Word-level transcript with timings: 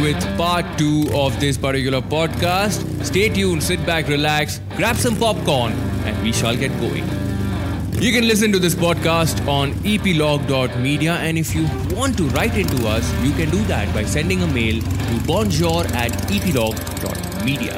with 0.00 0.20
part 0.36 0.66
two 0.78 1.06
of 1.14 1.38
this 1.40 1.58
particular 1.58 2.00
podcast. 2.00 3.04
Stay 3.04 3.28
tuned, 3.28 3.62
sit 3.62 3.84
back, 3.84 4.08
relax, 4.08 4.60
grab 4.76 4.96
some 4.96 5.16
popcorn, 5.16 5.72
and 6.04 6.22
we 6.22 6.32
shall 6.32 6.56
get 6.56 6.70
going. 6.80 7.04
You 8.00 8.10
can 8.10 8.26
listen 8.26 8.50
to 8.52 8.58
this 8.58 8.74
podcast 8.74 9.46
on 9.46 9.72
eplog.media, 9.84 11.12
and 11.14 11.38
if 11.38 11.54
you 11.54 11.64
want 11.94 12.16
to 12.16 12.24
write 12.30 12.56
into 12.56 12.88
us, 12.88 13.12
you 13.22 13.32
can 13.32 13.50
do 13.50 13.62
that 13.64 13.92
by 13.94 14.04
sending 14.04 14.42
a 14.42 14.46
mail 14.48 14.80
to 14.82 15.20
bonjour 15.26 15.84
at 15.94 16.10
eplog.media. 16.36 17.74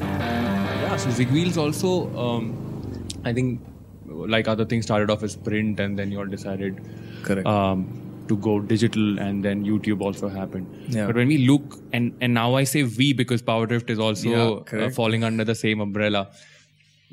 Yeah, 0.00 0.96
so 0.96 1.10
Zigwheels 1.10 1.56
also, 1.58 2.16
um, 2.16 3.06
I 3.24 3.32
think, 3.32 3.60
like 4.06 4.48
other 4.48 4.64
things, 4.64 4.84
started 4.86 5.10
off 5.10 5.22
as 5.22 5.36
print, 5.36 5.78
and 5.80 5.98
then 5.98 6.10
you 6.10 6.18
all 6.18 6.26
decided 6.26 6.80
Correct. 7.22 7.46
um, 7.46 8.05
to 8.28 8.36
go 8.36 8.60
digital, 8.60 9.18
and 9.18 9.44
then 9.44 9.64
YouTube 9.64 10.00
also 10.00 10.28
happened. 10.28 10.66
Yeah. 10.88 11.06
But 11.06 11.16
when 11.16 11.28
we 11.28 11.38
look, 11.46 11.78
and 11.92 12.12
and 12.20 12.34
now 12.34 12.54
I 12.54 12.64
say 12.64 12.82
we 12.84 13.12
because 13.12 13.42
Powerdrift 13.42 13.90
is 13.90 13.98
also 13.98 14.64
Yeah, 14.72 14.86
uh, 14.86 14.90
falling 14.90 15.24
under 15.24 15.44
the 15.44 15.54
same 15.54 15.80
umbrella. 15.80 16.28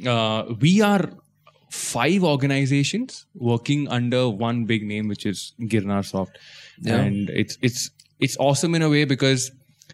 Uh, 0.05 0.44
we 0.59 0.81
are 0.81 1.09
five 1.71 2.23
organizations 2.23 3.26
working 3.35 3.88
under 3.88 4.30
one 4.30 4.66
big 4.66 4.85
name, 4.85 5.07
which 5.07 5.26
is 5.26 5.54
Girnar 5.62 6.05
Soft, 6.05 6.38
Yeah. 6.81 6.98
and 7.02 7.30
it's 7.30 7.57
it's 7.62 7.90
it's 8.20 8.38
awesome 8.38 8.76
in 8.76 8.82
a 8.82 8.90
way 8.90 9.05
because 9.05 9.52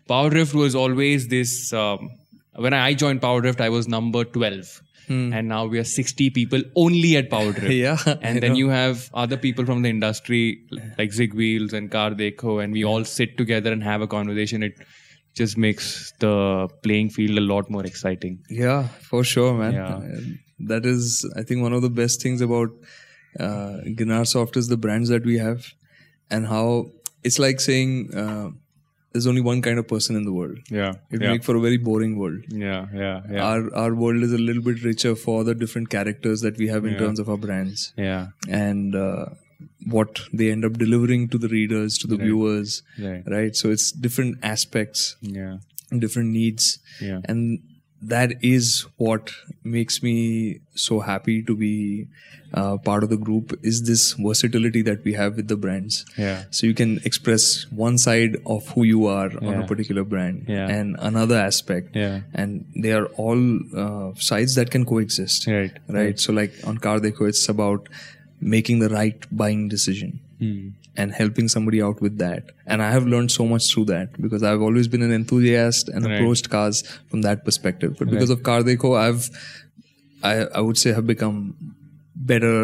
Powerdrift 0.07 0.53
was 0.53 0.75
always 0.75 1.27
this. 1.27 1.73
Um, 1.73 2.09
when 2.55 2.73
I 2.73 2.93
joined 2.93 3.21
Powerdrift, 3.21 3.61
I 3.61 3.69
was 3.69 3.87
number 3.87 4.23
twelve. 4.23 4.81
And 5.09 5.47
now 5.47 5.65
we 5.65 5.79
are 5.79 5.83
60 5.83 6.29
people 6.29 6.61
only 6.75 7.17
at. 7.17 7.31
Hmm. 7.33 7.71
Yeah, 7.71 7.97
And 8.21 8.37
I 8.37 8.39
then 8.39 8.51
know. 8.51 8.57
you 8.57 8.69
have 8.69 9.09
other 9.13 9.37
people 9.37 9.65
from 9.65 9.81
the 9.81 9.89
industry 9.89 10.61
like 10.97 11.11
Zig 11.13 11.33
Wheels 11.33 11.73
and 11.73 11.89
Car 11.91 12.11
Dekho, 12.11 12.63
and 12.63 12.71
we 12.73 12.83
all 12.85 13.03
sit 13.05 13.37
together 13.37 13.71
and 13.71 13.83
have 13.83 14.01
a 14.01 14.07
conversation. 14.07 14.61
It 14.63 14.73
just 15.35 15.57
makes 15.57 16.13
the 16.19 16.67
playing 16.83 17.09
field 17.09 17.37
a 17.37 17.41
lot 17.41 17.69
more 17.69 17.85
exciting. 17.85 18.39
Yeah, 18.49 18.87
for 19.09 19.23
sure, 19.23 19.53
man. 19.57 19.73
Yeah. 19.73 19.95
Uh, 19.95 20.21
That 20.69 20.85
is, 20.85 21.25
I 21.37 21.43
think, 21.43 21.61
one 21.61 21.73
of 21.73 21.81
the 21.81 21.89
best 21.89 22.21
things 22.21 22.41
about 22.41 22.69
uh, 23.39 23.77
Girnar 23.99 24.27
Soft 24.27 24.57
is 24.57 24.67
the 24.67 24.77
brands 24.77 25.09
that 25.09 25.23
we 25.25 25.37
have, 25.37 25.65
and 26.29 26.47
how 26.47 26.87
it's 27.23 27.39
like 27.39 27.61
saying 27.61 28.13
uh, 28.13 28.49
there's 29.11 29.27
only 29.27 29.41
one 29.41 29.61
kind 29.61 29.79
of 29.79 29.87
person 29.87 30.15
in 30.15 30.23
the 30.23 30.31
world. 30.31 30.57
Yeah. 30.69 30.93
It 31.09 31.21
yeah. 31.21 31.31
make 31.31 31.43
for 31.43 31.55
a 31.55 31.59
very 31.59 31.77
boring 31.77 32.17
world. 32.19 32.43
yeah. 32.49 32.85
Yeah. 32.93 33.21
Yeah. 33.31 33.43
Our 33.51 33.73
our 33.83 33.95
world 33.95 34.23
is 34.23 34.33
a 34.33 34.37
little 34.37 34.61
bit 34.69 34.83
richer 34.83 35.15
for 35.15 35.43
the 35.43 35.55
different 35.55 35.89
characters 35.89 36.41
that 36.41 36.57
we 36.57 36.67
have 36.73 36.85
in 36.85 36.97
terms 36.97 37.19
of 37.19 37.29
our 37.29 37.37
brands 37.37 37.93
yeah. 37.97 38.27
and 38.65 38.95
uh, 38.95 39.25
what 39.95 40.19
they 40.41 40.51
end 40.51 40.63
up 40.65 40.73
delivering 40.83 41.27
to 41.29 41.37
the 41.37 41.47
readers, 41.47 41.97
to 42.03 42.07
the 42.07 42.17
viewers, 42.17 42.81
Right. 43.07 43.23
right? 43.37 43.55
So 43.63 43.71
it's 43.77 43.91
different 43.91 44.37
aspects 44.53 45.15
Yeah. 45.21 45.57
different 46.05 46.29
needs 46.37 46.69
Yeah. 47.01 47.21
and 47.25 47.59
that 48.01 48.33
is 48.41 48.85
what 48.97 49.31
makes 49.63 50.01
me 50.01 50.59
so 50.73 50.99
happy 51.01 51.41
to 51.43 51.55
be 51.55 52.07
uh, 52.53 52.77
part 52.77 53.03
of 53.03 53.09
the 53.09 53.17
group 53.17 53.53
is 53.61 53.83
this 53.83 54.13
versatility 54.13 54.81
that 54.81 55.03
we 55.03 55.13
have 55.13 55.35
with 55.35 55.47
the 55.49 55.57
brands 55.57 56.05
Yeah. 56.17 56.45
so 56.49 56.65
you 56.65 56.73
can 56.73 56.99
express 57.03 57.65
one 57.71 57.97
side 57.97 58.37
of 58.45 58.69
who 58.69 58.83
you 58.83 59.05
are 59.07 59.29
on 59.43 59.53
a 59.63 59.67
particular 59.67 60.03
brand 60.03 60.45
Yeah. 60.47 60.67
and 60.67 60.95
another 60.99 61.35
aspect 61.37 61.95
Yeah. 61.95 62.21
and 62.33 62.65
they 62.75 62.93
are 62.93 63.05
all 63.25 63.43
uh, 63.75 64.13
sides 64.15 64.55
that 64.55 64.71
can 64.71 64.85
coexist 64.85 65.45
Right. 65.47 65.77
right 65.89 66.19
so 66.19 66.33
like 66.33 66.53
on 66.63 66.77
car 66.77 66.99
Dekho, 66.99 67.27
it's 67.27 67.47
about 67.49 67.89
making 68.39 68.79
the 68.79 68.89
right 68.89 69.25
buying 69.31 69.67
decision 69.67 70.19
Hmm. 70.39 70.69
And 70.99 71.13
helping 71.19 71.47
somebody 71.53 71.79
out 71.87 72.01
with 72.05 72.15
that. 72.21 72.43
And 72.65 72.81
I 72.87 72.89
have 72.95 73.05
learned 73.13 73.31
so 73.35 73.45
much 73.53 73.67
through 73.73 73.85
that 73.91 74.21
because 74.25 74.43
I've 74.49 74.63
always 74.67 74.87
been 74.93 75.03
an 75.09 75.13
enthusiast 75.19 75.89
and 75.93 76.05
Right. 76.05 76.15
approached 76.21 76.49
cars 76.55 76.81
from 77.09 77.21
that 77.27 77.45
perspective. 77.49 77.95
But 77.99 78.09
because 78.15 78.31
of 78.35 78.43
Car 78.49 78.61
Dekho, 78.69 78.91
I've, 79.05 79.29
I, 80.31 80.33
I 80.59 80.61
would 80.69 80.77
say, 80.83 80.91
have 80.99 81.07
become 81.15 81.39
better. 82.31 82.57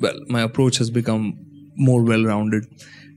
Well, 0.00 0.18
my 0.38 0.42
approach 0.50 0.78
has 0.78 0.90
become 1.00 1.24
more 1.90 2.02
well-rounded 2.12 2.64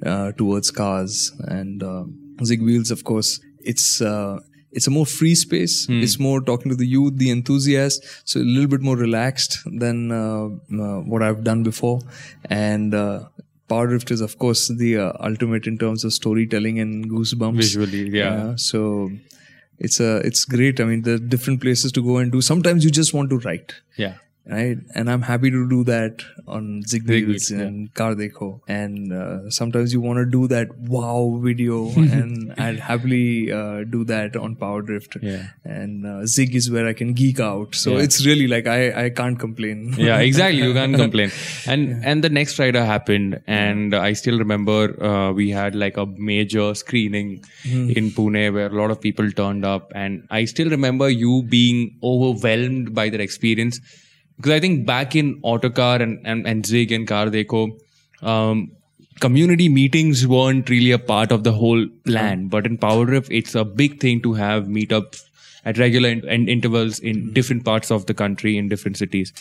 uh, 0.06 0.32
towards 0.44 0.72
cars 0.82 1.32
and 1.60 1.84
uh, 1.94 2.04
Zig 2.52 2.62
Wheels. 2.70 2.92
Of 3.00 3.04
course, 3.14 3.40
it's. 3.74 4.02
Uh, 4.02 4.40
it's 4.78 4.88
a 4.90 4.92
more 4.92 5.06
free 5.20 5.34
space. 5.34 5.76
It's 6.04 6.18
more 6.20 6.40
talking 6.48 6.70
to 6.72 6.76
the 6.82 6.86
youth, 6.86 7.14
the 7.22 7.30
enthusiast. 7.36 8.04
So 8.32 8.40
a 8.40 8.48
little 8.56 8.68
bit 8.74 8.82
more 8.88 8.98
relaxed 8.98 9.54
than 9.84 10.12
uh, 10.12 10.48
uh, 10.86 11.00
what 11.12 11.24
I've 11.28 11.42
done 11.44 11.64
before. 11.64 12.02
And 12.66 12.94
uh, 12.94 13.20
Power 13.68 13.88
Drift 13.88 14.12
is, 14.12 14.22
of 14.22 14.38
course, 14.40 14.68
the 14.70 14.98
uh, 14.98 15.14
ultimate 15.20 15.68
in 15.68 15.78
terms 15.78 16.04
of 16.04 16.14
storytelling 16.14 16.80
and 16.80 17.10
goosebumps. 17.10 17.56
Visually, 17.58 18.10
yeah. 18.10 18.56
so 18.56 19.12
it's 19.80 20.00
a 20.00 20.18
it's 20.18 20.46
great. 20.46 20.80
I 20.80 20.86
mean, 20.86 21.02
there 21.02 21.16
are 21.16 21.20
different 21.20 21.62
places 21.62 21.92
to 21.94 22.04
go 22.04 22.18
and 22.18 22.32
do. 22.32 22.42
Sometimes 22.42 22.86
you 22.86 22.92
just 22.92 23.14
want 23.14 23.30
to 23.30 23.40
write, 23.40 23.74
Yeah. 23.98 24.16
Right? 24.50 24.78
And 24.96 25.10
I'm 25.10 25.22
happy 25.22 25.50
to 25.52 25.70
do 25.70 25.84
that 25.86 26.24
on 26.48 26.82
Zig 26.84 27.06
Zig 27.06 27.28
Wheels 27.28 27.28
Wheels, 27.28 27.52
yeah. 27.52 27.60
and 27.68 27.94
Car 27.94 28.16
Dekho. 28.16 28.62
And 28.68 29.12
uh, 29.14 29.50
sometimes 29.50 29.94
you 29.94 30.02
want 30.02 30.18
to 30.20 30.26
do 30.26 30.48
that 30.48 30.78
wow 30.80 31.40
video, 31.44 31.90
and 31.96 32.54
I'd 32.58 32.80
happily 32.80 33.52
uh, 33.52 33.84
do 33.84 34.04
that 34.06 34.36
on 34.36 34.56
Power 34.56 34.82
Drift. 34.82 35.18
Yeah. 35.22 35.48
And 35.66 36.06
uh, 36.06 36.26
Zig 36.26 36.56
is 36.56 36.72
where 36.72 36.88
I 36.88 36.94
can 36.94 37.14
geek 37.14 37.40
out. 37.40 37.76
So 37.76 37.92
Yeah. 37.98 38.04
it's 38.04 38.26
really 38.26 38.48
like 38.48 38.68
I 38.68 39.06
I 39.06 39.10
can't 39.10 39.40
complain. 39.40 39.94
yeah 39.98 40.20
exactly 40.20 40.62
you 40.64 40.74
can't 40.74 40.96
complain 41.02 41.32
and 41.74 42.04
and 42.12 42.24
the 42.24 42.30
next 42.38 42.60
rider 42.62 42.84
happened 42.90 43.36
and 43.48 43.94
i 43.96 44.14
still 44.22 44.38
remember 44.42 44.80
uh, 45.10 45.32
we 45.40 45.46
had 45.58 45.76
like 45.84 45.98
a 45.98 46.06
major 46.32 46.66
screening 46.82 47.30
in 48.00 48.10
pune 48.18 48.40
where 48.58 48.68
a 48.68 48.78
lot 48.82 48.92
of 48.96 49.00
people 49.06 49.32
turned 49.40 49.66
up 49.74 49.92
and 50.04 50.26
i 50.40 50.42
still 50.54 50.70
remember 50.76 51.10
you 51.10 51.34
being 51.56 51.80
overwhelmed 52.12 52.94
by 53.00 53.08
that 53.16 53.24
experience 53.28 53.80
because 54.38 54.52
i 54.54 54.60
think 54.60 54.86
back 54.86 55.16
in 55.16 55.40
autocar 55.44 55.96
and 56.08 56.20
and, 56.26 56.48
and 56.48 56.66
zig 56.66 56.92
and 56.92 57.08
car 57.08 57.26
dekho 57.38 57.62
um 58.34 58.72
community 59.20 59.68
meetings 59.68 60.26
weren't 60.28 60.70
really 60.70 60.92
a 60.92 61.00
part 61.00 61.32
of 61.32 61.44
the 61.44 61.52
whole 61.54 61.86
plan 62.06 62.48
but 62.48 62.66
in 62.66 62.78
power 62.78 63.06
Drift, 63.06 63.32
it's 63.32 63.56
a 63.56 63.66
big 63.66 64.00
thing 64.00 64.22
to 64.22 64.34
have 64.34 64.66
meetups 64.66 65.24
at 65.66 65.78
regular 65.78 66.10
in- 66.10 66.28
and 66.28 66.48
intervals 66.48 67.00
in 67.00 67.34
different 67.34 67.66
parts 67.66 67.90
of 67.92 68.06
the 68.06 68.14
country 68.14 68.58
in 68.58 68.70
different 68.70 68.98
cities 68.98 69.34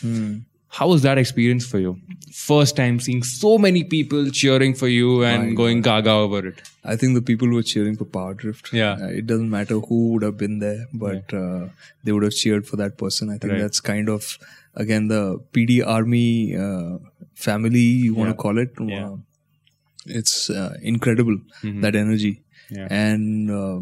how 0.76 0.88
was 0.88 1.02
that 1.02 1.16
experience 1.16 1.64
for 1.64 1.78
you? 1.78 1.98
First 2.34 2.76
time 2.76 2.98
seeing 3.00 3.22
so 3.22 3.56
many 3.56 3.82
people 3.84 4.28
cheering 4.30 4.74
for 4.74 4.88
you 4.88 5.22
and 5.24 5.56
going 5.56 5.80
gaga 5.80 6.10
over 6.10 6.40
it. 6.48 6.60
I 6.84 6.96
think 6.96 7.14
the 7.14 7.22
people 7.22 7.48
were 7.48 7.62
cheering 7.62 7.96
for 7.96 8.04
Power 8.04 8.34
Drift. 8.34 8.72
Yeah. 8.74 8.96
Uh, 9.00 9.06
it 9.06 9.26
doesn't 9.26 9.48
matter 9.48 9.78
who 9.78 10.08
would 10.08 10.22
have 10.22 10.36
been 10.36 10.58
there, 10.58 10.86
but 10.92 11.32
uh, 11.32 11.68
they 12.04 12.12
would 12.12 12.24
have 12.24 12.34
cheered 12.34 12.66
for 12.66 12.76
that 12.76 12.98
person. 12.98 13.30
I 13.30 13.38
think 13.38 13.52
Right. 13.52 13.60
that's 13.62 13.80
kind 13.80 14.10
of, 14.10 14.38
again, 14.76 15.08
the 15.08 15.38
PD 15.52 15.82
Army 15.86 16.54
uh, 16.56 16.98
family, 17.34 17.80
you 18.06 18.14
want 18.14 18.30
to 18.30 18.34
call 18.34 18.58
it. 18.58 18.72
Yeah. 18.80 19.10
Uh, 19.10 19.16
it's 20.06 20.50
uh, 20.50 20.74
incredible, 20.82 21.38
that 21.82 21.96
energy. 21.96 22.42
Yeah. 22.70 22.86
And 22.90 23.50
uh, 23.50 23.80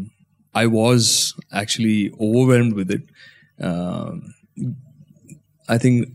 I 0.53 0.65
was 0.67 1.33
actually 1.51 2.11
overwhelmed 2.19 2.73
with 2.73 2.89
it. 2.91 3.03
Um 3.59 4.33
I 5.67 5.77
think 5.77 6.09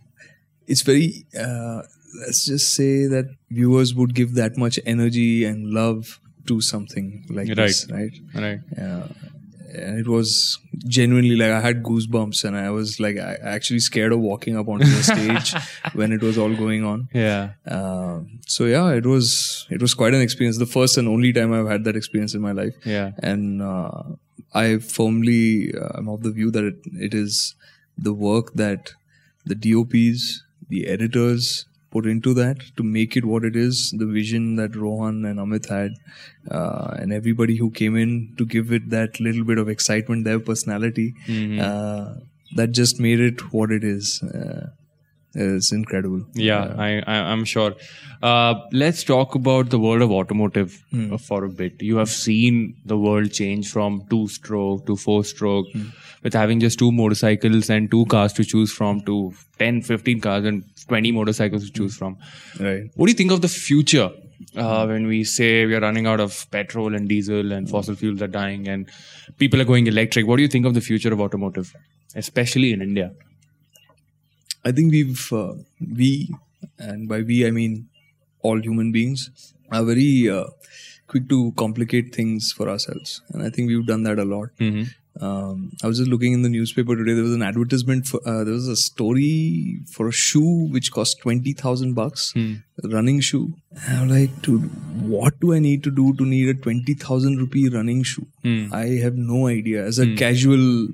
it's 0.66 0.82
very 0.82 1.26
uh, 1.38 1.82
let's 2.20 2.44
just 2.46 2.74
say 2.74 3.06
that 3.06 3.26
viewers 3.50 3.94
would 3.94 4.14
give 4.14 4.34
that 4.34 4.56
much 4.56 4.78
energy 4.86 5.44
and 5.44 5.66
love 5.70 6.20
to 6.46 6.60
something 6.60 7.24
like 7.30 7.48
this 7.66 7.86
right 7.90 8.14
Right. 8.34 8.60
yeah 8.76 9.08
and 9.72 9.98
it 9.98 10.08
was 10.08 10.58
genuinely 10.86 11.36
like 11.36 11.50
I 11.50 11.60
had 11.60 11.82
goosebumps 11.82 12.44
and 12.44 12.56
I 12.56 12.70
was 12.70 12.98
like 13.00 13.16
I 13.18 13.34
actually 13.42 13.80
scared 13.80 14.12
of 14.12 14.20
walking 14.20 14.56
up 14.56 14.68
onto 14.68 14.86
the 14.86 15.02
stage 15.02 15.54
when 15.94 16.12
it 16.12 16.22
was 16.22 16.38
all 16.38 16.54
going 16.54 16.84
on. 16.84 17.08
Yeah. 17.12 17.52
Um 17.66 18.40
so 18.46 18.64
yeah, 18.64 18.90
it 18.90 19.06
was 19.06 19.66
it 19.70 19.80
was 19.80 19.94
quite 19.94 20.14
an 20.14 20.20
experience. 20.20 20.58
The 20.58 20.66
first 20.66 20.96
and 20.98 21.08
only 21.08 21.32
time 21.32 21.52
I've 21.52 21.68
had 21.68 21.84
that 21.84 21.96
experience 21.96 22.34
in 22.34 22.40
my 22.40 22.52
life. 22.52 22.74
Yeah. 22.84 23.12
And 23.22 23.62
uh, 23.62 24.02
I 24.52 24.78
firmly 24.78 25.72
uh, 25.74 25.98
am 25.98 26.08
of 26.08 26.22
the 26.22 26.30
view 26.30 26.50
that 26.50 26.64
it, 26.64 26.78
it 26.92 27.14
is 27.14 27.54
the 27.96 28.12
work 28.12 28.54
that 28.54 28.94
the 29.44 29.54
DOPs, 29.54 30.42
the 30.68 30.86
editors 30.86 31.66
put 31.90 32.06
into 32.06 32.32
that 32.34 32.58
to 32.76 32.82
make 32.82 33.16
it 33.16 33.24
what 33.24 33.44
it 33.44 33.56
is. 33.56 33.92
The 33.96 34.06
vision 34.06 34.56
that 34.56 34.76
Rohan 34.76 35.24
and 35.24 35.38
Amit 35.38 35.68
had, 35.68 35.92
uh, 36.50 36.94
and 36.98 37.12
everybody 37.12 37.56
who 37.56 37.70
came 37.70 37.96
in 37.96 38.34
to 38.38 38.46
give 38.46 38.72
it 38.72 38.90
that 38.90 39.18
little 39.20 39.44
bit 39.44 39.58
of 39.58 39.68
excitement, 39.68 40.24
their 40.24 40.40
personality, 40.40 41.14
uh, 41.60 42.14
that 42.56 42.72
just 42.72 43.00
made 43.00 43.20
it 43.20 43.52
what 43.52 43.70
it 43.70 43.84
is. 43.84 44.22
Uh, 44.22 44.68
it's 45.34 45.72
incredible. 45.72 46.22
Yeah, 46.34 46.74
I, 46.76 47.02
I 47.06 47.14
I'm 47.32 47.44
sure. 47.44 47.74
Uh, 48.22 48.54
let's 48.72 49.02
talk 49.04 49.34
about 49.34 49.70
the 49.70 49.78
world 49.78 50.02
of 50.02 50.10
automotive 50.10 50.82
Hmm. 50.90 51.12
uh, 51.14 51.18
for 51.18 51.44
a 51.44 51.48
bit. 51.48 51.82
You 51.82 51.96
have 51.98 52.10
seen 52.10 52.76
the 52.84 52.98
world 52.98 53.32
change 53.32 53.70
from 53.70 54.02
two 54.10 54.28
stroke 54.28 54.86
to 54.86 54.96
four 54.96 55.24
stroke, 55.24 55.66
Hmm. 55.72 55.86
with 56.22 56.34
having 56.34 56.60
just 56.60 56.78
two 56.78 56.90
motorcycles 56.92 57.70
and 57.70 57.90
two 57.90 58.04
cars 58.06 58.32
to 58.34 58.44
choose 58.44 58.72
from, 58.72 59.00
to 59.02 59.32
10, 59.58 59.80
15 59.82 60.20
cars 60.20 60.44
and 60.44 60.64
20 60.88 61.12
motorcycles 61.12 61.64
to 61.66 61.72
choose 61.72 61.96
from. 61.96 62.16
Right. 62.58 62.84
What 62.94 63.06
do 63.06 63.12
you 63.12 63.16
think 63.22 63.32
of 63.32 63.40
the 63.40 63.48
future 63.48 64.10
uh, 64.56 64.84
when 64.86 65.06
we 65.06 65.22
say 65.22 65.64
we 65.66 65.74
are 65.74 65.80
running 65.80 66.06
out 66.06 66.18
of 66.18 66.46
petrol 66.50 66.94
and 66.94 67.08
diesel 67.08 67.52
and 67.52 67.68
fossil 67.70 67.94
fuels 67.94 68.20
are 68.22 68.26
dying 68.26 68.68
and 68.68 68.86
people 69.38 69.60
are 69.60 69.64
going 69.64 69.86
electric. 69.86 70.26
What 70.26 70.36
do 70.36 70.42
you 70.42 70.48
think 70.48 70.66
of 70.66 70.74
the 70.74 70.80
future 70.80 71.12
of 71.12 71.20
automotive, 71.20 71.72
especially 72.16 72.72
in 72.72 72.80
India? 72.82 73.12
I 74.64 74.72
think 74.72 74.92
we've 74.92 75.32
uh, 75.32 75.54
we 76.00 76.30
and 76.78 77.08
by 77.08 77.20
we 77.22 77.46
I 77.46 77.50
mean 77.50 77.88
all 78.42 78.60
human 78.60 78.92
beings 78.92 79.30
are 79.70 79.82
very 79.84 80.28
uh, 80.28 80.44
quick 81.06 81.28
to 81.28 81.52
complicate 81.56 82.14
things 82.14 82.52
for 82.52 82.68
ourselves, 82.68 83.22
and 83.30 83.42
I 83.42 83.50
think 83.50 83.68
we've 83.68 83.86
done 83.86 84.02
that 84.04 84.18
a 84.18 84.24
lot. 84.24 84.48
Mm-hmm. 84.58 84.84
Um, 85.20 85.72
I 85.82 85.86
was 85.88 85.98
just 85.98 86.08
looking 86.08 86.32
in 86.32 86.42
the 86.42 86.48
newspaper 86.48 86.94
today. 86.96 87.14
There 87.14 87.24
was 87.24 87.34
an 87.34 87.42
advertisement 87.42 88.06
for 88.06 88.20
uh, 88.26 88.44
there 88.44 88.54
was 88.54 88.68
a 88.68 88.76
story 88.76 89.80
for 89.92 90.08
a 90.08 90.12
shoe 90.12 90.68
which 90.70 90.92
cost 90.92 91.18
twenty 91.20 91.52
thousand 91.52 91.94
bucks, 91.94 92.32
Hmm. 92.32 92.54
running 92.84 93.20
shoe. 93.20 93.54
And 93.86 93.98
I'm 93.98 94.08
like, 94.08 94.40
dude, 94.42 94.70
what 95.16 95.40
do 95.40 95.52
I 95.52 95.58
need 95.58 95.82
to 95.84 95.90
do 95.90 96.14
to 96.14 96.24
need 96.24 96.48
a 96.48 96.54
twenty 96.54 96.94
thousand 96.94 97.38
rupee 97.38 97.68
running 97.68 98.02
shoe? 98.02 98.26
Hmm. 98.42 98.72
I 98.72 98.86
have 99.06 99.16
no 99.16 99.48
idea. 99.48 99.84
As 99.84 99.98
a 99.98 100.14
casual, 100.14 100.84
uh, 100.84 100.88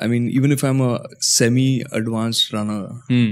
I 0.00 0.06
mean, 0.06 0.30
even 0.30 0.52
if 0.52 0.64
I'm 0.64 0.80
a 0.80 1.06
semi-advanced 1.20 2.52
runner, 2.52 2.88
Hmm. 3.08 3.30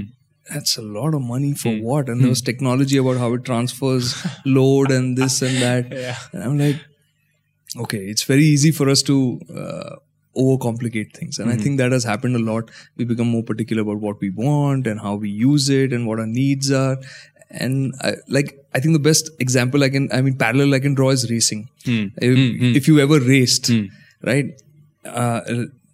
that's 0.49 0.77
a 0.77 0.81
lot 0.81 1.13
of 1.13 1.21
money 1.21 1.53
for 1.53 1.71
hmm. 1.71 1.83
what? 1.83 2.09
And 2.09 2.21
there 2.21 2.29
was 2.29 2.39
hmm. 2.39 2.45
technology 2.45 2.97
about 2.97 3.17
how 3.17 3.33
it 3.33 3.45
transfers 3.45 4.25
load 4.45 4.91
and 4.91 5.17
this 5.17 5.41
and 5.41 5.57
that. 5.61 5.91
And 6.33 6.43
I'm 6.43 6.57
like, 6.57 6.77
okay, 7.77 8.05
it's 8.05 8.23
very 8.23 8.43
easy 8.43 8.71
for 8.71 8.89
us 8.89 9.01
to 9.03 9.39
uh, 9.55 9.95
overcomplicate 10.35 11.13
things. 11.15 11.37
And 11.39 11.49
I 11.49 11.53
mm-hmm. 11.53 11.63
think 11.63 11.77
that 11.79 11.91
has 11.91 12.03
happened 12.03 12.35
a 12.35 12.39
lot. 12.39 12.71
We 12.97 13.05
become 13.05 13.27
more 13.27 13.43
particular 13.43 13.81
about 13.81 13.97
what 13.97 14.19
we 14.21 14.29
want 14.29 14.87
and 14.87 14.99
how 14.99 15.15
we 15.15 15.29
use 15.29 15.69
it 15.69 15.93
and 15.93 16.07
what 16.07 16.19
our 16.19 16.27
needs 16.27 16.71
are. 16.71 16.97
And 17.51 17.93
I, 18.01 18.13
like, 18.27 18.63
I 18.73 18.79
think 18.79 18.93
the 18.93 18.99
best 18.99 19.29
example 19.39 19.83
I 19.83 19.89
can, 19.89 20.09
I 20.11 20.21
mean, 20.21 20.37
parallel 20.37 20.73
I 20.75 20.79
can 20.79 20.93
draw 20.93 21.09
is 21.09 21.29
racing. 21.29 21.69
Hmm. 21.83 22.07
If, 22.17 22.77
if 22.77 22.87
you 22.87 22.99
ever 22.99 23.19
raced, 23.19 23.71
right? 24.23 24.45
Uh, 25.03 25.41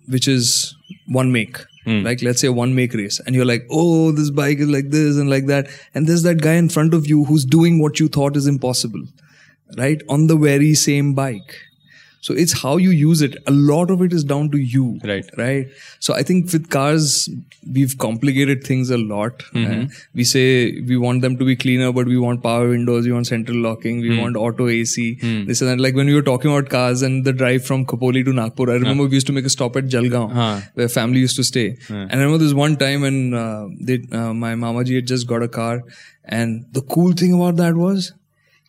which 0.07 0.27
is 0.27 0.75
one 1.07 1.31
make. 1.31 1.57
Hmm. 1.83 2.01
Like 2.03 2.21
let's 2.21 2.41
say 2.41 2.47
a 2.47 2.53
one 2.53 2.73
make 2.73 2.93
race, 2.93 3.19
and 3.25 3.35
you're 3.35 3.45
like, 3.45 3.65
oh, 3.69 4.11
this 4.11 4.31
bike 4.31 4.57
is 4.57 4.69
like 4.69 4.89
this 4.89 5.17
and 5.17 5.29
like 5.29 5.45
that, 5.47 5.67
and 5.93 6.07
there's 6.07 6.23
that 6.23 6.41
guy 6.41 6.53
in 6.53 6.69
front 6.69 6.93
of 6.93 7.07
you 7.07 7.25
who's 7.25 7.45
doing 7.45 7.79
what 7.79 7.99
you 7.99 8.07
thought 8.07 8.35
is 8.35 8.47
impossible, 8.47 9.03
right? 9.77 10.01
On 10.09 10.27
the 10.27 10.35
very 10.35 10.73
same 10.73 11.13
bike. 11.13 11.55
So 12.25 12.33
it's 12.43 12.53
how 12.59 12.71
you 12.83 12.91
use 12.99 13.21
it. 13.25 13.35
A 13.49 13.51
lot 13.71 13.91
of 13.95 14.01
it 14.05 14.13
is 14.19 14.23
down 14.29 14.47
to 14.53 14.59
you, 14.75 14.85
Right. 15.09 15.27
Right. 15.41 15.67
So 16.05 16.13
I 16.19 16.23
think 16.29 16.51
with 16.53 16.69
cars, 16.75 17.29
we've 17.77 17.93
complicated 18.05 18.63
things 18.69 18.89
a 18.89 18.97
lot. 18.97 19.43
Uh, 19.53 19.75
we 20.21 20.23
say 20.23 20.45
we 20.91 20.97
want 21.03 21.21
them 21.25 21.37
to 21.41 21.45
be 21.49 21.55
cleaner, 21.65 21.91
but 21.99 22.07
we 22.13 22.17
want 22.23 22.41
power 22.47 22.69
windows, 22.71 23.05
we 23.05 23.13
want 23.17 23.27
central 23.27 23.59
locking, 23.67 24.01
we 24.07 24.17
want 24.21 24.35
auto 24.47 24.67
AC, 24.77 25.05
this 25.51 25.61
and 25.61 25.69
that. 25.69 25.83
Like 25.87 25.95
when 26.01 26.07
we 26.13 26.17
were 26.19 26.25
talking 26.31 26.51
about 26.55 26.69
cars 26.75 27.05
and 27.09 27.29
the 27.29 27.35
drive 27.43 27.63
from 27.69 27.85
Khopoli 27.93 28.25
to 28.31 28.33
Nagpur, 28.41 28.69
I 28.71 28.79
remember 28.81 29.05
we 29.05 29.13
used 29.21 29.27
to 29.33 29.37
make 29.39 29.45
a 29.45 29.55
stop 29.57 29.75
at 29.83 29.85
Jalgaon, 29.95 30.31
Huh. 30.41 30.61
where 30.73 30.89
family 30.97 31.19
used 31.27 31.35
to 31.43 31.43
stay. 31.53 31.67
And 31.89 32.11
I 32.11 32.15
remember 32.15 32.39
this 32.47 32.53
one 32.65 32.75
time 32.77 33.01
when 33.01 33.21
uh, 33.45 33.67
they, 33.79 33.99
uh, 34.11 34.33
my 34.33 34.53
mamaji 34.67 34.95
had 34.95 35.07
just 35.15 35.27
got 35.27 35.43
a 35.43 35.47
car, 35.47 35.81
and 36.41 36.65
the 36.79 36.81
cool 36.81 37.11
thing 37.23 37.33
about 37.41 37.57
that 37.65 37.75
was 37.75 38.13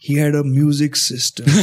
he 0.07 0.15
had 0.23 0.35
a 0.41 0.45
music 0.45 0.95
system. 0.97 1.47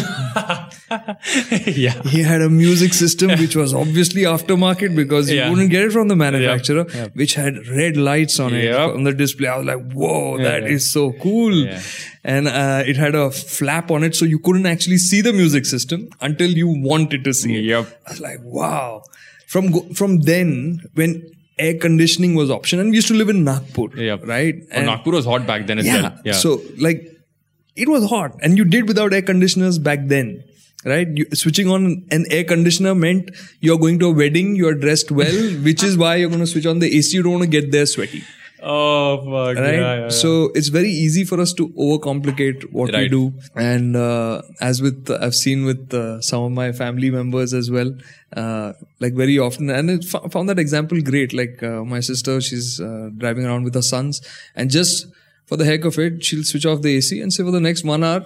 yeah. 1.83 2.01
he 2.13 2.21
had 2.23 2.41
a 2.41 2.49
music 2.49 2.93
system 2.93 3.29
which 3.41 3.55
was 3.55 3.73
obviously 3.73 4.23
aftermarket 4.23 4.95
because 4.95 5.29
you 5.29 5.37
Yeah. 5.37 5.49
wouldn't 5.49 5.69
get 5.69 5.83
it 5.85 5.91
from 5.91 6.07
the 6.07 6.15
manufacturer, 6.15 6.85
which 7.13 7.35
had 7.35 7.67
red 7.67 7.97
lights 7.97 8.39
on 8.39 8.53
it 8.53 8.73
on 8.75 9.03
the 9.03 9.13
display. 9.13 9.47
I 9.47 9.57
was 9.57 9.65
like, 9.65 9.91
whoa, 9.93 10.37
that 10.39 10.63
is 10.63 10.85
yeah. 10.85 10.91
so 10.97 11.13
cool. 11.21 11.53
Yeah. 11.53 11.81
And 12.23 12.47
uh, 12.47 12.83
it 12.85 12.95
had 12.97 13.15
a 13.15 13.31
flap 13.31 13.91
on 13.91 14.03
it 14.03 14.15
so 14.15 14.25
you 14.25 14.39
couldn't 14.39 14.65
actually 14.65 14.97
see 14.97 15.21
the 15.21 15.33
music 15.33 15.65
system 15.65 16.09
until 16.21 16.49
you 16.49 16.67
wanted 16.67 17.23
to 17.25 17.33
see 17.33 17.55
it. 17.57 17.63
Yep. 17.65 18.01
I 18.07 18.11
was 18.11 18.19
like, 18.21 18.39
wow. 18.43 19.03
From 19.47 19.71
go- 19.71 19.87
from 19.93 20.21
then, 20.21 20.81
when 20.95 21.29
air 21.59 21.75
conditioning 21.77 22.33
was 22.35 22.49
option, 22.49 22.79
and 22.79 22.89
we 22.89 22.95
used 22.95 23.07
to 23.09 23.13
live 23.13 23.29
in 23.29 23.43
Nagpur, 23.43 23.95
Yep. 23.95 24.25
right? 24.25 24.55
Oh, 24.73 24.81
Nagpur 24.81 25.11
was 25.11 25.25
hot 25.25 25.45
back 25.45 25.67
then 25.67 25.79
as 25.79 25.85
yeah. 25.85 26.01
well. 26.01 26.19
Yeah. 26.25 26.31
So 26.33 26.61
like 26.79 27.12
it 27.75 27.89
was 27.89 28.09
hot 28.09 28.35
and 28.41 28.57
you 28.57 28.65
did 28.65 28.87
without 28.87 29.13
air 29.13 29.21
conditioners 29.21 29.79
back 29.79 29.99
then. 30.03 30.43
Right? 30.85 31.07
You, 31.07 31.25
switching 31.33 31.69
on 31.69 32.05
an 32.11 32.25
air 32.29 32.43
conditioner 32.43 32.93
meant 32.93 33.31
you're 33.61 33.77
going 33.77 33.99
to 33.99 34.07
a 34.07 34.13
wedding, 34.13 34.55
you're 34.57 34.73
dressed 34.75 35.11
well, 35.11 35.33
which 35.63 35.81
is 35.81 35.97
why 35.97 36.15
you're 36.15 36.27
going 36.29 36.41
to 36.41 36.47
switch 36.47 36.65
on 36.65 36.79
the 36.79 36.93
AC. 36.97 37.15
You 37.15 37.23
don't 37.23 37.31
want 37.33 37.43
to 37.43 37.49
get 37.49 37.71
there 37.71 37.85
sweaty. 37.85 38.21
oh 38.61 39.17
fuck. 39.19 39.57
Right? 39.63 39.75
Yeah, 39.75 39.95
yeah. 40.01 40.09
So 40.09 40.51
it's 40.55 40.67
very 40.67 40.89
easy 40.89 41.23
for 41.23 41.39
us 41.39 41.53
to 41.53 41.69
overcomplicate 41.69 42.71
what 42.73 42.91
we 42.93 43.07
do. 43.07 43.33
And 43.55 43.95
uh, 43.95 44.41
as 44.59 44.81
with, 44.81 45.09
I've 45.09 45.35
seen 45.35 45.63
with 45.65 45.93
uh, 45.93 46.19
some 46.21 46.43
of 46.43 46.51
my 46.51 46.73
family 46.73 47.09
members 47.11 47.53
as 47.53 47.71
well, 47.71 47.91
uh, 48.35 48.73
like 48.99 49.13
very 49.13 49.39
often, 49.39 49.69
and 49.69 49.89
I 49.89 49.93
f- 49.95 50.31
found 50.33 50.49
that 50.49 50.59
example 50.59 51.01
great. 51.01 51.33
Like 51.33 51.63
uh, 51.63 51.83
my 51.85 52.01
sister, 52.01 52.41
she's 52.41 52.79
uh, 52.81 53.09
driving 53.17 53.45
around 53.45 53.63
with 53.63 53.75
her 53.75 53.81
sons, 53.81 54.21
and 54.55 54.69
just 54.69 55.07
for 55.45 55.57
the 55.57 55.65
heck 55.65 55.85
of 55.85 55.97
it, 55.99 56.23
she'll 56.23 56.43
switch 56.43 56.65
off 56.65 56.81
the 56.81 56.95
AC 56.95 57.19
and 57.21 57.33
say 57.33 57.43
for 57.43 57.51
the 57.51 57.59
next 57.59 57.83
one 57.83 58.03
hour, 58.03 58.25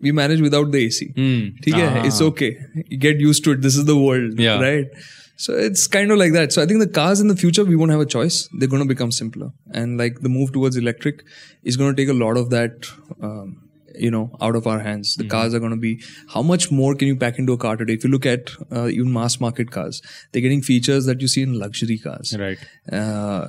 we 0.00 0.12
manage 0.12 0.40
without 0.40 0.70
the 0.70 0.84
AC. 0.84 1.12
Mm. 1.16 1.74
Ah. 1.74 2.02
It's 2.04 2.20
okay. 2.20 2.58
You 2.88 2.98
get 2.98 3.18
used 3.20 3.44
to 3.44 3.52
it. 3.52 3.62
This 3.62 3.76
is 3.76 3.84
the 3.84 3.96
world. 3.96 4.38
Yeah. 4.38 4.60
Right. 4.60 4.88
So 5.36 5.54
it's 5.54 5.86
kind 5.86 6.10
of 6.10 6.18
like 6.18 6.32
that. 6.32 6.52
So 6.52 6.62
I 6.62 6.66
think 6.66 6.80
the 6.80 6.86
cars 6.86 7.20
in 7.20 7.28
the 7.28 7.36
future, 7.36 7.64
we 7.64 7.76
won't 7.76 7.90
have 7.90 8.00
a 8.00 8.06
choice. 8.06 8.48
They're 8.52 8.68
going 8.68 8.82
to 8.82 8.88
become 8.88 9.10
simpler. 9.10 9.50
And 9.72 9.98
like 9.98 10.20
the 10.20 10.28
move 10.28 10.52
towards 10.52 10.76
electric 10.76 11.24
is 11.62 11.76
going 11.76 11.94
to 11.94 12.00
take 12.00 12.10
a 12.10 12.16
lot 12.16 12.36
of 12.36 12.50
that, 12.50 12.86
um, 13.20 13.68
you 13.94 14.10
know, 14.10 14.36
out 14.40 14.56
of 14.56 14.66
our 14.66 14.80
hands. 14.80 15.16
The 15.16 15.24
mm. 15.24 15.30
cars 15.30 15.54
are 15.54 15.58
going 15.58 15.72
to 15.72 15.76
be, 15.76 16.00
how 16.28 16.42
much 16.42 16.70
more 16.70 16.94
can 16.94 17.08
you 17.08 17.16
pack 17.16 17.38
into 17.38 17.52
a 17.52 17.56
car 17.56 17.76
today? 17.76 17.94
If 17.94 18.04
you 18.04 18.10
look 18.10 18.26
at 18.26 18.50
uh, 18.70 18.88
even 18.88 19.12
mass 19.12 19.40
market 19.40 19.70
cars, 19.70 20.02
they're 20.30 20.42
getting 20.42 20.62
features 20.62 21.06
that 21.06 21.20
you 21.20 21.28
see 21.28 21.42
in 21.42 21.58
luxury 21.58 21.98
cars. 21.98 22.36
Right. 22.38 22.58
Uh, 22.90 23.48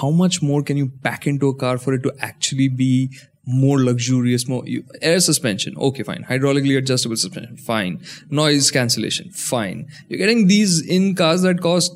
how 0.00 0.10
much 0.10 0.42
more 0.42 0.62
can 0.62 0.76
you 0.76 0.88
pack 1.02 1.26
into 1.26 1.48
a 1.48 1.54
car 1.54 1.78
for 1.78 1.94
it 1.94 2.02
to 2.02 2.12
actually 2.20 2.68
be 2.68 3.10
more 3.44 3.80
luxurious 3.80 4.46
more 4.48 4.62
you, 4.66 4.84
air 5.00 5.20
suspension? 5.20 5.76
Okay 5.76 6.02
fine. 6.02 6.24
Hydraulically 6.28 6.78
adjustable 6.78 7.16
suspension? 7.16 7.56
Fine. 7.56 8.00
Noise 8.30 8.70
cancellation? 8.70 9.30
Fine. 9.30 9.88
You're 10.08 10.18
getting 10.18 10.46
these 10.46 10.80
in 10.86 11.14
cars 11.14 11.42
that 11.42 11.60
cost 11.60 11.92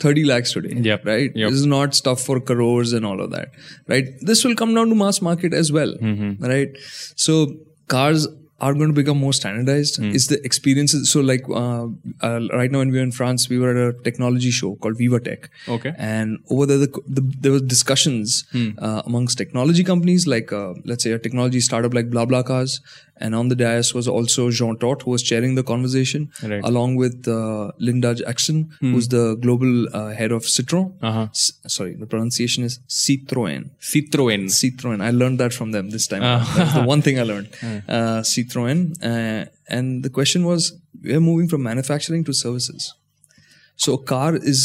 30 0.00 0.24
lakhs 0.24 0.52
today 0.52 0.74
Yep. 0.80 1.06
right? 1.06 1.30
Yep. 1.34 1.50
this 1.50 1.58
is 1.58 1.66
not 1.66 1.94
stuff 1.94 2.20
for 2.20 2.40
crores 2.40 2.92
and 2.92 3.04
all 3.04 3.20
of 3.20 3.30
that 3.30 3.50
right? 3.88 4.04
This 4.20 4.44
will 4.44 4.54
come 4.54 4.74
down 4.74 4.88
to 4.90 4.94
mass 4.94 5.20
market 5.20 5.52
as 5.52 5.72
well 5.72 5.94
mm-hmm. 5.94 6.44
right? 6.44 6.76
So 7.16 7.56
cars 7.88 8.28
are 8.60 8.74
going 8.74 8.88
to 8.88 8.92
become 8.94 9.18
more 9.18 9.32
standardized 9.32 9.98
is 10.16 10.26
the 10.26 10.44
experiences. 10.44 11.10
So 11.10 11.20
like 11.20 11.44
uh, 11.48 11.86
uh, 12.22 12.40
right 12.52 12.70
now 12.72 12.78
when 12.78 12.90
we 12.90 12.98
were 12.98 13.04
in 13.04 13.12
france 13.12 13.48
we 13.48 13.58
were 13.58 13.70
at 13.70 13.94
a 13.94 14.02
technology 14.02 14.50
show 14.50 14.74
called 14.76 14.98
viva 14.98 15.20
tech. 15.20 15.48
Okay. 15.68 15.92
and 15.96 16.38
over 16.50 16.66
there 16.66 16.78
the, 16.78 16.88
the, 17.06 17.22
there 17.40 17.52
were 17.52 17.60
discussions 17.60 18.44
uh, 18.78 19.02
amongst 19.06 19.38
technology 19.38 19.84
companies 19.84 20.26
like 20.26 20.52
uh, 20.52 20.74
let's 20.84 21.04
say 21.04 21.12
a 21.12 21.18
technology 21.18 21.60
startup 21.60 21.94
like 21.94 22.10
BlaBlaCars 22.10 22.80
and 23.20 23.34
on 23.34 23.48
the 23.52 23.56
dais 23.62 23.88
was 23.98 24.06
also 24.08 24.42
Jean 24.58 24.76
Todt 24.82 25.02
who 25.02 25.10
was 25.10 25.22
chairing 25.30 25.54
the 25.56 25.62
conversation 25.72 26.30
Right. 26.42 26.62
along 26.70 26.96
with 27.02 27.26
uh, 27.28 27.72
Linda 27.78 28.14
Jackson 28.14 28.58
who's 28.80 29.08
the 29.08 29.24
global 29.44 29.72
uh, 30.00 30.10
head 30.20 30.32
of 30.38 30.42
Citroën 30.54 30.86
Uh-huh. 31.08 31.26
S- 31.30 31.52
sorry 31.76 31.94
the 32.02 32.06
pronunciation 32.06 32.64
is 32.68 32.78
Citroën 32.88 33.62
Citroen. 33.92 34.42
Citroën. 34.60 35.00
I 35.08 35.10
learned 35.10 35.38
that 35.40 35.52
from 35.58 35.72
them 35.72 35.90
this 35.90 36.06
time. 36.12 36.22
That's 36.56 36.74
the 36.74 36.84
one 36.94 37.02
thing 37.02 37.18
I 37.18 37.24
learned. 37.32 37.48
Uh, 37.96 38.20
Citroën. 38.32 38.78
Uh, 39.10 39.44
and 39.76 40.02
the 40.04 40.10
question 40.10 40.44
was, 40.50 40.72
we're 41.02 41.20
moving 41.30 41.48
from 41.48 41.62
manufacturing 41.62 42.22
to 42.28 42.32
services. 42.32 42.94
So 43.76 43.94
a 43.94 44.02
car 44.12 44.34
is 44.52 44.60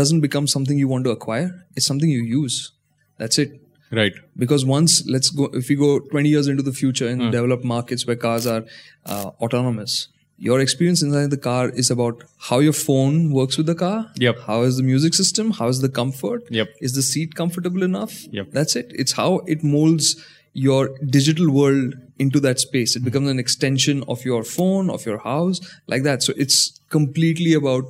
doesn't 0.00 0.20
become 0.20 0.46
something 0.46 0.76
you 0.78 0.88
want 0.88 1.04
to 1.04 1.10
acquire. 1.10 1.48
It's 1.76 1.86
something 1.86 2.10
you 2.10 2.22
use. 2.42 2.72
That's 3.18 3.38
it. 3.38 3.50
Right. 3.90 4.14
Because 4.36 4.64
once, 4.64 5.06
let's 5.06 5.30
go, 5.30 5.44
if 5.52 5.68
we 5.68 5.76
go 5.76 6.00
20 6.00 6.28
years 6.28 6.48
into 6.48 6.62
the 6.62 6.72
future 6.72 7.08
in 7.08 7.30
developed 7.30 7.64
markets 7.64 8.06
where 8.06 8.16
cars 8.16 8.46
are 8.46 8.64
uh, 9.04 9.30
autonomous, 9.40 10.08
your 10.38 10.60
experience 10.60 11.02
inside 11.02 11.30
the 11.30 11.38
car 11.38 11.70
is 11.70 11.90
about 11.90 12.24
how 12.38 12.58
your 12.58 12.72
phone 12.72 13.32
works 13.32 13.56
with 13.56 13.66
the 13.66 13.74
car. 13.74 14.10
Yep. 14.16 14.40
How 14.46 14.62
is 14.62 14.76
the 14.76 14.82
music 14.82 15.14
system? 15.14 15.52
How 15.52 15.68
is 15.68 15.80
the 15.80 15.88
comfort? 15.88 16.44
Yep. 16.50 16.74
Is 16.80 16.94
the 16.94 17.02
seat 17.02 17.34
comfortable 17.34 17.82
enough? 17.82 18.26
Yep. 18.26 18.48
That's 18.50 18.76
it. 18.76 18.92
It's 18.94 19.12
how 19.12 19.38
it 19.46 19.64
molds 19.64 20.22
your 20.52 20.96
digital 20.98 21.50
world 21.50 21.94
into 22.18 22.40
that 22.40 22.58
space. 22.60 22.96
It 22.96 23.04
becomes 23.04 23.28
an 23.30 23.38
extension 23.38 24.04
of 24.08 24.24
your 24.24 24.42
phone, 24.42 24.90
of 24.90 25.06
your 25.06 25.18
house, 25.18 25.60
like 25.86 26.02
that. 26.02 26.22
So 26.22 26.32
it's 26.36 26.80
completely 26.90 27.52
about 27.54 27.84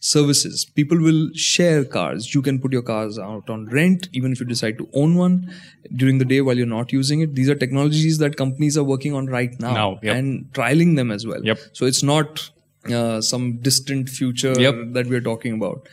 services. 0.00 0.64
People 0.64 0.98
will 0.98 1.30
share 1.34 1.84
cars. 1.84 2.34
You 2.34 2.40
can 2.42 2.60
put 2.60 2.72
your 2.72 2.82
cars 2.82 3.18
out 3.18 3.50
on 3.50 3.66
rent, 3.66 4.08
even 4.12 4.32
if 4.32 4.40
you 4.40 4.46
decide 4.46 4.78
to 4.78 4.88
own 4.94 5.16
one 5.16 5.52
during 5.96 6.18
the 6.18 6.24
day 6.24 6.40
while 6.40 6.56
you're 6.56 6.66
not 6.66 6.92
using 6.92 7.20
it. 7.20 7.34
These 7.34 7.48
are 7.50 7.54
technologies 7.54 8.18
that 8.18 8.36
companies 8.36 8.78
are 8.78 8.84
working 8.84 9.14
on 9.14 9.26
right 9.26 9.58
now, 9.60 9.74
Now, 9.74 9.98
yep. 10.02 10.16
and 10.16 10.52
trialing 10.52 10.94
them 10.96 11.10
as 11.10 11.26
well. 11.26 11.44
Yep. 11.44 11.58
So 11.72 11.86
it's 11.86 12.02
not 12.02 12.48
uh, 12.90 13.20
some 13.20 13.58
distant 13.58 14.08
future 14.08 14.54
Yep. 14.58 14.92
that 14.92 15.06
we're 15.08 15.20
talking 15.20 15.54
about. 15.54 15.88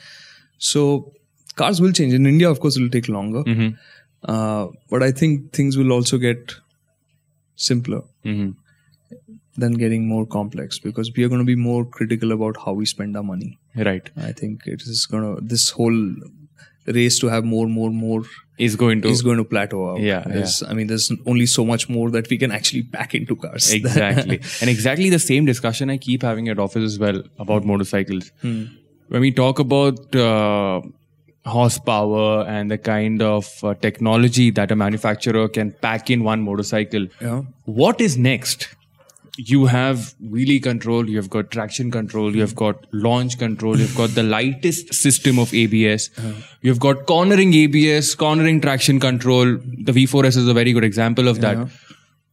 So 0.60 1.14
cars 1.56 1.82
will 1.82 1.92
change. 1.92 2.14
In 2.14 2.26
India, 2.28 2.50
of 2.50 2.60
course, 2.60 2.78
it 2.78 2.82
will 2.82 2.90
take 2.90 3.10
longer. 3.10 3.44
Mm-hmm. 3.44 3.76
Uh, 4.24 4.68
but 4.90 5.04
I 5.04 5.12
think 5.12 5.52
things 5.54 5.78
will 5.78 5.92
also 5.92 6.18
get 6.18 6.56
simpler 7.56 8.02
hmm 8.24 8.50
than 9.58 9.74
getting 9.74 10.08
more 10.08 10.26
complex 10.26 10.80
because 10.80 11.12
we 11.16 11.24
are 11.24 11.30
going 11.30 11.40
to 11.42 11.46
be 11.46 11.56
more 11.56 11.86
critical 11.86 12.32
about 12.32 12.58
how 12.66 12.74
we 12.74 12.86
spend 12.86 13.16
our 13.18 13.24
money. 13.24 13.58
Right. 13.76 14.10
I 14.18 14.32
think 14.32 14.68
it 14.68 14.82
is 14.82 15.06
going 15.06 15.24
to 15.36 15.42
this 15.42 15.70
whole 15.70 16.00
race 16.88 17.20
to 17.20 17.28
have 17.28 17.46
more, 17.46 17.68
more, 17.68 17.90
more 17.90 18.24
Is 18.58 18.76
going 18.76 19.02
to 19.04 19.10
is 19.10 19.22
going 19.22 19.38
to 19.38 19.44
plateau 19.44 19.80
out. 19.92 20.02
Yeah, 20.02 20.24
There's- 20.26 20.64
I 20.64 20.74
mean, 20.74 20.88
there's 20.88 21.12
only 21.26 21.46
so 21.46 21.66
much 21.66 21.88
more 21.90 22.10
that 22.12 22.30
we 22.30 22.38
can 22.38 22.52
actually 22.52 22.84
pack 22.84 23.16
into 23.16 23.36
cars. 23.36 23.72
exactly 23.74 24.38
and 24.62 24.70
exactly 24.70 25.10
the 25.10 25.20
same 25.20 25.46
discussion 25.46 25.90
i 25.90 25.98
keep 25.98 26.22
having 26.22 26.48
at 26.54 26.60
office 26.66 26.84
as 26.92 27.00
well 27.00 27.22
about 27.46 27.66
motorcycles 27.72 28.32
when 28.44 29.22
we 29.26 29.32
talk 29.40 29.60
about 29.60 30.16
uh, 30.16 30.82
horsepower 31.46 32.46
and 32.48 32.72
the 32.72 32.78
kind 32.78 33.22
of 33.22 33.50
uh, 33.64 33.74
technology 33.76 34.50
that 34.52 34.72
a 34.72 34.76
manufacturer 34.76 35.48
can 35.48 35.72
pack 35.82 36.10
in 36.10 36.24
one 36.24 36.42
motorcycle 36.42 37.08
yeah. 37.22 37.42
what 37.66 38.02
is 38.02 38.18
next 38.18 38.68
you 39.38 39.66
have 39.66 40.16
wheelie 40.24 40.62
control 40.62 41.10
you've 41.10 41.30
got 41.30 41.52
traction 41.52 41.92
control 41.92 42.36
you've 42.36 42.52
hmm. 42.52 42.56
got 42.56 42.86
launch 42.94 43.38
control 43.38 43.78
you've 43.78 43.96
got 43.96 44.10
the 44.12 44.24
lightest 44.36 44.94
system 44.94 45.38
of 45.40 45.54
abs 45.54 46.10
uh-huh. 46.18 46.34
you've 46.62 46.80
got 46.80 47.06
cornering 47.06 47.54
abs 47.54 48.16
cornering 48.16 48.62
traction 48.62 49.00
control. 49.00 49.46
The 49.46 49.92
v4s 49.92 50.38
is 50.38 50.48
a 50.48 50.54
very 50.54 50.74
good 50.74 50.84
example 50.84 51.28
of 51.28 51.42
that. 51.42 51.70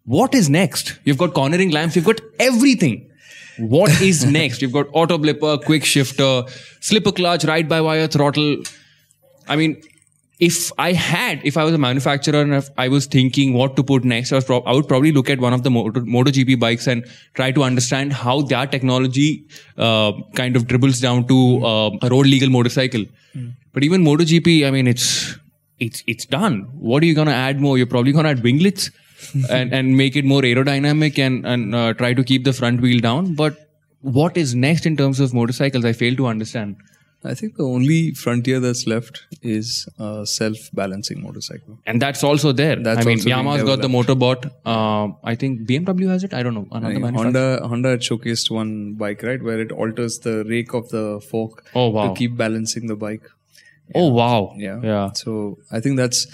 What 0.04 0.35
is 0.35 0.49
next? 0.50 0.99
You've 1.04 1.18
got 1.18 1.35
cornering 1.35 1.71
lamps 1.71 1.97
you've 1.97 2.04
got 2.04 2.21
everything. 2.38 3.11
What 3.59 4.00
is 4.00 4.25
next? 4.38 4.62
You've 4.62 4.73
got 4.73 4.87
auto 4.92 5.18
blipper 5.18 5.62
quick 5.64 5.85
shifter 5.85 6.44
slipper 6.80 7.12
clutch 7.12 7.44
ride 7.44 7.68
by 7.68 7.80
wire 7.80 8.09
throttle. 8.09 8.59
I 9.49 9.56
mean, 9.56 9.82
if 10.47 10.73
I 10.77 10.93
had, 10.93 11.41
if 11.45 11.57
I 11.57 11.63
was 11.63 11.73
a 11.73 11.79
manufacturer 11.79 12.41
and 12.41 12.53
if 12.55 12.69
I 12.77 12.89
was 12.89 13.07
thinking 13.07 13.53
what 13.55 13.77
to 13.77 13.85
put 13.85 14.05
next, 14.05 14.33
I, 14.33 14.35
was 14.35 14.45
prob- 14.45 14.65
I 14.67 14.73
would 14.73 14.89
probably 14.89 15.13
look 15.13 15.31
at 15.31 15.39
one 15.39 15.53
of 15.53 15.63
the 15.63 15.71
Moto, 15.71 16.01
MotoGP 16.01 16.59
bikes 16.59 16.89
and 16.89 17.07
try 17.35 17.53
to 17.53 17.63
understand 17.63 18.13
how 18.13 18.43
their 18.43 18.67
technology 18.67 19.47
uh, 19.79 20.13
kind 20.35 20.57
of 20.57 20.67
dribbles 20.67 20.99
down 20.99 21.29
to 21.29 21.65
uh, 21.65 21.91
a 22.03 22.09
road 22.09 22.27
legal 22.27 22.51
motorcycle. 22.51 23.05
But 23.73 23.85
even 23.85 24.03
MotoGP, 24.03 24.67
I 24.67 24.73
mean, 24.73 24.89
it's 24.89 25.39
it's 25.79 26.03
it's 26.09 26.27
done. 26.27 26.69
What 26.75 27.05
are 27.05 27.07
you 27.07 27.15
gonna 27.15 27.31
add 27.31 27.61
more? 27.61 27.79
You're 27.79 27.87
probably 27.87 28.13
gonna 28.13 28.31
add 28.31 28.43
winglets 28.43 28.91
and 29.51 29.73
and 29.73 29.97
make 29.97 30.17
it 30.17 30.25
more 30.25 30.43
aerodynamic 30.43 31.21
and 31.21 31.47
and 31.47 31.75
uh, 31.75 31.95
try 31.95 32.15
to 32.15 32.25
keep 32.25 32.45
the 32.45 32.53
front 32.53 32.81
wheel 32.81 32.99
down. 32.99 33.35
But 33.37 33.69
what 34.01 34.37
is 34.37 34.57
next 34.57 34.87
in 34.87 34.97
terms 34.97 35.21
of 35.21 35.33
motorcycles? 35.33 35.85
I 35.85 35.93
fail 35.93 36.17
to 36.17 36.27
understand. 36.27 36.77
I 37.25 37.35
think 37.35 37.57
the 37.57 37.64
only 37.64 38.12
frontier 38.14 38.59
that's 38.61 38.87
left 38.87 39.23
is 39.43 39.87
a 39.99 40.26
self-balancing 40.26 41.23
motorcycle. 41.23 41.79
and 41.87 42.02
that's 42.02 42.25
also 42.25 42.50
there. 42.52 42.76
That's 42.76 43.00
I 43.00 43.05
mean, 43.05 43.19
Yamaha's 43.19 43.62
got 43.64 43.81
the 43.81 43.88
Motobot. 43.88 44.50
Uh, 44.67 45.14
I 45.23 45.35
think 45.37 45.61
BMW 45.69 46.09
has 46.09 46.25
it. 46.25 46.35
I 46.35 46.43
don't 46.43 46.55
know. 46.55 46.67
Another 46.73 46.99
manufacturer. 46.99 47.23
Honda 47.25 47.69
Honda 47.69 47.91
had 47.91 48.00
showcased 48.00 48.50
one 48.50 48.95
bike, 48.95 49.23
right, 49.23 49.43
where 49.43 49.61
it 49.61 49.71
alters 49.71 50.19
the 50.21 50.45
rake 50.49 50.75
of 50.75 50.88
the 50.88 51.21
fork 51.31 51.64
Oh 51.75 51.88
wow! 51.91 52.09
to 52.09 52.14
keep 52.14 52.37
balancing 52.37 52.87
the 52.88 52.97
bike. 52.97 53.23
oh 53.95 54.09
wow! 54.09 54.55
Yeah. 54.57 54.81
yeah, 54.83 55.12
So 55.12 55.59
I 55.71 55.81
think 55.81 55.97
that's 55.97 56.26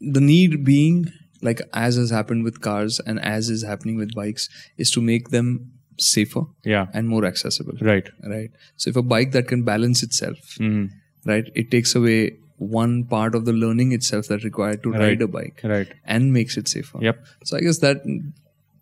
the 0.00 0.20
need 0.20 0.64
being 0.64 1.06
like 1.42 1.60
as 1.72 1.96
has 1.96 2.10
happened 2.10 2.44
with 2.44 2.60
cars 2.60 3.00
and 3.06 3.18
as 3.20 3.48
is 3.50 3.62
happening 3.64 3.96
with 3.96 4.14
bikes 4.14 4.48
is 4.78 4.90
to 4.92 5.00
make 5.00 5.28
them 5.30 5.72
safer 5.98 6.42
yeah. 6.64 6.86
and 6.92 7.08
more 7.08 7.24
accessible. 7.24 7.74
Right. 7.80 8.08
Right. 8.26 8.50
So 8.76 8.90
if 8.90 8.96
a 8.96 9.02
bike 9.02 9.32
that 9.32 9.48
can 9.48 9.62
balance 9.64 10.02
itself, 10.02 10.38
Mm. 10.58 10.90
right, 11.24 11.44
it 11.54 11.70
takes 11.70 11.94
away 11.94 12.36
one 12.58 13.04
part 13.04 13.34
of 13.34 13.44
the 13.44 13.52
learning 13.52 13.92
itself 13.92 14.26
that 14.28 14.44
required 14.44 14.82
to 14.84 14.90
Right. 14.92 15.00
ride 15.00 15.22
a 15.22 15.28
bike 15.28 15.60
Right. 15.64 15.88
and 16.04 16.32
makes 16.32 16.56
it 16.56 16.68
safer. 16.68 16.98
Yep. 17.02 17.24
So 17.44 17.56
I 17.56 17.60
guess 17.60 17.78
that 17.78 18.02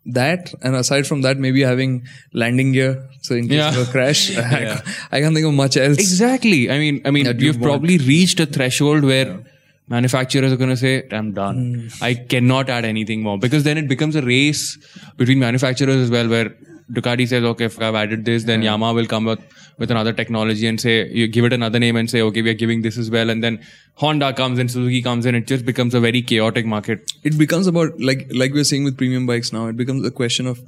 that 0.05 0.53
and 0.61 0.75
aside 0.75 1.07
from 1.07 1.21
that, 1.21 1.37
maybe 1.39 1.61
having 1.61 2.05
landing 2.33 2.73
gear 2.73 3.07
so 3.21 3.35
in 3.35 3.47
case 3.47 3.57
Yeah. 3.57 3.69
of 3.79 3.87
a 3.87 3.91
crash, 3.91 4.35
I, 4.37 4.81
I 5.11 5.21
can't 5.21 5.33
think 5.33 5.45
of 5.47 5.53
much 5.53 5.77
else. 5.77 5.97
Exactly. 5.97 6.69
I 6.69 6.77
mean, 6.77 7.01
I 7.05 7.11
mean, 7.11 7.25
That 7.25 7.39
you've 7.39 7.55
want. 7.59 7.71
probably 7.71 7.97
reached 7.99 8.39
a 8.41 8.45
threshold 8.45 9.03
where 9.03 9.39
manufacturers 9.87 10.51
are 10.51 10.57
going 10.57 10.69
to 10.71 10.77
say, 10.77 11.07
"I'm 11.11 11.31
done. 11.33 11.89
Hmm. 11.89 12.03
I 12.03 12.13
cannot 12.15 12.69
add 12.69 12.85
anything 12.85 13.21
more," 13.21 13.37
because 13.39 13.63
then 13.63 13.77
it 13.77 13.87
becomes 13.87 14.15
a 14.15 14.21
race 14.21 14.77
between 15.17 15.39
manufacturers 15.39 15.95
as 15.95 16.09
well, 16.11 16.27
where 16.27 16.53
Ducati 16.93 17.27
says, 17.27 17.43
"Okay, 17.51 17.65
if 17.65 17.81
I've 17.81 17.95
added 17.95 18.25
this, 18.25 18.43
then 18.49 18.61
Yamaha 18.61 18.95
will 18.95 19.07
come 19.13 19.27
up 19.33 19.39
with 19.83 19.91
another 19.95 20.13
technology 20.13 20.67
and 20.67 20.79
say, 20.79 20.93
you 21.19 21.27
give 21.27 21.45
it 21.45 21.53
another 21.53 21.79
name 21.83 21.95
and 21.95 22.09
say, 22.09 22.21
okay, 22.21 22.41
we 22.47 22.49
are 22.51 22.59
giving 22.63 22.83
this 22.87 22.97
as 23.03 23.09
well," 23.15 23.29
and 23.35 23.43
then 23.47 23.59
Honda 24.03 24.31
comes 24.41 24.59
and 24.59 24.69
Suzuki 24.77 25.01
comes 25.01 25.25
in. 25.25 25.35
It 25.41 25.47
just 25.47 25.65
becomes 25.65 25.95
a 25.95 26.01
very 26.07 26.21
chaotic 26.33 26.65
market. 26.77 27.13
it 27.31 27.37
becomes 27.43 27.67
about 27.73 27.99
like 28.09 28.25
like 28.43 28.53
we're 28.59 28.69
seeing 28.71 28.83
with 28.89 28.97
premium 29.03 29.25
bikes 29.31 29.51
now 29.57 29.65
it 29.73 29.77
becomes 29.81 30.05
a 30.09 30.11
question 30.19 30.47
of 30.53 30.61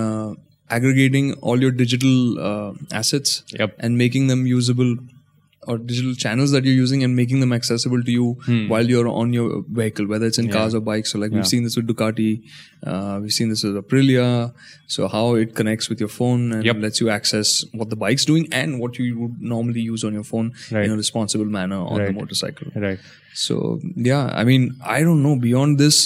uh, 0.00 0.28
aggregating 0.76 1.32
all 1.50 1.60
your 1.66 1.70
digital 1.70 2.38
uh, 2.48 2.72
assets 3.02 3.42
Yep. 3.60 3.74
and 3.78 3.98
making 4.04 4.26
them 4.32 4.46
usable 4.46 4.96
or 5.72 5.76
digital 5.90 6.14
channels 6.22 6.52
that 6.54 6.64
you're 6.66 6.76
using 6.80 7.02
and 7.06 7.14
making 7.20 7.40
them 7.44 7.52
accessible 7.56 8.02
to 8.08 8.12
you 8.16 8.26
Hmm. 8.46 8.60
while 8.72 8.88
you're 8.92 9.08
on 9.22 9.32
your 9.36 9.48
vehicle 9.80 10.06
whether 10.12 10.26
it's 10.32 10.40
in 10.42 10.48
cars 10.54 10.76
or 10.78 10.80
bikes 10.88 11.12
so 11.14 11.18
like 11.22 11.34
we've 11.36 11.48
seen 11.52 11.66
this 11.68 11.76
with 11.80 11.86
ducati 11.90 12.30
uh, 12.90 13.18
we've 13.22 13.36
seen 13.38 13.50
this 13.54 13.64
with 13.68 13.76
aprilia 13.82 14.28
so 14.96 15.08
how 15.16 15.24
it 15.42 15.54
connects 15.60 15.90
with 15.92 16.00
your 16.06 16.12
phone 16.18 16.46
and 16.58 16.64
Yep. 16.70 16.82
lets 16.86 17.00
you 17.04 17.10
access 17.18 17.52
what 17.82 17.90
the 17.94 18.00
bike's 18.04 18.24
doing 18.32 18.48
and 18.62 18.80
what 18.84 18.98
you 19.04 19.18
would 19.20 19.36
normally 19.54 19.82
use 19.92 20.04
on 20.10 20.18
your 20.20 20.26
phone 20.32 20.52
Right. 20.76 20.86
in 20.86 20.96
a 20.96 21.00
responsible 21.04 21.50
manner 21.60 21.80
on 21.94 22.04
the 22.06 22.12
motorcycle 22.20 22.68
Right. 22.88 22.98
so 23.46 23.80
yeah, 24.10 24.24
I 24.42 24.44
mean, 24.50 24.68
I 24.96 25.02
don't 25.08 25.22
know 25.28 25.36
beyond 25.48 25.78
this, 25.86 25.96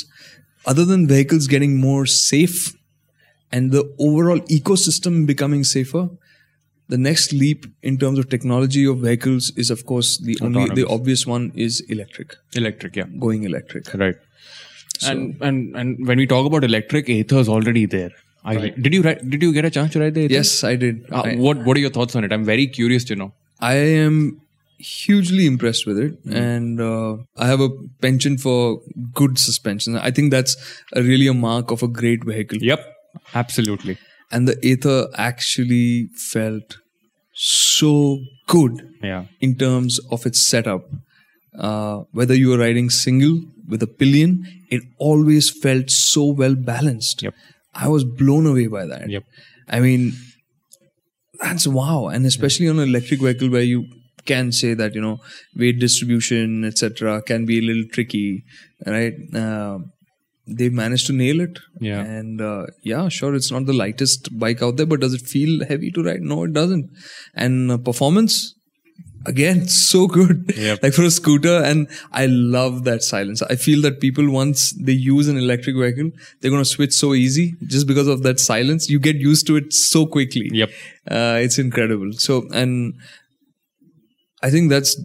other 0.73 0.85
than 0.92 1.07
vehicles 1.16 1.47
getting 1.57 1.76
more 1.88 2.04
safe 2.07 2.59
and 3.50 3.71
the 3.76 3.85
overall 4.09 4.40
ecosystem 4.59 5.26
becoming 5.31 5.62
safer. 5.64 6.02
The 6.92 6.99
next 7.04 7.32
leap 7.42 7.66
in 7.90 7.96
terms 8.02 8.18
of 8.22 8.28
technology 8.34 8.84
of 8.92 8.99
vehicles 9.04 9.50
is, 9.62 9.70
of 9.75 9.84
course, 9.90 10.11
the 10.30 10.37
only 10.49 10.64
the 10.80 10.87
obvious 10.96 11.26
one 11.26 11.46
is 11.66 11.80
electric, 11.96 12.37
Electric. 12.62 12.96
Yeah. 13.00 13.06
going 13.26 13.44
electric. 13.50 13.92
Right. 14.02 14.16
and 15.11 15.46
and 15.49 15.76
and 15.82 16.06
when 16.08 16.18
we 16.22 16.26
talk 16.32 16.46
about 16.50 16.64
electric, 16.68 17.08
Ather 17.14 17.38
is 17.44 17.49
already 17.54 17.87
there. 17.94 18.11
I, 18.44 18.54
Did 18.87 18.94
you 18.96 19.02
ride, 19.06 19.20
did 19.32 19.42
you 19.46 19.52
get 19.56 19.64
a 19.64 19.70
chance 19.70 19.92
to 19.94 20.00
ride 20.00 20.14
the 20.18 20.25
Ather? 20.25 20.34
Yes, 20.34 20.52
I 20.64 20.75
did. 20.84 21.04
Uh, 21.11 21.22
I, 21.30 21.34
what 21.46 21.64
What 21.68 21.76
are 21.76 21.80
your 21.80 21.90
thoughts 21.96 22.16
on 22.20 22.25
it? 22.28 22.32
I'm 22.37 22.44
very 22.44 22.66
curious 22.78 23.04
to 23.11 23.16
know. 23.22 23.28
I 23.61 23.75
am 23.75 24.18
hugely 24.78 25.46
impressed 25.46 25.87
with 25.87 25.99
it, 26.04 26.18
and 26.42 26.80
uh, 26.80 27.16
I 27.37 27.46
have 27.52 27.61
a 27.61 27.68
penchant 28.06 28.40
for 28.46 28.61
good 29.22 29.38
suspension. 29.38 29.96
I 29.96 30.11
think 30.11 30.32
that's 30.32 30.56
a, 30.92 31.02
really 31.11 31.28
a 31.34 31.34
mark 31.34 31.70
of 31.70 31.82
a 31.82 31.90
great 32.02 32.25
vehicle. 32.32 32.58
Yep. 32.72 32.88
Absolutely. 33.34 33.99
and 34.30 34.49
the 34.49 34.56
Ather 34.72 35.08
actually 35.30 36.08
felt 36.28 36.78
so 37.44 38.20
good 38.46 38.75
Yeah. 39.02 39.25
in 39.40 39.56
terms 39.56 39.99
of 40.11 40.26
its 40.26 40.46
setup. 40.46 40.84
Uh, 41.58 42.04
whether 42.12 42.34
you 42.34 42.49
were 42.50 42.58
riding 42.58 42.88
single 42.88 43.40
with 43.68 43.82
a 43.82 43.87
pillion, 43.87 44.44
it 44.70 44.82
always 44.99 45.50
felt 45.50 45.90
so 45.90 46.25
well 46.42 46.54
balanced. 46.54 47.22
Yep. 47.22 47.34
I 47.75 47.88
was 47.88 48.04
blown 48.04 48.46
away 48.46 48.66
by 48.68 48.87
that. 48.87 49.11
Yep. 49.11 49.25
I 49.68 49.80
mean, 49.80 50.12
that's 51.40 51.66
wow, 51.66 52.06
and 52.08 52.25
especially 52.26 52.68
on 52.68 52.78
an 52.78 52.88
electric 52.88 53.20
vehicle 53.20 53.50
where 53.50 53.62
you 53.62 53.84
can 54.25 54.52
say 54.52 54.75
that 54.75 54.94
you 54.94 55.00
know 55.00 55.18
weight 55.56 55.78
distribution, 55.80 56.64
etc., 56.64 57.20
can 57.22 57.44
be 57.44 57.58
a 57.58 57.62
little 57.62 57.84
tricky, 57.92 58.44
right? 58.87 59.14
Uh, 59.34 59.78
they 60.56 60.68
managed 60.68 61.06
to 61.06 61.12
nail 61.12 61.40
it. 61.40 61.59
Yeah. 61.80 62.00
And 62.00 62.40
uh, 62.40 62.66
yeah, 62.82 63.09
sure, 63.09 63.35
it's 63.35 63.50
not 63.50 63.66
the 63.66 63.73
lightest 63.73 64.38
bike 64.38 64.62
out 64.62 64.76
there, 64.76 64.87
but 64.87 65.00
does 65.00 65.14
it 65.14 65.23
feel 65.23 65.64
heavy 65.66 65.90
to 65.92 66.02
ride? 66.02 66.21
No, 66.21 66.44
it 66.44 66.52
doesn't. 66.52 66.90
And 67.35 67.71
uh, 67.71 67.78
performance, 67.78 68.54
again, 69.26 69.68
so 69.90 70.06
good. 70.06 70.52
Yep. 70.56 70.82
like 70.82 70.94
for 70.94 71.02
a 71.02 71.11
scooter, 71.11 71.62
and 71.62 71.88
I 72.12 72.26
love 72.26 72.85
that 72.85 73.02
silence. 73.02 73.42
I 73.42 73.56
feel 73.56 73.82
that 73.82 74.00
people 74.00 74.30
once 74.30 74.73
they 74.73 74.92
use 74.92 75.28
an 75.28 75.38
electric 75.38 75.76
vehicle, 75.76 76.11
they're 76.40 76.50
gonna 76.50 76.64
switch 76.64 76.92
so 76.92 77.14
easy 77.14 77.54
just 77.66 77.87
because 77.87 78.09
of 78.09 78.23
that 78.23 78.40
silence. 78.40 78.88
You 78.88 78.99
get 78.99 79.16
used 79.16 79.47
to 79.49 79.56
it 79.56 79.73
so 79.73 80.06
quickly. 80.06 80.50
Yep. 80.52 80.71
Uh, 81.11 81.38
it's 81.40 81.59
incredible. 81.59 82.12
So, 82.12 82.47
and 82.52 82.94
I 84.42 84.50
think 84.50 84.71
that's 84.71 85.00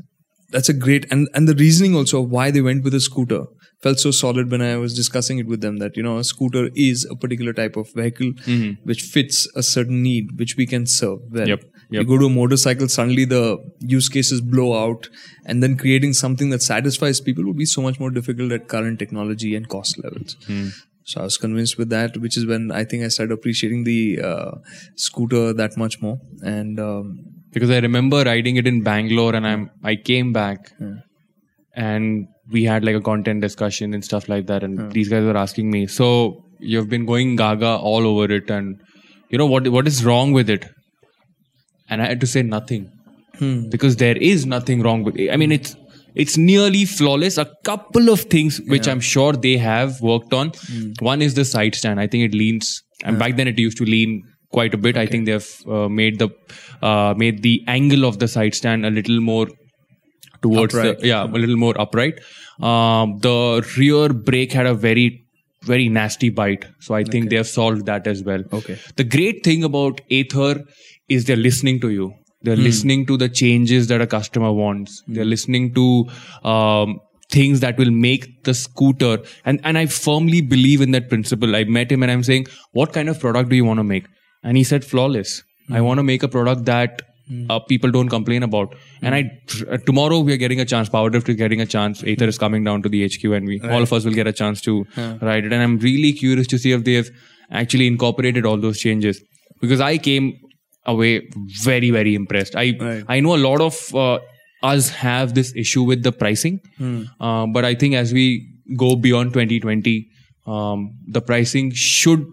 that's 0.50 0.70
a 0.70 0.74
great 0.74 1.06
and 1.12 1.28
and 1.34 1.48
the 1.48 1.56
reasoning 1.56 1.96
also 1.96 2.24
of 2.24 2.30
why 2.30 2.52
they 2.52 2.62
went 2.62 2.84
with 2.84 2.94
a 2.94 3.00
scooter 3.00 3.44
felt 3.82 4.00
so 4.00 4.12
solid 4.12 4.50
when 4.52 4.62
I 4.62 4.76
was 4.78 4.96
discussing 4.96 5.38
it 5.40 5.48
with 5.48 5.62
them 5.62 5.78
that 5.78 5.96
you 5.96 6.04
know 6.04 6.18
a 6.18 6.24
scooter 6.24 6.70
is 6.76 7.06
a 7.10 7.16
particular 7.16 7.54
type 7.54 7.76
of 7.76 7.92
vehicle 7.94 8.32
which 8.84 9.02
fits 9.02 9.48
a 9.56 9.64
certain 9.64 10.02
need 10.02 10.40
which 10.40 10.56
we 10.58 10.66
can 10.66 10.86
serve 10.86 11.20
well. 11.32 11.48
Yep. 11.48 11.64
You 11.90 12.04
go 12.04 12.18
to 12.18 12.26
a 12.26 12.30
motorcycle, 12.30 12.90
suddenly 12.90 13.24
the 13.24 13.58
use 13.80 14.10
cases 14.10 14.42
blow 14.42 14.74
out, 14.78 15.08
and 15.46 15.64
then 15.64 15.78
creating 15.78 16.14
something 16.14 16.50
that 16.50 16.62
satisfies 16.62 17.22
people 17.22 17.46
would 17.46 17.56
be 17.58 17.66
so 17.66 17.82
much 17.82 17.98
more 18.00 18.10
difficult 18.10 18.52
at 18.52 18.68
current 18.68 19.00
technology 19.00 19.56
and 19.56 19.70
cost 19.70 19.98
levels. 20.04 20.36
So 21.06 21.22
I 21.22 21.24
was 21.24 21.38
convinced 21.38 21.78
with 21.78 21.90
that, 21.90 22.18
which 22.18 22.36
is 22.36 22.46
when 22.46 22.72
I 22.72 22.84
think 22.84 23.06
I 23.06 23.08
started 23.08 23.32
appreciating 23.32 23.86
the 23.86 24.20
uh, 24.22 24.52
scooter 24.96 25.54
that 25.54 25.78
much 25.78 26.02
more. 26.02 26.20
And 26.44 26.78
um, 26.82 27.20
because 27.54 27.70
I 27.70 27.80
remember 27.80 28.24
riding 28.24 28.58
it 28.58 28.68
in 28.68 28.84
Bangalore 28.84 29.34
and 29.34 29.48
I'm 29.48 29.72
I 29.82 29.96
came 29.96 30.34
back 30.34 30.74
and 31.74 32.28
we 32.52 32.64
had 32.64 32.84
like 32.86 32.96
a 32.96 33.02
content 33.02 33.42
discussion 33.42 33.94
and 33.94 34.04
stuff 34.06 34.28
like 34.30 34.46
that 34.48 34.64
and 34.64 34.92
these 34.92 35.10
guys 35.10 35.24
were 35.24 35.38
asking 35.38 35.72
me 35.72 35.86
so 35.88 36.08
you've 36.60 36.90
been 36.90 37.06
going 37.06 37.36
gaga 37.36 37.72
all 37.78 38.06
over 38.12 38.32
it 38.34 38.50
and 38.50 38.78
you 39.30 39.38
know 39.38 39.46
what 39.46 39.68
what 39.68 39.88
is 39.88 40.06
wrong 40.06 40.32
with 40.32 40.50
it? 40.50 40.68
And 41.90 42.02
i 42.02 42.06
had 42.08 42.20
to 42.22 42.28
say 42.28 42.42
nothing. 42.44 42.86
Because 43.70 43.98
there 43.98 44.18
is 44.18 44.46
nothing 44.46 44.82
wrong 44.86 45.04
with 45.04 45.16
it 45.24 45.30
i 45.34 45.36
mean 45.42 45.52
it's 45.52 45.76
it's 46.24 46.38
nearly 46.38 46.86
flawless 46.86 47.38
a 47.38 47.46
couple 47.70 48.10
of 48.14 48.22
things 48.36 48.56
which 48.74 48.88
i'm 48.94 49.00
sure 49.10 49.34
they 49.34 49.58
have 49.58 50.00
worked 50.02 50.34
on. 50.34 50.52
One 51.00 51.22
is 51.22 51.36
the 51.36 51.46
side 51.46 51.76
stand. 51.76 52.00
I 52.00 52.08
think 52.08 52.24
it 52.30 52.34
leans 52.34 52.72
and 53.04 53.20
back 53.20 53.36
then 53.38 53.48
it 53.48 53.60
used 53.60 53.78
to 53.78 53.86
lean 53.86 54.24
quite 54.52 54.74
a 54.74 54.78
bit. 54.78 54.98
I 54.98 55.06
think 55.06 55.26
they've 55.28 55.52
uh, 55.68 55.88
made 56.00 56.18
the 56.20 56.30
uh, 56.82 57.14
made 57.16 57.44
the 57.44 57.56
angle 57.68 58.06
of 58.06 58.18
the 58.20 58.28
side 58.28 58.56
stand 58.56 58.86
a 58.86 58.90
little 58.90 59.20
more 59.22 59.48
towards 60.42 60.74
Upright. 60.76 61.00
the 61.00 61.08
yeah 61.08 61.24
a 61.24 61.40
little 61.44 61.58
more 61.58 61.74
upright 61.86 62.20
um, 62.60 63.18
the 63.20 63.38
rear 63.78 64.10
brake 64.30 64.52
had 64.52 64.66
a 64.66 64.74
very 64.74 65.24
very 65.64 65.88
nasty 65.90 66.30
bite 66.30 66.66
so 66.80 66.94
i 66.96 67.04
think 67.04 67.30
they 67.30 67.36
have 67.36 67.48
solved 67.48 67.86
that 67.86 68.08
as 68.08 68.24
well 68.24 68.44
Okay. 68.54 68.78
the 68.96 69.04
great 69.04 69.44
thing 69.44 69.64
about 69.64 70.02
Ather 70.12 70.64
is 71.10 71.26
they're 71.26 71.38
listening 71.38 71.80
to 71.82 71.90
you. 71.90 72.14
They're 72.44 72.56
listening 72.58 73.06
to 73.08 73.16
the 73.18 73.28
changes 73.30 73.88
that 73.88 74.02
a 74.02 74.08
customer 74.08 74.52
wants. 74.52 75.02
They're 75.08 75.26
listening 75.34 75.74
to 75.76 75.86
um, 76.44 77.00
things 77.32 77.62
that 77.62 77.78
will 77.78 77.92
make 77.92 78.44
the 78.44 78.54
scooter. 78.54 79.14
And 79.46 79.60
and 79.64 79.78
I 79.78 79.86
firmly 79.86 80.42
believe 80.42 80.82
in 80.82 80.92
that 80.92 81.08
principle. 81.10 81.56
I 81.56 81.64
met 81.64 81.92
him 81.92 82.04
and 82.04 82.12
I'm 82.12 82.24
saying, 82.24 82.48
what 82.74 82.92
kind 82.94 83.10
of 83.14 83.20
product 83.22 83.50
do 83.50 83.56
you 83.56 83.66
want 83.66 83.80
to 83.80 83.86
make? 83.86 84.06
And 84.44 84.58
he 84.58 84.64
said, 84.64 84.86
flawless. 84.86 85.44
I 85.72 85.82
want 85.88 85.98
to 86.00 86.04
make 86.04 86.24
a 86.24 86.28
product 86.28 86.66
that 86.66 87.02
uh, 87.50 87.60
people 87.60 87.92
don't 87.92 88.10
complain 88.10 88.44
about. 88.44 88.76
And 89.02 89.16
I 89.16 89.22
uh, 89.70 89.78
tomorrow 89.86 90.20
we 90.20 90.34
are 90.34 90.38
getting 90.38 90.60
a 90.60 90.66
chance. 90.66 90.90
Powerdrift 90.90 91.30
is 91.30 91.36
getting 91.36 91.62
a 91.62 91.66
chance. 91.66 92.04
Ather 92.04 92.28
is 92.28 92.38
coming 92.38 92.64
down 92.64 92.84
to 92.84 92.90
the 92.90 93.06
HQ, 93.06 93.24
and 93.26 93.46
we 93.48 93.60
all 93.62 93.84
of 93.84 93.94
us 93.94 94.06
will 94.06 94.14
get 94.14 94.28
a 94.28 94.34
chance 94.34 94.62
to 94.62 94.86
ride 95.22 95.46
it. 95.46 95.54
And 95.54 95.62
I'm 95.62 95.78
really 95.80 96.14
curious 96.14 96.48
to 96.48 96.58
see 96.58 96.72
if 96.72 96.84
they 96.84 96.94
have 96.94 97.10
actually 97.52 97.88
incorporated 97.88 98.46
all 98.46 98.58
those 98.58 98.80
changes 98.80 99.22
because 99.62 99.80
I 99.80 99.98
came 99.98 100.34
away 100.86 101.28
very 101.64 101.92
very 101.92 102.16
impressed. 102.16 102.56
I 102.56 102.78
Right. 102.80 103.04
I 103.08 103.20
know 103.20 103.36
a 103.36 103.44
lot 103.50 103.62
of 103.62 103.96
uh, 103.96 104.20
us 104.64 104.90
have 104.90 105.34
this 105.34 105.54
issue 105.56 105.84
with 105.84 106.04
the 106.04 106.12
pricing, 106.12 106.60
uh, 107.20 107.46
but 107.48 107.66
I 107.66 107.76
think 107.76 107.96
as 107.96 108.14
we 108.14 108.26
go 108.78 108.96
beyond 108.96 109.34
2020, 109.34 110.08
um, 110.46 110.90
the 111.08 111.22
pricing 111.22 111.72
should. 111.74 112.26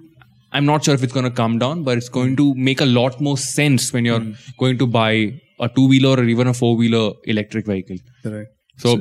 I'm 0.55 0.67
not 0.71 0.85
sure 0.85 0.95
if 0.95 1.03
it's 1.03 1.13
going 1.13 1.25
to 1.29 1.37
come 1.43 1.59
down, 1.59 1.83
but 1.87 1.99
it's 1.99 2.09
going 2.09 2.37
to 2.37 2.55
make 2.55 2.81
a 2.81 2.87
lot 2.87 3.21
more 3.21 3.37
sense 3.37 3.93
when 3.93 4.05
you're 4.05 4.25
going 4.59 4.79
to 4.79 4.87
buy 4.87 5.13
a 5.61 5.69
two 5.69 5.87
wheeler 5.89 6.17
or 6.21 6.25
even 6.25 6.47
a 6.47 6.55
four 6.55 6.77
wheeler 6.77 7.13
electric 7.25 7.67
vehicle. 7.67 7.97
Correct. 8.23 8.51
So, 8.85 8.93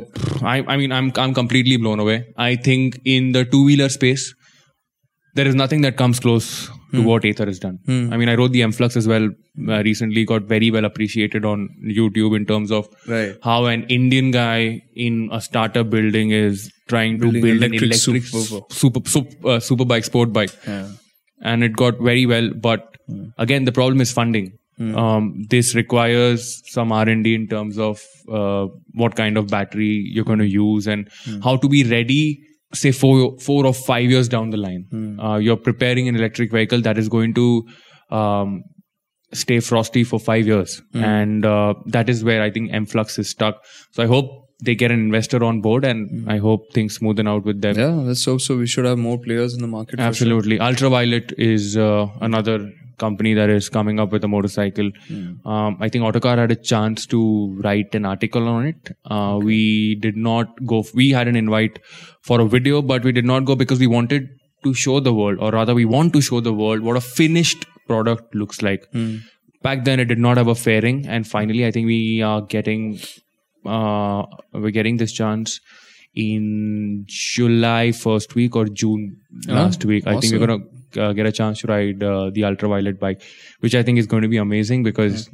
I, 0.44 0.64
I 0.68 0.78
mean, 0.78 0.92
I'm 0.92 1.12
I'm 1.16 1.34
completely 1.34 1.78
blown 1.78 2.00
away. 2.00 2.18
I 2.38 2.56
think 2.56 3.00
in 3.06 3.32
the 3.38 3.44
two 3.46 3.64
wheeler 3.66 3.90
space, 3.90 4.26
there 5.36 5.48
is 5.48 5.56
nothing 5.56 5.82
that 5.82 5.98
comes 5.98 6.20
close 6.20 6.70
to 6.94 7.02
what 7.02 7.26
Ather 7.26 7.48
has 7.48 7.58
done. 7.58 7.80
I 7.88 8.18
mean, 8.18 8.30
I 8.30 8.36
wrote 8.36 8.52
the 8.52 8.62
Emflux 8.62 8.96
as 8.96 9.08
well 9.08 9.24
uh, 9.68 9.82
recently, 9.88 10.26
got 10.26 10.44
very 10.44 10.70
well 10.70 10.86
appreciated 10.86 11.44
on 11.44 11.70
YouTube 12.00 12.36
in 12.40 12.46
terms 12.46 12.72
of 12.72 12.88
Right. 13.08 13.36
how 13.42 13.66
an 13.66 13.86
Indian 13.98 14.30
guy 14.30 14.84
in 14.96 15.30
a 15.32 15.42
startup 15.42 15.90
building 15.90 16.30
is 16.30 16.72
trying 16.88 17.18
to 17.18 17.24
Building 17.32 17.42
build 17.42 17.64
an 17.64 17.74
electric 17.74 17.92
electric 17.94 18.24
super- 18.26 18.62
super 18.82 19.02
super, 19.10 19.48
uh, 19.56 19.60
super 19.60 19.86
bike, 19.86 20.04
sport 20.04 20.32
bike 20.34 20.52
Yeah. 20.68 20.90
And 21.44 21.64
it 21.64 21.76
got 21.76 22.00
very 22.00 22.26
well 22.26 22.50
but 22.68 22.90
again 23.38 23.66
the 23.66 23.72
problem 23.72 24.02
is 24.02 24.12
funding. 24.12 24.58
Um, 24.98 25.44
this 25.50 25.76
requires 25.76 26.62
some 26.66 26.92
r&d 26.92 27.34
in 27.36 27.48
terms 27.48 27.78
of 27.78 28.02
uh, 28.28 28.66
what 28.94 29.16
kind 29.16 29.38
of 29.38 29.48
battery 29.48 29.92
you're 30.12 30.26
going 30.26 30.40
to 30.40 30.48
use 30.48 30.88
and 30.88 31.08
how 31.44 31.58
to 31.58 31.70
be 31.70 31.84
ready 31.84 32.40
say 32.74 32.92
four, 32.92 33.38
four 33.40 33.68
or 33.68 33.74
five 33.74 34.10
years 34.10 34.28
down 34.28 34.50
the 34.50 34.58
line. 34.58 34.88
Uh, 35.20 35.36
you're 35.38 35.58
preparing 35.58 36.08
an 36.08 36.16
electric 36.16 36.52
vehicle 36.52 36.82
that 36.82 36.98
is 36.98 37.08
going 37.08 37.36
to 37.36 37.68
um, 38.10 38.64
stay 39.32 39.60
frosty 39.60 40.04
for 40.04 40.20
five 40.20 40.48
years. 40.48 40.82
And 40.96 41.46
uh, 41.46 41.76
that 41.88 42.10
is 42.10 42.24
where 42.24 42.42
i 42.42 42.50
think 42.50 42.72
emflux 42.72 43.20
is 43.20 43.30
stuck. 43.30 43.64
So 43.92 44.04
i 44.04 44.08
hope 44.08 44.43
they 44.68 44.76
get 44.82 44.92
an 44.96 45.02
investor 45.08 45.40
on 45.50 45.60
board 45.66 45.86
and 45.90 46.30
i 46.34 46.38
hope 46.46 46.68
things 46.78 46.98
smoothen 47.00 47.28
out 47.34 47.44
with 47.50 47.60
them 47.66 47.76
Yeah, 47.84 47.96
let's 48.10 48.24
hope 48.30 48.42
so. 48.48 48.58
We 48.64 48.68
should 48.74 48.86
have 48.90 49.00
more 49.10 49.18
players 49.26 49.54
in 49.58 49.62
the 49.66 49.72
market. 49.76 49.96
for 49.96 50.02
sure. 50.02 50.08
Absolutely. 50.12 50.58
Ultraviolette 50.68 51.34
is 51.52 51.76
uh, 51.88 52.08
another 52.30 52.56
company 53.04 53.32
that 53.40 53.50
is 53.58 53.68
coming 53.78 54.00
up 54.04 54.12
with 54.16 54.24
a 54.28 54.30
motorcycle. 54.34 54.90
Um, 55.54 55.78
I 55.86 55.90
think 55.90 56.06
Autocar 56.10 56.36
had 56.42 56.52
a 56.56 56.60
chance 56.72 57.06
to 57.14 57.22
write 57.66 57.96
an 58.00 58.06
article 58.12 58.48
on 58.54 58.68
it. 58.72 58.92
Uh, 59.16 59.40
We 59.50 59.60
did 60.06 60.16
not 60.30 60.54
go, 60.74 60.84
we 61.02 61.10
had 61.18 61.28
an 61.34 61.36
invite 61.44 61.80
for 62.30 62.40
a 62.46 62.48
video, 62.56 62.82
but 62.94 63.04
we 63.10 63.12
did 63.20 63.26
not 63.34 63.46
go 63.52 63.56
because 63.64 63.80
we 63.86 63.88
wanted 63.98 64.30
to 64.68 64.74
show 64.86 65.00
the 65.10 65.14
world, 65.22 65.40
or 65.40 65.52
rather, 65.60 65.74
we 65.82 65.86
want 65.98 66.14
to 66.18 66.22
show 66.30 66.40
the 66.50 66.54
world 66.62 66.82
what 66.90 66.96
a 67.02 67.06
finished 67.20 67.66
product 67.88 68.34
looks 68.44 68.62
like. 68.70 68.86
Back 69.68 69.84
then, 69.90 70.00
it 70.00 70.06
did 70.14 70.20
not 70.28 70.38
have 70.38 70.48
a 70.48 70.56
fairing, 70.56 71.06
and 71.18 71.28
finally, 71.36 71.66
I 71.66 71.72
think 71.72 71.88
we 71.88 72.00
are 72.22 72.42
getting 72.56 73.00
uh, 73.66 74.26
we're 74.54 74.72
getting 74.72 74.98
this 74.98 75.12
chance 75.12 75.60
in 76.16 77.06
July 77.08 77.92
first 77.92 78.36
week 78.36 78.56
or 78.56 78.66
June 78.66 79.18
last 79.48 79.86
week. 79.86 80.06
I 80.06 80.20
think 80.20 80.34
we're 80.34 80.48
gonna 80.48 80.64
uh, 80.98 81.14
get 81.14 81.26
a 81.26 81.32
chance 81.32 81.62
to 81.62 81.68
ride 81.68 82.04
uh, 82.04 82.30
the 82.30 82.42
ultraviolette 82.42 83.00
bike, 83.00 83.22
which 83.60 83.76
I 83.76 83.84
think 83.84 83.98
is 83.98 84.08
going 84.08 84.22
to 84.22 84.28
be 84.28 84.38
amazing 84.38 84.84
because 84.84 85.30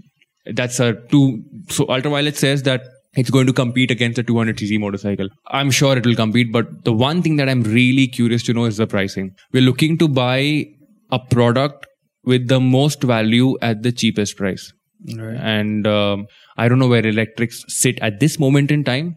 that's 0.46 0.80
a 0.80 0.94
two. 0.94 1.44
So 1.70 1.86
ultraviolette 1.86 2.36
says 2.36 2.64
that 2.64 2.84
it's 3.14 3.30
going 3.30 3.48
to 3.48 3.54
compete 3.54 3.92
against 3.92 4.20
a 4.20 4.24
200cc 4.24 4.80
motorcycle. 4.80 5.30
I'm 5.48 5.72
sure 5.72 5.98
it 5.98 6.06
will 6.06 6.16
compete, 6.16 6.52
but 6.52 6.86
the 6.86 6.94
one 6.94 7.22
thing 7.22 7.38
that 7.38 7.50
I'm 7.50 7.64
really 7.64 8.08
curious 8.08 8.44
to 8.44 8.54
know 8.54 8.66
is 8.66 8.78
the 8.78 8.88
pricing. 8.88 9.36
We're 9.52 9.64
looking 9.64 9.98
to 9.98 10.08
buy 10.08 10.68
a 11.12 11.20
product 11.20 11.88
with 12.24 12.48
the 12.48 12.60
most 12.60 13.02
value 13.02 13.58
at 13.62 13.82
the 13.82 13.92
cheapest 13.92 14.38
price 14.38 14.72
Right. 15.08 15.38
and 15.38 15.88
um, 15.88 16.28
I 16.58 16.68
don't 16.68 16.78
know 16.78 16.88
where 16.90 17.06
electrics 17.06 17.64
sit 17.70 18.00
at 18.02 18.20
this 18.20 18.38
moment 18.38 18.70
in 18.72 18.84
time. 18.84 19.16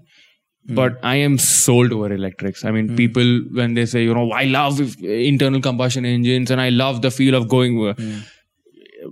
Hmm. 0.68 0.76
But 0.76 0.98
I 1.02 1.16
am 1.16 1.38
sold 1.38 1.92
over 1.92 2.12
electrics. 2.12 2.64
I 2.64 2.70
mean, 2.70 2.90
hmm. 2.90 2.96
people 2.96 3.40
when 3.52 3.74
they 3.74 3.84
say, 3.84 4.04
you 4.04 4.14
know, 4.14 4.30
I 4.30 4.44
love 4.44 4.80
internal 5.02 5.60
combustion 5.60 6.04
engines 6.04 6.52
and 6.52 6.60
I 6.60 6.68
love 6.68 7.02
the 7.02 7.10
feel 7.10 7.34
of 7.34 7.48
going. 7.48 7.84
uh, 7.84 7.94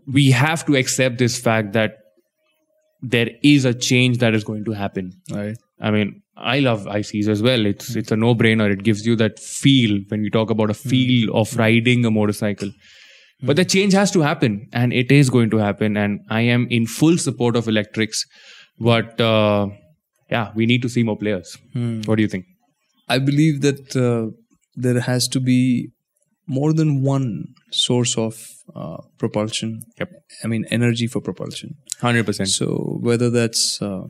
We 0.07 0.31
have 0.31 0.65
to 0.67 0.77
accept 0.77 1.19
this 1.19 1.41
fact 1.41 1.73
that 1.73 1.97
there 3.03 3.31
is 3.43 3.65
a 3.65 3.75
change 3.75 4.19
that 4.19 4.35
is 4.35 4.45
going 4.45 4.65
to 4.67 4.73
happen. 4.73 5.13
Right. 5.33 5.57
I 5.81 5.91
mean, 5.91 6.23
I 6.37 6.61
love 6.61 6.85
ICs 6.85 7.29
as 7.29 7.43
well. 7.43 7.67
It's 7.67 7.97
it's 7.97 8.13
a 8.13 8.17
no 8.17 8.35
brainer. 8.35 8.71
It 8.71 8.83
gives 8.85 9.05
you 9.07 9.17
that 9.17 9.39
feel 9.39 10.01
when 10.09 10.21
we 10.23 10.31
talk 10.31 10.51
about 10.51 10.71
a 10.71 10.75
feel 10.75 11.35
of 11.37 11.57
riding 11.57 12.05
a 12.05 12.11
motorcycle. 12.11 12.71
But 13.43 13.57
the 13.57 13.65
change 13.65 13.93
has 13.95 14.11
to 14.13 14.21
happen, 14.21 14.69
and 14.73 14.93
it 14.93 15.11
is 15.11 15.31
going 15.31 15.51
to 15.51 15.57
happen. 15.57 15.97
And 15.97 16.21
I 16.29 16.43
am 16.43 16.67
in 16.71 16.87
full 16.87 17.17
support 17.19 17.57
of 17.57 17.69
electrics. 17.69 18.27
But 18.79 19.21
uh, 19.21 19.69
yeah, 20.31 20.53
we 20.55 20.67
need 20.67 20.83
to 20.83 20.89
see 20.89 21.03
more 21.03 21.17
players. 21.17 21.57
What 22.05 22.17
do 22.17 22.23
you 22.23 22.29
think? 22.29 22.45
I 23.09 23.19
believe 23.19 23.63
that 23.63 23.97
uh, 23.97 24.37
there 24.77 25.01
has 25.01 25.27
to 25.29 25.41
be 25.41 25.91
more 26.47 26.73
than 26.73 27.03
one 27.03 27.47
source 27.73 28.17
of 28.19 28.47
uh, 28.75 28.99
propulsion. 29.19 29.83
Yep. 29.99 30.11
I 30.45 30.47
mean, 30.49 30.65
energy 30.71 31.07
for 31.07 31.21
propulsion. 31.21 31.77
Hundred 32.01 32.27
percent. 32.27 32.49
So 32.49 32.99
whether 33.01 33.31
that's 33.31 33.81
uh, 33.83 34.05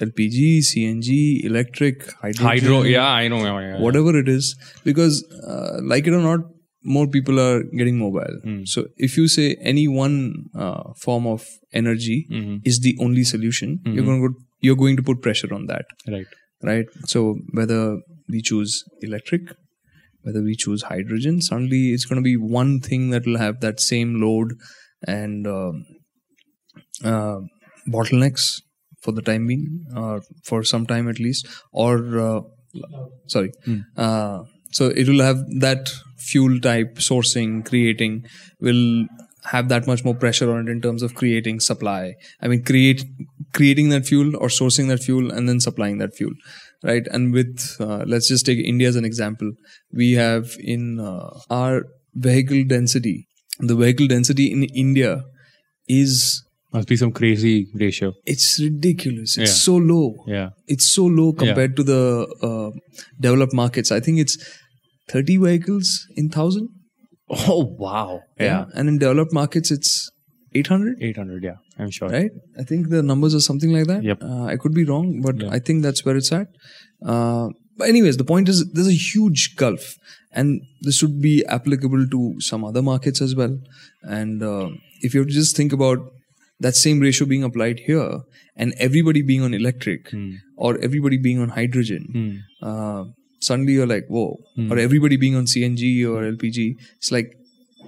LPG, 0.00 0.58
CNG, 0.58 1.44
electric, 1.44 2.12
hydrogen, 2.20 2.46
Hydro. 2.46 2.82
Yeah, 2.82 3.08
I 3.08 3.28
know. 3.28 3.44
yeah, 3.44 3.60
yeah. 3.60 3.80
whatever 3.80 4.16
it 4.18 4.28
is, 4.28 4.54
because 4.84 5.24
uh, 5.46 5.78
like 5.82 6.06
it 6.06 6.12
or 6.12 6.20
not, 6.20 6.40
more 6.82 7.06
people 7.06 7.38
are 7.40 7.62
getting 7.76 7.98
mobile. 7.98 8.40
So 8.66 8.86
if 8.96 9.16
you 9.16 9.28
say 9.28 9.56
any 9.60 9.88
one 9.88 10.44
uh, 10.54 10.92
form 11.04 11.26
of 11.26 11.46
energy 11.72 12.26
is 12.64 12.80
the 12.80 12.96
only 13.00 13.24
solution, 13.24 13.80
you're 13.84 14.04
going 14.04 14.22
to 14.22 14.28
go, 14.28 14.34
you're 14.60 14.76
going 14.76 14.96
to 14.96 15.02
put 15.02 15.22
pressure 15.22 15.52
on 15.54 15.66
that 15.66 15.84
Right. 16.08 16.26
right? 16.62 16.86
So 17.06 17.38
whether 17.52 17.98
we 18.28 18.42
choose 18.42 18.84
electric, 19.02 19.42
whether 20.22 20.42
we 20.42 20.54
choose 20.56 20.82
hydrogen, 20.82 21.40
suddenly 21.40 21.92
it's 21.92 22.04
going 22.04 22.16
to 22.22 22.22
be 22.22 22.36
one 22.36 22.80
thing 22.80 23.10
that 23.10 23.26
will 23.26 23.38
have 23.38 23.60
that 23.60 23.80
same 23.80 24.20
load 24.20 24.54
and 25.06 25.46
um, 25.46 25.84
uh, 27.04 27.38
bottlenecks 27.88 28.60
for 29.02 29.12
the 29.12 29.22
time 29.22 29.46
being, 29.46 29.84
or 29.94 30.22
for 30.44 30.64
some 30.64 30.86
time 30.86 31.08
at 31.08 31.18
least, 31.20 31.46
or 31.72 32.18
uh, 32.18 32.40
sorry, 33.28 33.52
uh, 33.96 34.42
so 34.72 34.86
it 34.88 35.08
will 35.08 35.20
have 35.22 35.36
that 35.60 35.90
fuel 36.32 36.60
type 36.60 36.96
sourcing, 37.10 37.64
creating 37.70 38.14
will 38.60 38.84
have 39.52 39.68
that 39.72 39.86
much 39.86 40.04
more 40.04 40.14
pressure 40.22 40.46
on 40.52 40.66
it 40.66 40.70
in 40.70 40.80
terms 40.84 41.02
of 41.06 41.14
creating 41.14 41.60
supply. 41.60 42.14
I 42.42 42.48
mean, 42.48 42.62
create 42.70 43.04
creating 43.58 43.90
that 43.90 44.06
fuel 44.06 44.34
or 44.36 44.48
sourcing 44.48 44.88
that 44.88 45.02
fuel 45.08 45.30
and 45.30 45.48
then 45.48 45.60
supplying 45.66 45.98
that 45.98 46.16
fuel, 46.16 46.32
right? 46.82 47.06
And 47.12 47.32
with 47.32 47.76
uh, 47.80 48.02
let's 48.14 48.28
just 48.28 48.44
take 48.46 48.58
India 48.72 48.88
as 48.88 48.96
an 48.96 49.04
example. 49.10 49.52
We 50.02 50.08
have 50.14 50.56
in 50.74 50.98
uh, 51.10 51.30
our 51.60 51.84
vehicle 52.28 52.64
density, 52.74 53.28
the 53.60 53.76
vehicle 53.84 54.08
density 54.16 54.50
in 54.50 54.64
India 54.86 55.22
is 55.88 56.42
Must 56.72 56.88
be 56.88 56.96
some 56.96 57.12
crazy 57.12 57.68
ratio. 57.74 58.12
it's 58.26 58.58
ridiculous. 58.60 59.38
It's 59.38 59.50
Yeah. 59.52 59.62
so 59.68 59.76
low 59.76 60.06
Yeah. 60.26 60.48
it's 60.66 60.86
so 60.98 61.04
low 61.06 61.32
compared 61.32 61.76
to 61.76 61.82
the 61.94 62.02
uh, 62.48 62.70
developed 63.20 63.54
markets. 63.54 63.92
I 63.92 64.00
think 64.00 64.18
it's 64.18 64.36
30 65.08 65.36
vehicles 65.38 66.06
in 66.16 66.26
1,000. 66.26 66.68
Oh, 67.28 67.74
wow. 67.78 68.20
Yeah. 68.38 68.66
and 68.74 68.88
in 68.88 68.98
developed 68.98 69.32
markets 69.32 69.70
it's 69.70 70.10
800 70.54 71.02
800. 71.02 71.42
Yeah, 71.42 71.56
I'm 71.78 71.90
sure. 71.90 72.08
right 72.08 72.30
i 72.58 72.62
think 72.62 72.88
the 72.88 73.02
numbers 73.02 73.34
are 73.38 73.40
something 73.46 73.72
like 73.76 73.86
that 73.88 74.02
Yep. 74.04 74.22
uh, 74.22 74.44
i 74.52 74.56
could 74.56 74.72
be 74.76 74.84
wrong 74.90 75.20
but 75.26 75.42
i 75.56 75.58
think 75.58 75.82
that's 75.86 76.04
where 76.04 76.16
it's 76.20 76.30
at 76.32 76.46
uh, 77.14 77.48
but 77.76 77.88
anyways 77.88 78.16
the 78.16 78.24
point 78.30 78.48
is 78.52 78.62
there's 78.72 78.88
a 78.92 79.00
huge 79.08 79.42
gulf 79.56 79.88
and 80.32 80.62
this 80.82 81.02
would 81.02 81.20
be 81.20 81.34
applicable 81.58 82.06
to 82.14 82.22
some 82.50 82.64
other 82.70 82.80
markets 82.90 83.20
as 83.26 83.34
well 83.42 83.58
and 84.20 84.42
uh, 84.52 84.68
if 85.10 85.14
you 85.18 85.24
just 85.26 85.56
think 85.56 85.72
about 85.80 85.98
that 86.60 86.74
same 86.84 87.00
ratio 87.00 87.26
being 87.34 87.42
applied 87.50 87.80
here 87.90 88.20
and 88.56 88.72
everybody 88.88 89.20
being 89.34 89.42
on 89.42 89.52
electric 89.62 90.14
or 90.56 90.78
everybody 90.90 91.18
being 91.28 91.38
on 91.46 91.50
hydrogen 91.60 92.06
uh, 92.62 93.04
suddenly 93.40 93.72
you're 93.74 93.86
like 93.86 94.06
whoa. 94.08 94.36
Or 94.70 94.78
everybody 94.78 95.16
being 95.16 95.34
on 95.36 95.44
cng 95.46 96.04
or 96.06 96.22
lpg 96.32 96.74
it's 96.98 97.10
like 97.12 97.32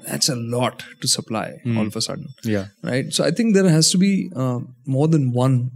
that's 0.06 0.28
a 0.28 0.36
lot 0.36 0.84
to 1.00 1.08
supply 1.08 1.52
all 1.76 1.86
of 1.86 1.96
a 1.96 2.00
sudden. 2.00 2.26
Yeah. 2.44 2.66
right? 2.82 3.12
So 3.12 3.24
i 3.24 3.30
think 3.30 3.54
there 3.54 3.68
has 3.68 3.90
to 3.90 3.98
be 3.98 4.30
uh, 4.36 4.60
more 4.86 5.08
than 5.08 5.32
one 5.32 5.70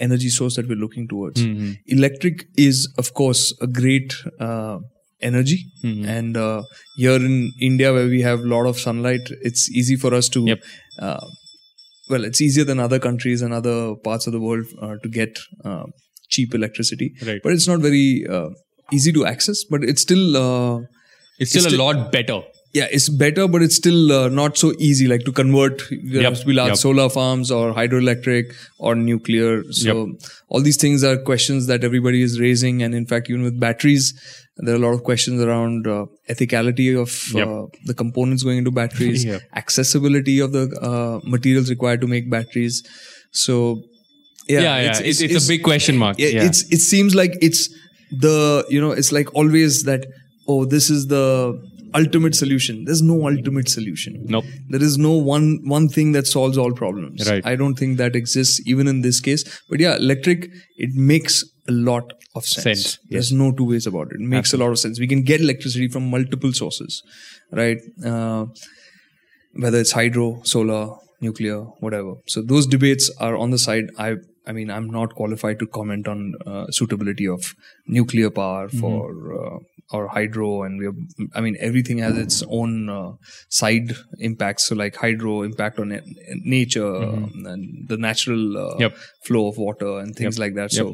energy 0.00 0.28
source 0.30 0.56
that 0.56 0.66
we're 0.68 0.78
looking 0.86 1.06
towards. 1.08 1.42
Electric 1.86 2.46
is 2.56 2.88
of 2.98 3.12
course 3.14 3.42
a 3.60 3.66
great 3.66 4.14
uh, 4.40 4.78
energy. 5.20 5.58
And 5.84 6.36
uh, 6.36 6.62
here 6.96 7.16
in 7.16 7.52
india 7.60 7.92
where 7.92 8.06
we 8.06 8.22
have 8.22 8.40
a 8.40 8.48
lot 8.54 8.66
of 8.66 8.78
sunlight 8.78 9.28
it's 9.50 9.70
easy 9.70 9.96
for 9.96 10.12
us 10.14 10.28
to 10.36 10.40
Yep. 10.46 10.60
uh, 10.98 11.26
well 12.08 12.24
it's 12.24 12.40
easier 12.40 12.64
than 12.70 12.80
other 12.86 12.98
countries 13.08 13.42
and 13.42 13.52
other 13.60 13.94
parts 14.08 14.26
of 14.26 14.32
the 14.36 14.40
world 14.40 14.66
uh, 14.84 14.96
to 15.02 15.08
get 15.20 15.38
uh, 15.64 15.84
cheap 16.28 16.54
electricity. 16.54 17.08
Right. 17.28 17.40
but 17.44 17.52
it's 17.52 17.68
not 17.72 17.80
very 17.80 18.24
uh, 18.38 18.50
easy 18.92 19.12
to 19.12 19.26
access 19.26 19.64
but 19.64 19.82
it's 19.84 20.02
still 20.08 20.36
uh, 20.36 20.80
It's 21.42 21.50
still 21.50 21.64
It's 21.64 21.72
a 21.72 21.76
still- 21.76 21.84
lot 21.86 22.12
better. 22.14 22.38
yeah, 22.78 22.88
it's 22.96 23.06
better, 23.20 23.44
but 23.52 23.62
it's 23.66 23.76
still 23.80 24.12
uh, 24.16 24.28
not 24.38 24.58
so 24.62 24.68
easy. 24.88 25.06
Like 25.12 25.22
to 25.28 25.32
convert, 25.38 25.80
there 26.10 26.22
Yep, 26.24 26.32
has 26.34 26.40
to 26.42 26.46
be 26.50 26.52
large 26.58 26.72
yep. 26.72 26.76
solar 26.82 27.06
farms 27.14 27.50
or 27.58 27.62
hydroelectric 27.78 28.52
or 28.88 28.92
nuclear. 29.06 29.54
So 29.78 29.94
all 30.50 30.60
these 30.66 30.76
things 30.82 31.02
are 31.08 31.14
questions 31.30 31.66
that 31.70 31.86
everybody 31.88 32.20
is 32.26 32.36
raising. 32.42 32.82
And 32.88 32.94
in 33.00 33.06
fact, 33.14 33.30
even 33.32 33.42
with 33.48 33.58
batteries, 33.64 34.12
there 34.58 34.74
are 34.74 34.80
a 34.82 34.84
lot 34.84 34.92
of 34.98 35.02
questions 35.08 35.42
around 35.48 35.88
uh, 35.94 36.04
ethicality 36.36 36.88
of 37.06 37.16
Yep. 37.40 37.48
uh, 37.48 37.66
the 37.92 37.96
components 38.04 38.42
going 38.50 38.58
into 38.64 38.70
batteries, 38.82 39.24
Yep. 39.32 39.42
accessibility 39.64 40.38
of 40.48 40.52
the 40.60 40.64
uh, 40.92 41.20
materials 41.36 41.70
required 41.76 42.00
to 42.06 42.12
make 42.16 42.30
batteries. 42.38 42.82
So 43.32 43.58
yeah, 44.48 44.60
Yeah, 44.60 44.80
yeah. 44.82 44.98
It's, 45.12 45.20
it's, 45.28 45.44
a 45.44 45.48
big 45.48 45.62
question 45.72 45.96
mark. 46.06 46.18
Yeah. 46.18 46.46
it's 46.50 46.62
it 46.78 46.80
seems 46.94 47.14
like 47.24 47.36
it's 47.50 47.68
the 48.10 48.64
you 48.68 48.80
know 48.80 48.90
it's 48.90 49.12
like 49.12 49.34
always 49.34 49.84
that 49.84 50.06
oh 50.48 50.64
this 50.64 50.90
is 50.90 51.06
the 51.06 51.60
ultimate 51.94 52.36
solution. 52.36 52.84
There's 52.84 53.02
no 53.02 53.28
ultimate 53.28 53.68
solution. 53.68 54.24
Nope. 54.26 54.44
there 54.68 54.82
is 54.82 54.96
no 54.96 55.12
one 55.12 55.58
one 55.64 55.88
thing 55.88 56.12
that 56.12 56.26
solves 56.26 56.56
all 56.56 56.72
problems. 56.72 57.28
Right. 57.28 57.44
i 57.44 57.56
don't 57.56 57.74
think 57.74 57.98
that 57.98 58.14
exists 58.14 58.60
even 58.66 58.86
in 58.86 59.00
this 59.00 59.20
case. 59.20 59.44
But 59.68 59.80
yeah 59.80 59.96
electric 59.96 60.48
it 60.76 60.94
makes 60.94 61.44
a 61.68 61.72
lot 61.72 62.12
of 62.34 62.44
sense, 62.44 62.64
Sense, 62.64 62.98
there's 63.08 63.32
no 63.32 63.50
two 63.52 63.64
ways 63.64 63.86
about 63.86 64.08
it. 64.12 64.20
It 64.20 64.20
makes 64.20 64.52
a 64.52 64.56
lot 64.56 64.70
of 64.70 64.78
sense. 64.78 65.00
We 65.00 65.08
can 65.08 65.22
get 65.22 65.40
electricity 65.40 65.88
from 65.88 66.08
multiple 66.10 66.52
sources 66.52 67.02
right? 67.52 67.78
Uh, 68.04 68.46
whether 69.54 69.78
it's 69.78 69.92
hydro, 69.92 70.40
solar, 70.44 70.96
nuclear, 71.20 71.60
whatever. 71.80 72.14
So 72.26 72.42
those 72.42 72.66
debates 72.66 73.10
are 73.18 73.36
on 73.36 73.50
the 73.50 73.58
side. 73.58 73.90
I 73.98 74.16
I 74.50 74.52
mean 74.58 74.70
I'm 74.76 74.88
not 74.98 75.14
qualified 75.20 75.58
to 75.64 75.66
comment 75.80 76.08
on 76.14 76.22
uh, 76.46 76.64
suitability 76.78 77.28
of 77.34 77.50
nuclear 77.98 78.30
power 78.38 78.68
for 78.84 78.96
uh, 79.40 79.58
or 79.98 80.02
hydro, 80.14 80.48
and 80.64 80.78
we 80.80 80.84
have, 80.88 80.98
I 81.38 81.40
mean 81.44 81.56
everything 81.68 81.98
has 82.06 82.18
its 82.24 82.42
own 82.58 82.74
uh, 82.96 83.08
side 83.60 83.94
impacts. 84.28 84.66
So 84.72 84.76
like 84.82 84.98
hydro 85.04 85.32
impact 85.48 85.80
on 85.84 85.88
na- 85.94 86.04
nature 86.56 86.92
and 87.54 87.88
the 87.94 87.96
natural 88.08 88.44
uh, 88.66 88.76
Yep. 88.84 88.94
flow 89.30 89.48
of 89.48 89.58
water 89.66 89.90
and 90.02 90.14
things 90.20 90.38
like 90.44 90.54
that. 90.60 90.70
So 90.78 90.86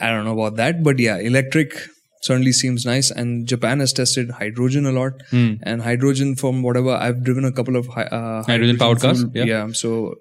I 0.00 0.08
don't 0.14 0.24
know 0.30 0.32
about 0.38 0.56
that, 0.62 0.82
but 0.88 0.98
yeah, 1.08 1.18
electric 1.32 1.76
certainly 2.22 2.52
seems 2.62 2.86
nice. 2.86 3.10
And 3.10 3.46
Japan 3.54 3.80
has 3.80 3.92
tested 4.00 4.30
hydrogen 4.40 4.86
a 4.86 4.92
lot, 5.00 5.22
and 5.32 5.82
hydrogen 5.90 6.34
from 6.44 6.62
whatever 6.70 6.90
I've 7.08 7.22
driven 7.28 7.44
a 7.50 7.52
couple 7.60 7.76
of 7.82 7.86
hy- 7.98 8.10
uh, 8.20 8.42
Hydrogen 8.48 8.78
powered 8.86 9.00
cars, 9.06 9.22
fuel- 9.22 9.46
yeah. 9.52 9.68
So 9.82 10.14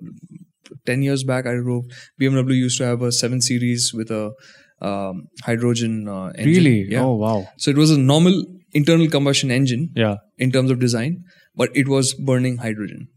ten 0.86 1.02
years 1.02 1.24
back, 1.24 1.45
I 1.45 1.56
drove 1.56 1.86
BMW 2.21 2.56
used 2.65 2.78
to 2.80 2.86
have 2.86 3.02
a 3.02 3.12
seven 3.12 3.41
series 3.41 3.91
with 3.93 4.12
a 4.12 4.32
um, 4.82 5.24
hydrogen 5.43 6.08
uh, 6.08 6.28
engine. 6.38 6.45
really? 6.54 6.86
Yeah. 6.89 7.02
Oh 7.04 7.15
wow. 7.15 7.48
So 7.58 7.71
it 7.71 7.78
was 7.78 7.91
a 7.91 7.98
normal 8.00 8.43
internal 8.74 9.08
combustion 9.10 9.52
engine 9.52 9.89
Yeah. 9.95 10.15
in 10.38 10.52
terms 10.52 10.69
of 10.71 10.80
design, 10.80 11.24
but 11.56 11.69
it 11.76 11.88
was 11.88 12.13
burning 12.13 12.58
hydrogen. 12.58 13.08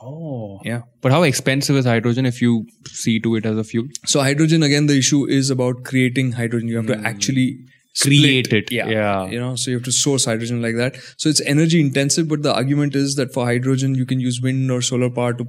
Oh. 0.00 0.60
Yeah. 0.64 0.82
But 1.00 1.10
how 1.12 1.22
expensive 1.24 1.76
is 1.76 1.84
hydrogen 1.84 2.24
if 2.24 2.40
you 2.40 2.66
see 2.86 3.18
to 3.20 3.34
it 3.34 3.44
as 3.44 3.56
a 3.58 3.64
fuel? 3.64 3.86
So 4.06 4.20
hydrogen 4.20 4.62
again, 4.62 4.86
the 4.86 4.96
issue 4.98 5.26
is 5.28 5.50
about 5.50 5.82
creating 5.84 6.32
hydrogen. 6.32 6.68
You 6.68 6.76
have 6.76 6.86
to 6.86 6.98
actually 7.04 7.46
split- 7.48 7.58
Hmm. 7.58 7.74
Create 8.02 8.52
it. 8.52 8.70
Yeah. 8.70 8.88
Yeah. 8.88 9.28
You 9.28 9.40
know, 9.40 9.56
so 9.56 9.70
you 9.70 9.76
have 9.78 9.84
to 9.84 9.92
source 9.92 10.24
hydrogen 10.24 10.62
like 10.62 10.76
that. 10.76 10.96
So 11.16 11.28
it's 11.28 11.40
energy 11.40 11.80
intensive, 11.80 12.28
but 12.28 12.42
the 12.42 12.54
argument 12.54 12.94
is 12.94 13.14
that 13.16 13.32
for 13.32 13.44
hydrogen, 13.44 13.94
you 13.94 14.06
can 14.06 14.20
use 14.20 14.40
wind 14.40 14.70
or 14.70 14.80
solar 14.82 15.10
power 15.10 15.32
to 15.34 15.46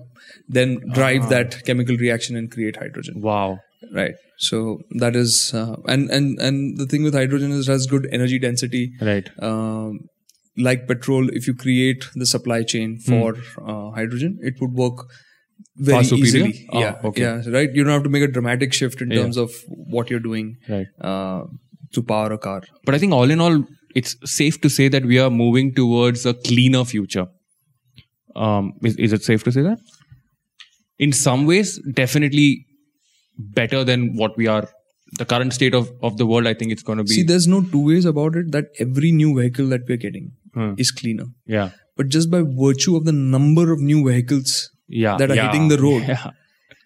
then 0.48 0.78
drive 0.94 1.24
Ah. 1.26 1.30
that 1.30 1.64
chemical 1.66 1.96
reaction 1.98 2.36
and 2.36 2.52
create 2.52 2.76
hydrogen. 2.78 3.22
Wow. 3.22 3.60
Right. 3.94 4.16
So 4.38 4.80
that 5.04 5.16
is, 5.16 5.54
uh, 5.54 5.76
and 5.88 6.10
and 6.10 6.40
and 6.40 6.78
the 6.78 6.86
thing 6.86 7.04
with 7.04 7.14
hydrogen 7.14 7.52
is 7.52 7.68
it 7.68 7.72
has 7.72 7.86
good 7.88 8.08
energy 8.12 8.40
density. 8.40 8.84
Right. 9.02 9.30
Um, 9.40 10.00
like 10.58 10.88
petrol, 10.88 11.30
if 11.30 11.48
you 11.48 11.54
create 11.54 12.06
the 12.16 12.26
supply 12.26 12.64
chain 12.64 12.98
for 13.00 13.36
uh, 13.66 13.92
hydrogen, 13.92 14.38
it 14.42 14.56
would 14.62 14.74
work 14.74 15.06
very 15.78 16.06
Hmm. 16.06 16.16
Easily. 16.16 16.68
Oh, 16.74 16.80
yeah, 16.80 16.96
okay. 17.12 17.22
yeah, 17.22 17.42
right. 17.58 17.70
You 17.74 17.84
don't 17.84 17.94
have 17.94 18.04
to 18.04 18.10
make 18.10 18.24
a 18.24 18.28
dramatic 18.38 18.74
shift 18.74 19.02
in 19.02 19.12
Yeah. 19.12 19.22
terms 19.24 19.38
of 19.38 19.52
what 19.98 20.10
you're 20.10 20.26
doing 20.28 20.56
Right. 20.68 20.88
uh, 21.02 21.44
to 21.93 22.02
power 22.04 22.32
a 22.34 22.38
car. 22.38 22.62
But 22.86 22.95
I 22.95 22.97
think 22.99 23.13
all 23.13 23.30
in 23.30 23.39
all, 23.39 23.63
it's 23.95 24.15
safe 24.25 24.60
to 24.62 24.69
say 24.69 24.88
that 24.88 25.06
we 25.06 25.19
are 25.19 25.30
moving 25.30 25.73
towards 25.73 26.25
a 26.25 26.34
cleaner 26.34 26.86
future. 26.86 27.28
Um, 28.36 28.73
is, 28.84 28.95
is 28.97 29.13
it 29.13 29.23
safe 29.23 29.43
to 29.43 29.52
say 29.52 29.62
that? 29.62 29.80
In 30.97 31.12
some 31.13 31.45
ways, 31.45 31.80
definitely 31.93 32.65
better 33.38 33.84
than 33.84 34.15
what 34.15 34.38
we 34.38 34.47
are. 34.47 34.69
The 35.17 35.25
current 35.25 35.54
state 35.54 35.73
of, 35.73 35.89
of 36.04 36.17
the 36.17 36.25
world, 36.28 36.45
I 36.45 36.54
think 36.54 36.71
it's 36.71 36.84
going 36.84 36.99
to 36.99 37.04
be. 37.04 37.10
See, 37.13 37.23
there's 37.23 37.47
no 37.47 37.62
two 37.63 37.84
ways 37.88 38.06
about 38.06 38.36
it. 38.36 38.52
That 38.52 38.65
every 38.80 39.12
new 39.12 39.36
vehicle 39.39 39.67
that 39.69 39.82
we're 39.88 39.97
getting 39.97 40.32
Hmm. 40.54 40.73
is 40.78 40.89
cleaner, 40.89 41.25
yeah. 41.45 41.69
but 41.95 42.08
just 42.10 42.32
by 42.32 42.41
virtue 42.41 42.95
of 42.95 43.06
the 43.06 43.12
number 43.12 43.71
of 43.71 43.80
new 43.80 44.04
vehicles 44.04 44.71
Yeah. 44.88 45.15
that 45.17 45.30
are 45.30 45.36
yeah, 45.36 45.45
hitting 45.52 45.67
the 45.67 45.78
road, 45.78 46.02
Yeah. 46.08 46.32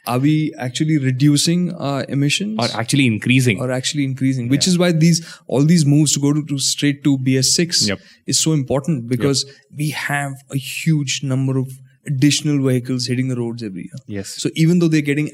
Are 0.06 0.20
we 0.20 0.54
actually 0.58 0.98
reducing 0.98 1.74
our 1.74 2.06
emissions? 2.10 2.58
Or 2.60 2.68
actually 2.80 3.06
increasing. 3.08 3.60
or 3.62 3.72
actually 3.72 4.04
increasing 4.04 4.50
which 4.50 4.68
is 4.68 4.78
why 4.78 4.92
these 4.92 5.22
all 5.48 5.64
these 5.64 5.86
moves 5.86 6.14
to 6.14 6.20
go 6.20 6.34
to, 6.34 6.44
to 6.46 6.58
straight 6.60 7.04
to 7.06 7.18
bs6 7.18 7.88
Yep. 7.88 8.00
is 8.28 8.40
so 8.40 8.54
important 8.54 9.08
because 9.08 9.46
we 9.78 9.90
have 9.92 10.34
a 10.52 10.58
huge 10.58 11.22
number 11.24 11.58
of 11.58 11.72
additional 12.06 12.62
vehicles 12.68 13.06
hitting 13.08 13.30
the 13.30 13.36
roads 13.36 13.64
every 13.64 13.84
year 13.84 14.00
yes. 14.08 14.30
so 14.30 14.50
even 14.56 14.80
though 14.80 14.90
they're 14.90 15.02
getting 15.14 15.30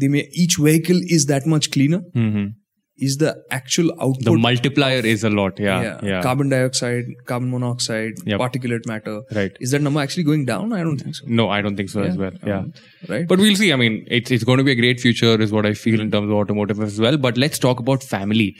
they 0.00 0.08
may 0.08 0.28
each 0.32 0.56
vehicle 0.56 1.00
is 1.18 1.26
that 1.26 1.46
much 1.46 1.70
cleaner 1.70 1.98
hmm 2.14 2.46
is 2.96 3.16
the 3.18 3.30
actual 3.50 3.90
output. 4.00 4.24
The 4.24 4.32
multiplier 4.38 5.00
is 5.12 5.24
a 5.24 5.30
lot. 5.30 5.58
Yeah. 5.58 5.82
yeah, 5.82 5.98
Yeah. 6.10 6.22
carbon 6.22 6.48
dioxide 6.48 7.06
carbon 7.26 7.50
monoxide 7.50 8.12
Yep. 8.24 8.38
particulate 8.40 8.86
matter 8.86 9.22
Right. 9.34 9.56
is 9.60 9.72
that 9.72 9.82
number 9.82 10.00
actually 10.00 10.22
going 10.24 10.44
down 10.44 10.72
i 10.72 10.82
don't 10.84 10.98
think 10.98 11.16
so 11.16 11.24
No, 11.26 11.48
I 11.48 11.60
don't 11.62 11.76
think 11.76 11.90
so 11.90 12.02
as 12.02 12.16
well. 12.16 12.30
Yeah. 12.46 12.58
Um, 12.58 12.72
right 13.08 13.26
But 13.26 13.38
we'll 13.40 13.56
see. 13.56 13.72
I 13.72 13.76
mean, 13.76 14.04
it's 14.18 14.30
it's 14.30 14.44
going 14.44 14.58
to 14.58 14.64
be 14.64 14.72
a 14.72 14.80
great 14.84 15.00
future, 15.00 15.34
is 15.48 15.50
what 15.52 15.66
I 15.66 15.74
feel 15.74 16.00
in 16.06 16.10
terms 16.12 16.30
of 16.30 16.32
automotive 16.42 16.80
as 16.88 17.00
well. 17.00 17.16
But 17.26 17.36
let's 17.46 17.58
talk 17.58 17.80
about 17.80 18.02
family. 18.14 18.54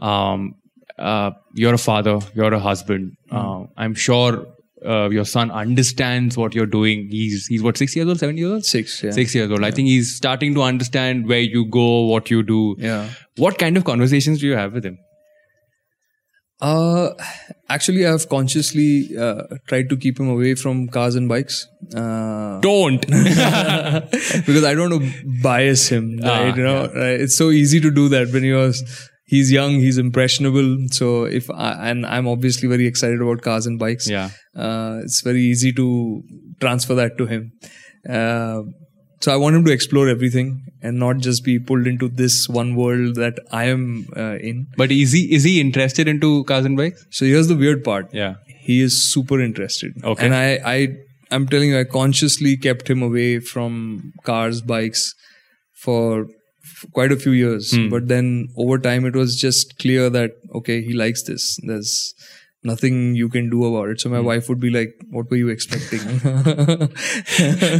Um, 0.00 0.54
uh, 0.98 1.30
you're 1.54 1.74
a 1.74 1.78
father. 1.78 2.18
You're 2.34 2.54
a 2.54 2.60
husband. 2.60 3.12
Uh, 3.30 3.60
I'm 3.76 3.94
sure 3.94 4.46
uh, 4.86 5.10
your 5.10 5.24
son 5.24 5.50
understands 5.50 6.36
what 6.36 6.54
you're 6.54 6.66
doing. 6.66 7.08
He's 7.10 7.46
he's 7.46 7.62
what 7.62 7.76
six 7.76 7.94
years 7.96 8.08
old, 8.08 8.18
seven 8.18 8.36
years 8.36 8.52
old, 8.52 8.64
six 8.64 9.02
yeah 9.02 9.10
six 9.10 9.34
years 9.34 9.50
old. 9.50 9.64
I 9.64 9.70
think 9.70 9.88
he's 9.88 10.16
starting 10.16 10.54
to 10.54 10.62
understand 10.62 11.28
where 11.28 11.40
you 11.40 11.66
go, 11.66 12.06
what 12.06 12.30
you 12.30 12.42
do. 12.42 12.76
yeah 12.78 13.10
What 13.36 13.58
kind 13.58 13.76
of 13.76 13.84
conversations 13.84 14.40
do 14.40 14.46
you 14.46 14.56
have 14.56 14.72
with 14.72 14.84
him? 14.84 14.98
Uh, 16.60 17.14
actually, 17.70 18.06
I've 18.06 18.28
consciously 18.28 19.16
uh, 19.18 19.44
tried 19.66 19.88
to 19.88 19.96
keep 19.96 20.20
him 20.20 20.28
away 20.28 20.54
from 20.54 20.88
cars 20.88 21.14
and 21.14 21.26
bikes 21.26 21.66
uh, 21.94 22.60
Don't. 22.60 23.00
because 23.06 24.64
I 24.64 24.74
don't 24.74 24.90
want 24.90 25.02
to 25.02 25.12
bias 25.42 25.88
him. 25.88 26.18
Right? 26.18 26.52
Ah, 26.52 26.54
you 26.54 26.62
know, 26.62 26.82
right? 26.82 27.20
it's 27.20 27.36
so 27.36 27.48
easy 27.50 27.80
to 27.80 27.90
do 27.90 28.10
that 28.10 28.30
when 28.30 28.44
you're 28.44 28.72
he's 29.30 29.52
young, 29.52 29.74
he's 29.86 29.98
impressionable. 29.98 30.76
So 30.90 31.24
if 31.24 31.48
I, 31.50 31.72
and 31.90 32.04
I'm 32.04 32.26
obviously 32.26 32.68
very 32.68 32.86
excited 32.86 33.22
about 33.22 33.42
cars 33.42 33.66
and 33.66 33.78
bikes. 33.78 34.10
yeah. 34.10 34.30
Uh, 34.56 35.00
it's 35.04 35.20
very 35.22 35.42
easy 35.42 35.72
to 35.80 36.22
transfer 36.60 36.96
that 36.96 37.16
to 37.18 37.26
him. 37.26 37.52
Uh, 38.08 38.62
so 39.20 39.32
I 39.32 39.36
want 39.36 39.54
him 39.54 39.64
to 39.66 39.72
explore 39.72 40.08
everything 40.08 40.64
and 40.82 40.98
not 40.98 41.18
just 41.18 41.44
be 41.44 41.58
pulled 41.58 41.86
into 41.86 42.08
this 42.08 42.48
one 42.48 42.74
world 42.74 43.16
that 43.16 43.38
I 43.52 43.64
am 43.66 44.06
uh, 44.16 44.36
in. 44.50 44.66
But 44.76 44.90
is 44.90 45.12
he 45.12 45.22
is 45.38 45.44
he 45.44 45.60
interested 45.60 46.08
into 46.08 46.42
cars 46.44 46.64
and 46.64 46.76
bikes? 46.76 47.06
So 47.10 47.24
here's 47.26 47.48
the 47.48 47.56
weird 47.56 47.84
part. 47.84 48.12
Yeah. 48.12 48.34
He 48.46 48.80
is 48.80 49.12
super 49.12 49.40
interested. 49.40 49.92
Okay. 50.02 50.24
And 50.24 50.34
I, 50.34 50.58
I, 50.74 50.88
I'm 51.30 51.46
telling 51.46 51.70
you, 51.70 51.78
I 51.78 51.84
consciously 51.84 52.56
kept 52.56 52.90
him 52.90 53.02
away 53.02 53.40
from 53.40 54.12
cars, 54.24 54.62
bikes 54.62 55.14
for 55.84 56.26
quite 56.92 57.12
a 57.12 57.16
few 57.16 57.32
years. 57.32 57.74
Hmm. 57.74 57.88
But 57.88 58.08
then 58.08 58.48
over 58.56 58.78
time, 58.78 59.04
it 59.04 59.14
was 59.14 59.36
just 59.36 59.78
clear 59.78 60.10
that, 60.10 60.32
okay, 60.54 60.82
he 60.82 60.92
likes 60.92 61.22
this. 61.24 61.56
There's 61.62 62.14
nothing 62.62 63.14
you 63.14 63.28
can 63.28 63.48
do 63.50 63.64
about 63.64 63.88
it. 63.90 64.00
So 64.00 64.08
my 64.10 64.20
wife 64.20 64.48
would 64.48 64.60
be 64.60 64.70
like, 64.70 64.94
what 65.10 65.30
were 65.30 65.36
you 65.36 65.48
expecting? 65.48 66.00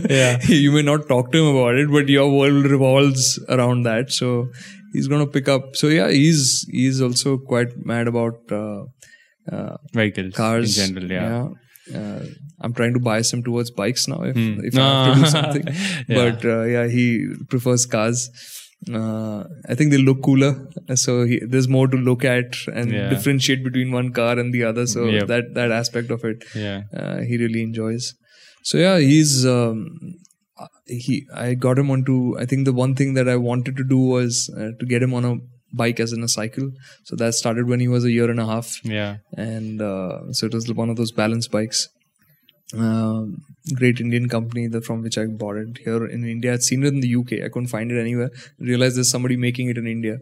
Yeah. 0.09 0.39
you 0.49 0.73
may 0.73 0.83
not 0.83 1.09
talk 1.09 1.33
to 1.33 1.39
him 1.39 1.55
about 1.57 1.75
it, 1.77 1.91
but 1.91 2.09
your 2.09 2.31
world 2.37 2.65
revolves 2.65 3.39
around 3.49 3.83
that. 3.85 4.11
So 4.11 4.49
he's 4.93 5.09
going 5.09 5.25
to 5.25 5.31
pick 5.31 5.49
up. 5.49 5.77
So 5.77 5.89
yeah, 5.89 6.11
he's, 6.11 6.67
he's 6.71 7.01
also 7.01 7.39
quite 7.39 7.69
mad 7.85 8.09
about, 8.09 8.41
uh, 8.51 8.85
uh, 9.51 9.77
Vehicles 9.93 10.35
cars 10.35 10.79
in 10.79 10.95
general. 10.95 11.11
Yeah. 11.11 11.49
Uh, 11.99 12.25
I'm 12.61 12.73
trying 12.75 12.93
to 12.95 13.01
bias 13.01 13.33
him 13.33 13.43
towards 13.43 13.71
bikes 13.71 14.07
now 14.07 14.23
if, 14.23 14.37
Hmm. 14.37 14.61
if 14.63 14.77
I 14.79 15.05
have 15.07 15.15
to 15.17 15.21
do 15.23 15.27
something. 15.37 15.67
Yeah. 16.09 16.31
But 16.31 16.45
uh, 16.45 16.63
yeah, 16.65 16.87
he 16.87 17.27
prefers 17.49 17.87
cars. 17.87 18.29
Uh, 18.91 19.45
I 19.69 19.75
think 19.75 19.91
they 19.91 19.99
look 19.99 20.23
cooler, 20.23 20.67
so 20.95 21.25
he, 21.25 21.39
there's 21.47 21.69
more 21.69 21.87
to 21.87 21.97
look 21.99 22.25
at 22.25 22.55
and 22.73 22.91
Yeah. 22.91 23.11
differentiate 23.11 23.63
between 23.63 23.93
one 23.93 24.11
car 24.13 24.39
and 24.39 24.55
the 24.55 24.65
other. 24.65 24.87
So 24.87 25.05
Yep. 25.05 25.27
that 25.33 25.53
that 25.55 25.71
aspect 25.71 26.11
of 26.11 26.25
it, 26.25 26.45
Yeah. 26.55 26.83
uh, 26.95 27.19
he 27.21 27.37
really 27.37 27.63
enjoys. 27.63 28.15
So 28.63 28.79
yeah, 28.79 28.99
he's 28.99 29.45
um, 29.45 29.85
he. 30.87 31.27
I 31.35 31.55
got 31.55 31.79
him 31.79 31.91
onto. 31.91 32.39
I 32.39 32.47
think 32.47 32.65
the 32.65 32.73
one 32.73 32.95
thing 32.95 33.15
that 33.15 33.29
I 33.29 33.37
wanted 33.37 33.77
to 33.77 33.85
do 33.85 33.99
was 33.99 34.51
uh, 34.57 34.71
to 34.81 34.87
get 34.87 35.03
him 35.03 35.13
on 35.15 35.25
a 35.25 35.37
bike 35.73 36.01
as 36.01 36.13
in 36.13 36.23
a 36.25 36.29
cycle. 36.29 36.71
So 37.05 37.17
that 37.17 37.35
started 37.35 37.69
when 37.69 37.81
he 37.81 37.89
was 37.89 38.05
a 38.05 38.11
year 38.11 38.31
and 38.31 38.41
a 38.41 38.47
half 38.47 38.73
Yeah. 38.85 39.19
and 39.37 39.81
uh, 39.83 40.33
so 40.33 40.47
it 40.47 40.55
was 40.55 40.73
one 40.73 40.89
of 40.91 40.97
those 40.97 41.13
balance 41.13 41.49
bikes. 41.49 41.89
Um, 42.73 43.43
great 43.75 44.01
Indian 44.01 44.29
company 44.29 44.67
that 44.69 44.85
from 44.85 45.03
which 45.03 45.19
I 45.19 45.27
bought 45.27 45.57
it 45.57 45.79
here 45.79 46.07
in 46.07 46.25
India. 46.25 46.53
I'd 46.55 46.63
seen 46.63 46.85
it 46.85 46.89
in 46.95 47.01
the 47.01 47.15
UK. 47.17 47.45
I 47.45 47.49
couldn't 47.49 47.69
find 47.69 47.91
it 47.91 48.01
anywhere. 48.01 48.31
Realized 48.59 48.97
there's 48.97 49.11
somebody 49.11 49.37
making 49.37 49.69
it 49.69 49.77
in 49.79 49.87
India, 49.87 50.19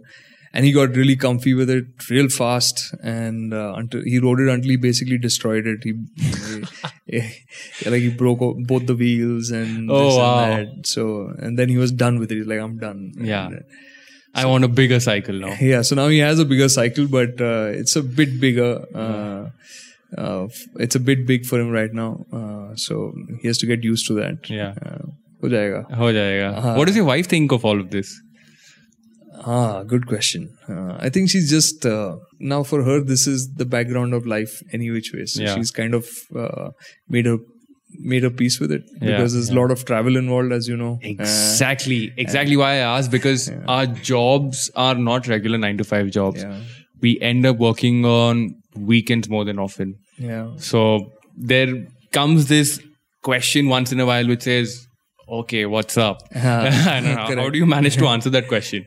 and 0.53 0.65
he 0.65 0.73
got 0.73 0.97
really 0.97 1.15
comfy 1.17 1.53
with 1.55 1.69
it 1.69 1.87
real 2.09 2.29
fast. 2.29 2.95
And 3.03 3.53
uh, 3.53 3.75
until 3.77 4.03
he 4.03 4.19
rode 4.19 4.41
it 4.41 4.49
until 4.49 4.71
he 4.71 4.77
basically 4.77 5.19
destroyed 5.19 5.67
it. 5.67 5.85
He, 5.85 5.93
he 7.07 7.21
like 7.91 8.01
he 8.01 8.11
broke 8.11 8.41
both 8.67 8.87
the 8.87 8.95
wheels 8.95 9.51
and 9.51 9.91
Oh, 9.91 10.05
this 10.05 10.15
and 10.15 10.23
wow. 10.23 10.57
that. 10.57 10.87
So 10.87 11.35
and 11.39 11.59
then 11.59 11.69
he 11.69 11.77
was 11.77 11.93
done 11.93 12.19
with 12.19 12.33
it. 12.33 12.37
He's 12.37 12.47
like, 12.47 12.61
I'm 12.61 12.79
done. 12.79 13.13
Yeah. 13.17 13.47
And, 13.47 13.57
uh, 13.57 13.61
I 14.35 14.45
want 14.47 14.63
a 14.63 14.69
bigger 14.69 15.01
cycle 15.01 15.35
now. 15.35 15.57
yeah, 15.61 15.83
so 15.83 15.97
now 15.97 16.09
he 16.09 16.19
has 16.19 16.39
a 16.39 16.45
bigger 16.45 16.69
cycle, 16.69 17.09
but 17.09 17.41
uh, 17.41 17.71
it's 17.73 17.97
a 17.97 18.03
bit 18.03 18.39
bigger. 18.41 18.85
Uh, 18.95 19.51
uh, 20.18 20.44
f- 20.46 20.64
it's 20.88 20.96
a 20.96 21.00
bit 21.00 21.26
big 21.28 21.46
for 21.46 21.60
him 21.60 21.70
right 21.70 21.94
now, 21.94 22.10
uh, 22.34 22.76
so 22.76 23.12
he 23.42 23.48
has 23.48 23.58
to 23.60 23.66
get 23.66 23.84
used 23.84 24.08
to 24.08 24.14
that. 24.22 24.50
Yeah. 24.50 24.74
Uh, 24.86 25.06
हो 25.44 25.50
जाएगा. 25.50 25.86
हो 25.98 26.12
जाएगा. 26.14 26.76
What 26.78 26.88
does 26.88 26.96
your 26.96 27.06
wife 27.06 27.28
think 27.28 27.52
of 27.52 27.66
all 27.66 27.80
of 27.86 27.90
this? 27.96 28.12
Ah, 29.46 29.84
good 29.84 30.06
question. 30.08 30.48
Uh, 30.70 30.96
I 31.00 31.10
think 31.10 31.30
she's 31.30 31.50
just 31.50 31.86
uh, 31.86 32.16
now 32.40 32.62
for 32.64 32.84
her. 32.84 33.00
This 33.02 33.26
is 33.28 33.50
the 33.56 33.66
background 33.66 34.14
of 34.14 34.26
life, 34.26 34.62
any 34.72 34.90
which 34.92 35.12
way. 35.14 35.26
So 35.26 35.42
Yeah. 35.44 35.56
she's 35.56 35.72
kind 35.72 35.94
of 35.96 36.06
uh, 36.36 36.70
made 37.10 37.26
her 37.26 37.38
made 38.12 38.24
her 38.24 38.30
peace 38.38 38.60
with 38.60 38.72
it 38.72 38.82
Yeah, 39.02 39.10
because 39.10 39.34
there's 39.34 39.50
a 39.50 39.56
lot 39.56 39.70
of 39.70 39.84
travel 39.86 40.16
involved, 40.18 40.52
as 40.52 40.68
you 40.68 40.76
know. 40.78 40.94
Uh, 41.04 41.08
Exactly. 41.10 42.12
Exactly 42.18 42.56
why 42.58 42.70
I 42.76 42.78
asked 42.92 43.12
because 43.12 43.52
our 43.68 43.86
jobs 44.12 44.64
are 44.76 44.96
not 44.96 45.28
regular 45.28 45.58
nine 45.60 45.78
to 45.78 45.84
five 45.84 46.10
jobs. 46.10 46.42
yeah, 46.42 46.62
We 47.02 47.20
end 47.22 47.46
up 47.46 47.58
working 47.58 48.04
on 48.06 48.56
weekends 48.81 49.29
more 49.29 49.45
than 49.45 49.59
often. 49.59 49.97
yeah. 50.19 50.51
So 50.59 51.13
there 51.37 51.87
comes 52.13 52.49
this 52.49 52.81
question 53.23 53.69
once 53.69 53.93
in 53.93 54.01
a 54.01 54.07
while 54.07 54.27
which 54.27 54.43
says, 54.43 54.87
okay, 55.29 55.67
what's 55.67 55.97
up? 55.97 56.19
I 56.35 57.01
don't 57.01 57.37
know. 57.37 57.43
How 57.43 57.51
do 57.51 57.59
you 57.59 57.67
manage 57.67 57.97
to 57.97 58.07
answer 58.15 58.31
that 58.31 58.49
question? 58.49 58.87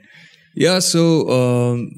Yeah, 0.55 0.79
so 0.79 1.29
um, 1.29 1.91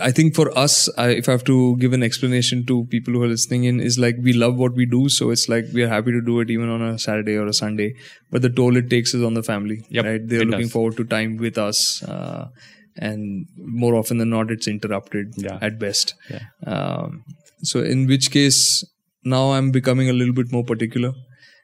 I 0.00 0.10
think 0.10 0.34
for 0.34 0.56
us, 0.58 0.88
I, 0.98 1.10
if 1.10 1.28
I 1.28 1.32
have 1.32 1.44
to 1.44 1.76
give 1.76 1.92
an 1.92 2.02
explanation 2.02 2.64
to 2.66 2.84
people 2.86 3.14
who 3.14 3.22
are 3.22 3.28
listening 3.28 3.64
in, 3.64 3.78
is 3.80 3.98
like 3.98 4.16
we 4.20 4.32
love 4.32 4.56
what 4.56 4.72
we 4.74 4.86
do, 4.86 5.08
so 5.08 5.30
it's 5.30 5.48
like 5.48 5.66
we 5.72 5.82
are 5.82 5.88
happy 5.88 6.10
to 6.12 6.20
do 6.20 6.40
it 6.40 6.50
even 6.50 6.68
on 6.68 6.82
a 6.82 6.98
Saturday 6.98 7.36
or 7.36 7.46
a 7.46 7.52
Sunday. 7.52 7.94
But 8.30 8.42
the 8.42 8.50
toll 8.50 8.76
it 8.76 8.88
takes 8.90 9.14
is 9.14 9.22
on 9.22 9.34
the 9.34 9.42
family, 9.42 9.84
Yep, 9.90 10.04
right? 10.04 10.20
They're 10.26 10.44
looking 10.44 10.62
does. 10.62 10.72
forward 10.72 10.96
to 10.96 11.04
time 11.04 11.36
with 11.36 11.58
us, 11.58 12.02
uh, 12.04 12.48
and 12.96 13.46
more 13.56 13.94
often 13.94 14.18
than 14.18 14.30
not, 14.30 14.50
it's 14.50 14.68
interrupted 14.68 15.34
Yeah. 15.36 15.58
at 15.62 15.78
best. 15.78 16.14
Yeah. 16.30 16.40
Um, 16.66 17.22
so 17.62 17.80
in 17.80 18.06
which 18.06 18.30
case, 18.30 18.84
now 19.24 19.52
I'm 19.52 19.70
becoming 19.70 20.08
a 20.10 20.12
little 20.12 20.34
bit 20.34 20.50
more 20.52 20.64
particular. 20.64 21.12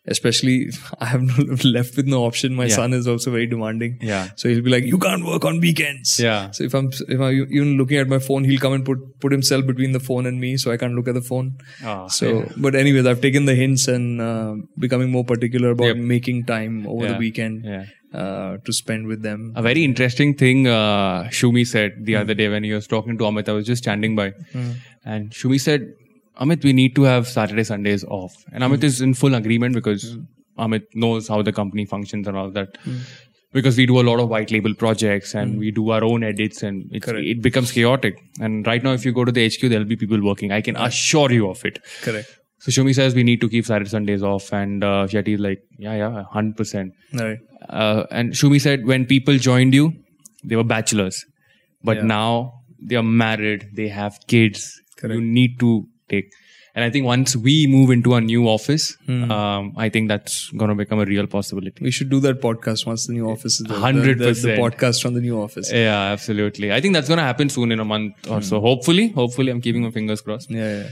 Especially, 0.07 0.71
I 1.01 1.07
have 1.07 1.21
no, 1.23 1.35
left 1.65 1.97
with 1.97 2.07
no 2.07 2.25
option. 2.25 2.55
My 2.55 2.65
Yeah. 2.67 2.75
son 2.77 2.95
is 2.95 3.07
also 3.07 3.31
very 3.31 3.47
demanding. 3.47 3.99
Yeah. 4.01 4.29
So 4.37 4.49
he'll 4.49 4.63
be 4.63 4.71
like, 4.71 4.85
"You 4.85 4.97
can't 4.99 5.25
work 5.25 5.45
on 5.45 5.61
weekends." 5.61 6.19
Yeah. 6.19 6.51
So 6.53 6.65
if 6.65 6.75
I'm 6.75 6.89
if 7.17 7.21
I'm 7.21 7.35
even 7.59 7.77
looking 7.77 7.99
at 7.99 8.09
my 8.09 8.19
phone, 8.19 8.45
he'll 8.45 8.61
come 8.61 8.73
and 8.73 8.87
put 8.87 8.99
put 9.21 9.33
himself 9.33 9.67
between 9.67 9.93
the 9.93 10.01
phone 10.01 10.25
and 10.25 10.41
me, 10.41 10.57
so 10.57 10.73
I 10.73 10.79
can't 10.79 10.95
look 10.95 11.09
at 11.09 11.15
the 11.15 11.21
phone. 11.21 11.59
Ah, 11.85 12.07
So, 12.07 12.31
but 12.57 12.75
anyways, 12.75 13.05
I've 13.05 13.21
taken 13.21 13.45
the 13.45 13.55
hints 13.55 13.87
and 13.97 14.23
uh, 14.23 14.55
becoming 14.79 15.11
more 15.11 15.25
particular 15.25 15.71
about 15.77 15.89
Yep. 15.89 15.97
making 16.15 16.45
time 16.47 16.87
over 16.87 17.05
Yeah. 17.05 17.13
the 17.13 17.19
weekend 17.19 17.65
Yeah. 17.65 17.85
Uh, 18.13 18.57
to 18.65 18.73
spend 18.73 19.07
with 19.07 19.23
them. 19.23 19.53
A 19.57 19.63
very 19.63 19.85
interesting 19.85 20.35
thing 20.35 20.67
uh, 20.67 21.25
Shumi 21.25 21.67
said 21.67 22.05
the 22.05 22.15
hmm. 22.15 22.21
other 22.21 22.35
day 22.35 22.49
when 22.49 22.65
he 22.65 22.73
was 22.73 22.87
talking 22.87 23.19
to 23.19 23.25
Amit. 23.25 23.49
I 23.49 23.53
was 23.53 23.67
just 23.67 23.83
standing 23.83 24.17
by, 24.17 24.31
hmm. 24.53 24.73
and 25.05 25.31
Shumi 25.31 25.61
said, 25.61 25.93
"Amit, 26.41 26.65
we 26.65 26.73
need 26.73 26.95
to 26.97 27.03
have 27.03 27.29
Saturday 27.29 27.65
Sundays 27.65 28.05
off." 28.05 28.35
And 28.53 28.63
Amit 28.65 28.79
hmm. 28.79 28.87
is 28.87 29.01
in 29.01 29.15
full 29.15 29.35
agreement 29.35 29.75
because 29.75 30.17
Amit 30.59 30.85
knows 30.95 31.29
how 31.29 31.43
the 31.43 31.53
company 31.53 31.85
functions 31.85 32.27
and 32.27 32.37
all 32.37 32.51
that. 32.51 32.79
Because 33.51 33.79
we 33.79 33.87
do 33.87 33.99
a 33.99 34.03
lot 34.03 34.21
of 34.21 34.29
white 34.29 34.51
label 34.51 34.75
projects 34.75 35.35
and 35.35 35.59
we 35.59 35.71
do 35.71 35.89
our 35.89 36.05
own 36.05 36.23
edits 36.23 36.63
and 36.63 36.87
it's, 36.93 37.09
it 37.09 37.41
becomes 37.41 37.73
chaotic. 37.73 38.23
And 38.41 38.67
right 38.67 38.83
now, 38.83 38.93
if 38.93 39.07
you 39.07 39.13
go 39.13 39.25
to 39.25 39.33
the 39.33 39.49
HQ, 39.49 39.71
there'll 39.71 39.87
be 39.87 39.97
people 39.97 40.23
working. 40.23 40.53
I 40.53 40.61
can 40.61 40.77
assure 40.77 41.33
you 41.33 41.49
of 41.49 41.65
it. 41.65 41.79
Correct. 42.03 42.39
So 42.61 42.73
Shumi 42.73 42.95
says 42.95 43.15
we 43.15 43.23
need 43.23 43.41
to 43.41 43.49
keep 43.49 43.67
Saturday 43.67 43.89
Sundays 43.89 44.23
off, 44.23 44.53
and 44.53 44.83
uh, 44.83 45.07
Shetty 45.07 45.35
is 45.35 45.41
like, 45.41 45.63
yeah, 45.79 45.95
yeah, 45.95 46.25
hundred 46.25 46.57
percent. 46.57 46.93
Right. 47.15 47.39
Uh, 47.69 48.05
and 48.11 48.33
Shumi 48.33 48.61
said 48.61 48.87
when 48.87 49.07
people 49.07 49.37
joined 49.39 49.75
you, 49.75 49.95
they 50.45 50.57
were 50.57 50.65
bachelors, 50.65 51.25
but 51.83 51.99
Yeah. 51.99 52.03
now 52.05 52.53
they 52.81 52.97
are 52.97 53.03
married, 53.03 53.69
they 53.75 53.89
have 53.89 54.19
kids. 54.27 54.81
Correct. 54.97 55.15
You 55.15 55.21
need 55.21 55.59
to 55.61 55.87
take. 56.09 56.31
And 56.75 56.85
I 56.85 56.91
think 56.91 57.07
once 57.07 57.35
we 57.35 57.67
move 57.67 57.91
into 57.91 58.15
a 58.15 58.21
new 58.21 58.47
office, 58.49 58.97
Hmm. 59.07 59.31
um, 59.33 59.73
I 59.77 59.89
think 59.89 60.09
that's 60.09 60.51
going 60.51 60.69
to 60.69 60.77
become 60.77 61.01
a 61.01 61.05
real 61.05 61.27
possibility. 61.27 61.83
We 61.83 61.91
should 61.91 62.09
do 62.09 62.21
that 62.21 62.41
podcast 62.41 62.87
once 62.87 63.07
the 63.09 63.15
new 63.15 63.29
office 63.29 63.59
is 63.61 63.67
there. 63.67 63.77
The- 63.79 63.83
100%. 63.83 64.43
The, 64.43 64.49
the 64.51 64.57
podcast 64.59 65.03
from 65.03 65.15
the 65.15 65.21
new 65.21 65.41
office. 65.41 65.73
Yeah, 65.73 65.99
absolutely. 66.13 66.73
I 66.73 66.81
think 66.81 66.95
that's 66.95 67.09
going 67.09 67.19
to 67.19 67.25
happen 67.25 67.49
soon 67.49 67.73
in 67.73 67.81
a 67.81 67.85
month 67.85 68.15
or 68.31 68.37
Hmm. 68.37 68.43
so. 68.51 68.61
Hopefully, 68.61 69.09
hopefully, 69.09 69.51
I'm 69.51 69.61
keeping 69.61 69.83
my 69.83 69.91
fingers 69.91 70.21
crossed. 70.21 70.51
Yeah, 70.51 70.71
yeah. 70.83 70.89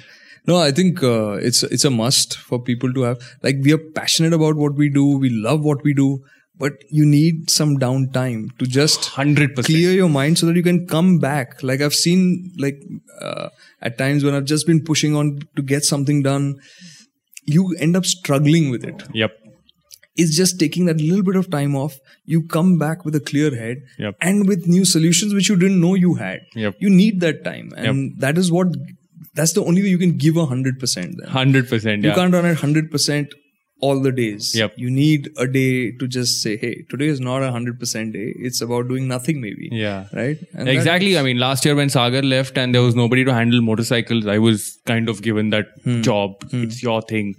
No, 0.49 0.57
I 0.57 0.71
think 0.73 1.03
uh, 1.03 1.33
it's 1.51 1.63
it's 1.77 1.85
a 1.85 1.91
must 1.91 2.37
for 2.49 2.59
people 2.63 2.93
to 2.97 3.03
have. 3.03 3.19
Like 3.43 3.57
we 3.63 3.73
are 3.73 3.83
passionate 4.01 4.33
about 4.33 4.57
what 4.57 4.75
we 4.83 4.89
do, 4.89 5.07
we 5.19 5.31
love 5.31 5.65
what 5.71 5.83
we 5.85 5.95
do, 5.95 6.09
but 6.59 6.73
you 6.91 7.05
need 7.05 7.51
some 7.51 7.77
downtime 7.79 8.57
to 8.59 8.67
just 8.67 9.07
Hundred 9.07 9.55
percent. 9.55 9.67
clear 9.67 9.93
your 9.93 10.09
mind 10.09 10.39
so 10.39 10.47
that 10.47 10.57
you 10.57 10.63
can 10.63 10.87
come 10.87 11.19
back. 11.19 11.63
Like 11.63 11.81
I've 11.81 11.95
seen, 11.95 12.53
like 12.59 12.83
uh, 13.21 13.49
at 13.83 13.99
times 13.99 14.25
when 14.25 14.35
I've 14.35 14.45
just 14.47 14.67
been 14.67 14.83
pushing 14.85 15.15
on 15.15 15.41
to 15.57 15.63
get 15.63 15.85
something 15.85 16.23
done, 16.23 16.57
you 17.45 17.75
end 17.79 17.97
up 17.97 18.05
struggling 18.07 18.71
with 18.71 18.85
it. 18.85 19.03
Yep. 19.15 19.33
It's 20.17 20.35
just 20.35 20.59
taking 20.59 20.87
that 20.87 20.99
little 20.99 21.23
bit 21.23 21.37
of 21.37 21.51
time 21.51 21.77
off. 21.77 21.99
You 22.25 22.43
come 22.43 22.79
back 22.79 23.05
with 23.05 23.15
a 23.15 23.21
clear 23.21 23.55
head 23.55 23.83
Yep. 23.99 24.17
and 24.23 24.49
with 24.49 24.67
new 24.67 24.85
solutions 24.87 25.35
which 25.35 25.49
you 25.51 25.57
didn't 25.57 25.81
know 25.81 25.95
you 25.95 26.15
had. 26.15 26.41
Yep. 26.55 26.77
You 26.81 26.89
need 26.89 27.21
that 27.21 27.45
time, 27.45 27.73
and 27.77 28.19
that 28.19 28.39
is 28.39 28.51
what. 28.51 28.69
That's 29.35 29.53
the 29.53 29.63
only 29.63 29.83
way 29.83 29.89
you 29.89 29.99
can 29.99 30.17
give 30.17 30.39
a 30.39 30.47
hundred 30.47 30.79
percent. 30.81 31.17
Then 31.19 31.29
Hundred 31.29 31.69
percent. 31.69 32.03
you 32.03 32.09
Yeah. 32.09 32.15
can't 32.15 32.33
run 32.33 32.47
at 32.47 32.57
hundred 32.57 32.91
percent 32.91 33.35
all 33.81 34.01
the 34.01 34.11
days. 34.13 34.53
Yep. 34.55 34.75
You 34.77 34.91
need 34.91 35.29
a 35.37 35.47
day 35.47 35.91
to 36.03 36.07
just 36.09 36.41
say, 36.43 36.57
"Hey, 36.57 36.85
today 36.91 37.07
is 37.15 37.21
not 37.21 37.43
a 37.43 37.51
hundred 37.57 37.79
percent 37.81 38.15
day. 38.15 38.33
It's 38.37 38.61
about 38.63 38.89
doing 38.89 39.07
nothing, 39.09 39.41
maybe." 39.41 39.69
Yeah. 39.71 40.07
Right. 40.13 40.39
And 40.55 40.69
exactly. 40.69 41.19
I 41.19 41.23
mean, 41.23 41.39
last 41.39 41.65
year 41.65 41.75
when 41.75 41.91
Sagar 41.91 42.23
left 42.23 42.57
and 42.57 42.75
there 42.75 42.83
was 42.83 42.95
nobody 42.95 43.25
to 43.25 43.35
handle 43.35 43.61
motorcycles, 43.61 44.27
I 44.27 44.39
was 44.39 44.79
kind 44.87 45.09
of 45.09 45.21
given 45.23 45.51
that 45.51 45.67
Hmm. 45.85 46.01
job. 46.03 46.37
It's 46.53 46.83
your 46.83 47.03
thing. 47.03 47.35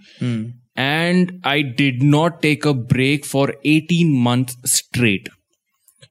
And 0.76 1.40
I 1.44 1.62
did 1.64 2.04
not 2.04 2.42
take 2.44 2.66
a 2.66 2.74
break 2.74 3.26
for 3.26 3.54
18 3.64 4.12
months 4.16 4.56
straight, 4.66 5.30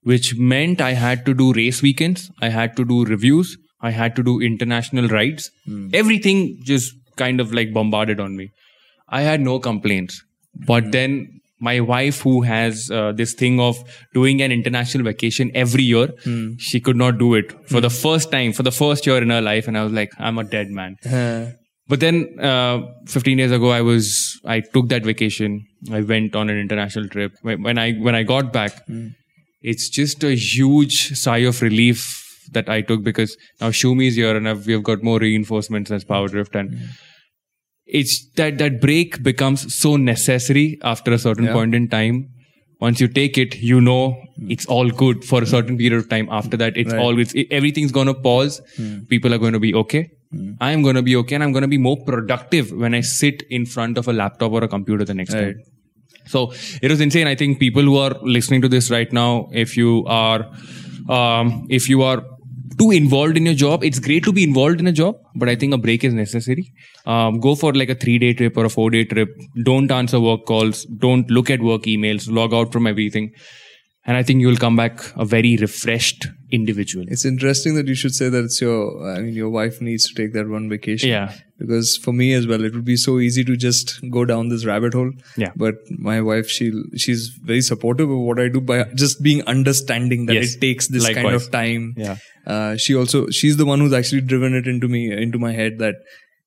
which 0.02 0.34
meant 0.36 0.80
I 0.80 0.92
had 0.94 1.24
to 1.26 1.34
do 1.34 1.52
race 1.52 1.82
weekends. 1.82 2.30
I 2.42 2.48
had 2.48 2.76
to 2.76 2.84
do 2.84 3.04
reviews. 3.04 3.56
I 3.80 3.90
had 3.90 4.16
to 4.16 4.24
do 4.24 4.40
international 4.40 5.06
rides. 5.08 5.50
Hmm. 5.66 5.88
Everything 5.92 6.58
just 6.64 6.94
kind 7.16 7.40
of 7.40 7.52
like 7.54 7.72
bombarded 7.72 8.18
on 8.18 8.36
me. 8.36 8.48
I 9.09 9.23
had 9.23 9.40
no 9.40 9.59
complaints. 9.59 10.23
Hmm. 10.59 10.64
But 10.66 10.92
then 10.92 11.37
my 11.59 11.81
wife 11.81 12.21
who 12.21 12.42
has 12.42 12.90
uh, 12.90 13.12
this 13.12 13.33
thing 13.35 13.59
of 13.61 13.79
doing 14.12 14.42
an 14.42 14.53
international 14.53 15.05
vacation 15.05 15.51
every 15.55 15.83
year 15.83 16.09
she 16.59 16.81
could 16.81 16.97
not 16.97 17.19
do 17.19 17.35
it 17.35 17.53
for 17.69 17.81
the 17.81 17.88
first 17.90 18.31
time 18.31 18.53
for 18.53 18.62
the 18.62 18.71
first 18.71 19.07
year 19.07 19.23
in 19.23 19.31
her 19.31 19.40
life. 19.40 19.66
And 19.66 19.79
i 19.79 19.83
was 19.83 19.92
like 19.92 20.12
i'm 20.19 20.38
a 20.38 20.45
dead 20.45 20.69
man. 20.69 20.97
Uh, 21.05 21.53
but 21.88 22.01
then 22.01 22.38
uh, 22.40 22.83
15 23.07 23.38
years 23.38 23.53
ago 23.53 23.71
i 23.71 23.81
was 23.81 24.38
i 24.45 24.61
took 24.61 24.88
that 24.88 25.03
vacation. 25.05 25.66
I 25.90 26.03
went 26.03 26.37
on 26.37 26.51
an 26.51 26.59
international 26.59 27.09
trip. 27.09 27.33
When 27.42 27.79
i 27.79 27.92
when 27.95 28.14
i 28.14 28.23
got 28.23 28.53
back 28.53 28.83
it's 29.62 29.88
just 29.88 30.23
a 30.25 30.35
huge 30.35 31.16
sigh 31.19 31.38
of 31.38 31.62
relief 31.62 32.23
that 32.53 32.69
i 32.69 32.81
took 32.81 33.03
because 33.03 33.37
now 33.61 33.71
shumi 33.71 34.09
is 34.09 34.14
here 34.14 34.37
and 34.37 34.49
I've, 34.49 34.66
we've 34.66 34.83
got 34.83 35.03
more 35.03 35.19
reinforcements 35.19 35.90
as 35.90 36.05
power 36.05 36.29
drift 36.29 36.55
and 36.55 36.79
it's 37.87 38.27
that 38.37 38.59
that 38.59 38.81
break 38.81 39.22
becomes 39.22 39.75
so 39.75 39.96
necessary 39.96 40.79
after 40.83 41.12
a 41.12 41.18
certain 41.18 41.44
Yeah. 41.44 41.53
point 41.53 41.75
in 41.75 41.88
time. 41.88 42.31
Once 42.81 43.01
you 43.01 43.09
take 43.09 43.38
it 43.38 43.57
you 43.57 43.81
know 43.81 44.16
hmm. 44.37 44.51
it's 44.51 44.66
all 44.66 44.90
good 44.90 45.25
for 45.25 45.42
a 45.42 45.46
certain 45.46 45.79
period 45.79 45.99
of 45.99 46.09
time. 46.09 46.29
After 46.31 46.57
that 46.59 46.77
it's 46.77 46.92
Right. 46.92 47.01
all 47.01 47.18
it's, 47.18 47.33
it- 47.35 47.46
everything's 47.51 47.92
going 47.92 48.07
to 48.07 48.14
pause 48.14 48.61
hmm. 48.77 48.99
people 49.14 49.33
are 49.33 49.38
going 49.38 49.55
to 49.55 49.61
be 49.61 49.72
okay. 49.75 50.11
Hmm. 50.31 50.53
I 50.61 50.72
am 50.72 50.83
going 50.83 50.96
to 50.96 51.03
be 51.03 51.16
okay 51.16 51.37
and 51.37 51.44
i'm 51.44 51.53
going 51.53 51.62
to 51.62 51.68
be 51.68 51.79
more 51.79 51.96
productive 52.05 52.72
when 52.72 52.94
i 52.94 53.01
sit 53.01 53.44
in 53.49 53.64
front 53.64 53.96
of 53.96 54.09
a 54.09 54.12
laptop 54.12 54.51
or 54.51 54.64
a 54.64 54.68
computer 54.68 55.05
the 55.05 55.14
next 55.14 55.35
Right. 55.35 55.55
time 55.55 55.62
so 56.27 56.53
it 56.83 56.90
was 56.90 57.01
insane. 57.01 57.27
I 57.29 57.35
think 57.35 57.59
people 57.61 57.83
who 57.83 57.96
are 57.96 58.14
listening 58.22 58.62
to 58.62 58.68
this 58.68 58.90
right 58.90 59.12
now 59.12 59.49
if 59.53 59.77
you 59.77 60.05
are 60.07 60.51
um, 61.09 61.66
if 61.70 61.88
you 61.88 62.03
are 62.03 62.25
too 62.78 62.90
involved 62.90 63.36
in 63.36 63.46
your 63.46 63.54
job 63.54 63.84
it's 63.84 63.98
great 63.98 64.24
to 64.24 64.32
be 64.32 64.44
involved 64.44 64.80
in 64.80 64.86
a 64.86 64.92
job 64.92 65.18
but 65.34 65.48
i 65.48 65.54
think 65.54 65.74
a 65.74 65.78
break 65.78 66.04
is 66.04 66.14
necessary. 66.14 66.72
Um, 67.06 67.38
go 67.40 67.54
for 67.54 67.72
like 67.72 67.88
a 67.88 67.94
three 67.94 68.18
day 68.18 68.32
trip 68.34 68.56
or 68.56 68.64
a 68.64 68.68
four 68.68 68.90
day 68.90 69.04
trip. 69.04 69.28
Don't 69.62 69.90
answer 69.92 70.18
work 70.18 70.44
calls. 70.44 70.84
Don't 70.86 71.30
look 71.30 71.50
at 71.50 71.60
work 71.62 71.82
emails. 71.82 72.28
Log 72.28 72.52
out 72.52 72.72
from 72.72 72.86
everything 72.86 73.32
and 74.07 74.16
i 74.16 74.23
think 74.23 74.40
you'll 74.40 74.57
come 74.57 74.77
back 74.77 75.01
a 75.16 75.25
very 75.25 75.57
refreshed 75.57 76.27
individual 76.51 77.05
it's 77.09 77.25
interesting 77.25 77.75
that 77.75 77.87
you 77.88 77.95
should 77.95 78.14
say 78.14 78.29
that 78.29 78.45
it's 78.45 78.61
your. 78.61 79.09
I 79.12 79.21
mean, 79.21 79.35
your 79.35 79.49
wife 79.51 79.81
needs 79.81 80.07
to 80.09 80.14
take 80.14 80.33
that 80.35 80.49
one 80.49 80.69
vacation. 80.69 81.09
Yeah. 81.11 81.33
Because 81.59 81.97
for 81.97 82.12
me 82.12 82.35
as 82.35 82.47
well, 82.47 82.62
it 82.64 82.73
would 82.75 82.85
be 82.85 82.97
so 82.97 83.19
easy 83.19 83.42
to 83.45 83.57
just 83.57 83.95
go 84.11 84.25
down 84.25 84.49
this 84.49 84.64
rabbit 84.64 84.95
hole. 84.95 85.11
Yeah. 85.37 85.51
But 85.57 85.75
my 85.90 86.21
wife, 86.21 86.49
she 86.49 86.71
she's 86.97 87.27
very 87.51 87.62
supportive 87.62 88.09
of 88.11 88.19
what 88.19 88.38
I 88.38 88.47
do 88.49 88.61
by 88.61 88.85
just 88.95 89.23
being 89.23 89.42
understanding 89.55 90.27
that 90.27 90.35
Yes. 90.35 90.55
it 90.55 90.61
takes 90.61 90.87
this 90.88 91.09
kind 91.09 91.35
of 91.40 91.51
time. 91.51 91.95
Yeah. 91.97 92.16
Uh, 92.47 92.77
she 92.77 92.95
also 92.95 93.29
she's 93.31 93.57
the 93.57 93.66
one 93.66 93.81
who's 93.81 93.92
actually 93.92 94.21
driven 94.21 94.55
it 94.55 94.69
into 94.69 94.87
me 94.87 95.03
into 95.11 95.38
my 95.47 95.53
head 95.53 95.79
that 95.79 95.97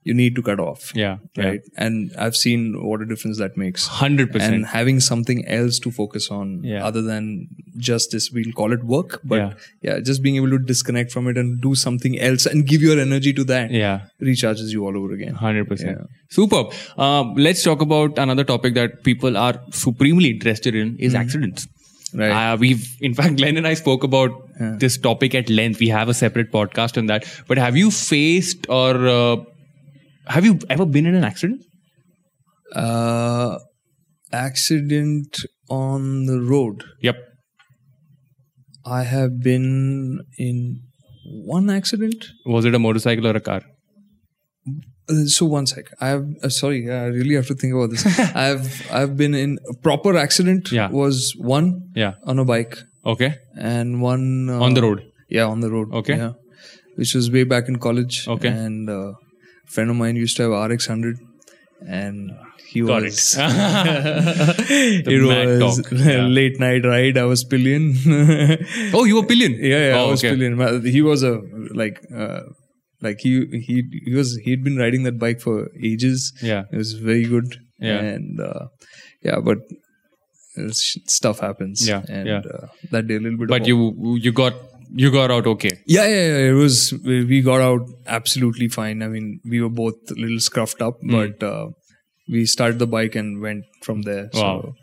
you 0.03 0.13
need 0.13 0.35
to 0.35 0.41
cut 0.41 0.59
off. 0.59 0.91
yeah 0.95 1.17
Right. 1.37 1.61
And 1.75 2.11
I've 2.17 2.35
seen 2.35 2.61
what 2.89 3.01
a 3.01 3.05
difference 3.05 3.37
that 3.37 3.57
makes. 3.57 3.87
100% 3.87 4.41
And 4.41 4.65
having 4.65 4.99
something 4.99 5.45
else 5.47 5.79
to 5.79 5.91
focus 5.91 6.29
on 6.31 6.63
Yeah. 6.63 6.85
other 6.85 7.01
than 7.01 7.47
just 7.77 8.11
this, 8.11 8.31
we'll 8.31 8.51
call 8.59 8.71
it 8.77 8.83
work. 8.83 9.19
But 9.23 9.39
Yeah. 9.39 9.53
yeah. 9.81 9.99
just 10.11 10.23
being 10.23 10.37
able 10.37 10.49
to 10.51 10.59
disconnect 10.59 11.11
from 11.11 11.27
it 11.27 11.37
and 11.37 11.59
do 11.61 11.75
something 11.75 12.17
else 12.19 12.45
and 12.45 12.65
give 12.65 12.81
your 12.81 12.99
energy 12.99 13.33
to 13.41 13.43
that 13.51 13.71
yeah 13.71 14.01
recharges 14.21 14.71
you 14.77 14.85
all 14.85 14.97
over 15.01 15.11
again. 15.13 15.33
100% 15.35 15.85
Yeah. 15.97 16.05
superb 16.29 16.73
um, 16.97 17.35
let's 17.35 17.63
talk 17.63 17.81
about 17.81 18.17
another 18.27 18.43
topic 18.53 18.73
that 18.79 19.03
people 19.03 19.37
are 19.37 19.59
supremely 19.71 20.29
interested 20.37 20.75
in 20.75 20.95
is 21.09 21.15
accidents 21.25 21.67
Right. 22.19 22.31
Uh, 22.35 22.57
we've, 22.57 22.85
in 23.07 23.13
fact, 23.13 23.35
Glenn 23.39 23.55
and 23.57 23.67
I 23.67 23.75
spoke 23.75 24.03
about 24.03 24.31
this 24.83 24.97
topic 24.97 25.35
at 25.35 25.47
length. 25.47 25.79
We 25.79 25.89
have 25.89 26.09
a 26.09 26.13
separate 26.19 26.51
podcast 26.51 26.97
on 26.97 27.05
that. 27.05 27.25
But 27.47 27.59
have 27.59 27.77
you 27.77 27.91
faced 27.91 28.65
or 28.67 29.07
uh, 29.07 29.35
have 30.29 30.45
you 30.45 30.59
ever 30.69 30.85
been 30.85 31.05
in 31.05 31.15
an 31.15 31.23
accident? 31.23 31.63
Uh, 32.75 33.57
accident 34.31 35.37
on 35.69 36.25
the 36.25 36.39
road. 36.39 36.83
Yep. 37.01 37.17
I 38.85 39.03
have 39.03 39.39
been 39.41 40.19
in 40.37 40.81
one 41.25 41.69
accident. 41.69 42.25
Was 42.45 42.65
it 42.65 42.75
a 42.75 42.79
motorcycle 42.79 43.27
or 43.27 43.35
a 43.35 43.39
car? 43.41 43.61
Uh, 45.09 45.25
so 45.25 45.45
one 45.45 45.65
sec. 45.65 45.85
I 45.99 46.07
have 46.09 46.25
uh, 46.43 46.49
sorry. 46.49 46.89
I 46.91 47.05
really 47.05 47.35
have 47.35 47.47
to 47.47 47.55
think 47.55 47.73
about 47.73 47.89
this. 47.91 48.05
I've 48.35 48.91
I've 48.91 49.17
been 49.17 49.33
in 49.33 49.57
a 49.69 49.73
proper 49.75 50.15
accident. 50.17 50.71
Yeah. 50.71 50.89
Was 50.89 51.33
one 51.37 51.89
Yeah. 51.95 52.13
on 52.25 52.39
a 52.39 52.45
bike 52.45 52.77
Okay. 53.05 53.35
and 53.57 54.01
one 54.01 54.49
uh, 54.49 54.59
On 54.61 54.73
the 54.73 54.81
road. 54.81 55.01
Yeah, 55.29 55.45
on 55.45 55.59
the 55.61 55.71
road. 55.71 55.93
Okay. 55.93 56.17
Yeah. 56.17 56.33
Which 56.95 57.13
was 57.15 57.31
way 57.31 57.43
back 57.43 57.67
in 57.69 57.77
college. 57.79 58.27
Okay. 58.27 58.49
And 58.49 58.89
uh, 58.89 59.13
friend 59.69 59.89
of 59.89 59.95
mine 59.95 60.15
used 60.15 60.37
to 60.37 60.43
have 60.51 60.71
RX 60.71 60.87
hundred, 60.87 61.17
and 61.87 62.31
he 62.67 62.81
Got 62.81 63.03
was. 63.03 63.35
it. 63.37 63.41
it 65.07 65.61
was. 65.61 65.91
Yeah. 65.91 66.25
late 66.27 66.59
night 66.59 66.85
ride. 66.85 67.17
I 67.17 67.23
was 67.25 67.43
pillion. 67.43 67.93
Oh, 68.93 69.03
you 69.05 69.15
were 69.15 69.25
pillion? 69.25 69.53
Yeah, 69.59 69.89
yeah, 69.89 69.95
Oh, 69.97 70.07
I 70.07 70.11
was 70.11 70.23
okay. 70.23 70.35
pillion. 70.35 70.85
He 70.85 71.01
was 71.01 71.23
a 71.23 71.33
like, 71.73 71.99
uh, 72.15 72.41
like 73.01 73.19
he 73.21 73.45
he 73.67 73.83
he 74.05 74.13
was 74.15 74.35
he'd 74.45 74.63
been 74.63 74.77
riding 74.77 75.03
that 75.03 75.17
bike 75.19 75.41
for 75.41 75.69
ages. 75.91 76.33
Yeah. 76.41 76.63
it 76.71 76.77
was 76.77 76.93
very 76.93 77.23
good. 77.35 77.55
Yeah. 77.79 77.99
and 78.13 78.39
uh, 78.41 78.65
yeah, 79.23 79.39
but 79.39 79.59
uh, 80.57 80.71
sh- 80.73 80.97
stuff 81.07 81.39
happens. 81.39 81.87
Yeah, 81.87 82.01
and 82.09 82.27
yeah. 82.27 82.41
Uh, 82.53 82.67
that 82.91 83.07
day 83.07 83.15
a 83.15 83.19
little 83.19 83.39
bit. 83.39 83.47
But 83.47 83.65
you 83.65 84.17
you 84.27 84.31
got 84.33 84.53
you 84.95 85.11
got 85.11 85.31
out 85.31 85.45
okay. 85.47 85.71
yeah, 85.85 86.05
yeah, 86.07 86.27
yeah, 86.27 86.49
it 86.49 86.53
was. 86.53 86.93
We 87.03 87.41
got 87.41 87.61
out 87.61 87.81
absolutely 88.07 88.67
fine. 88.69 89.01
I 89.03 89.07
mean, 89.07 89.39
we 89.45 89.61
were 89.61 89.69
both 89.69 89.95
a 90.09 90.15
little 90.15 90.37
scruffed 90.37 90.81
up, 90.81 90.95
Hmm. 91.01 91.11
but 91.11 91.43
uh, 91.43 91.67
we 92.27 92.45
started 92.45 92.79
the 92.79 92.87
bike 92.87 93.15
and 93.15 93.41
went 93.41 93.63
from 93.83 94.01
there. 94.03 94.29
Wow. 94.33 94.61
So 94.61 94.73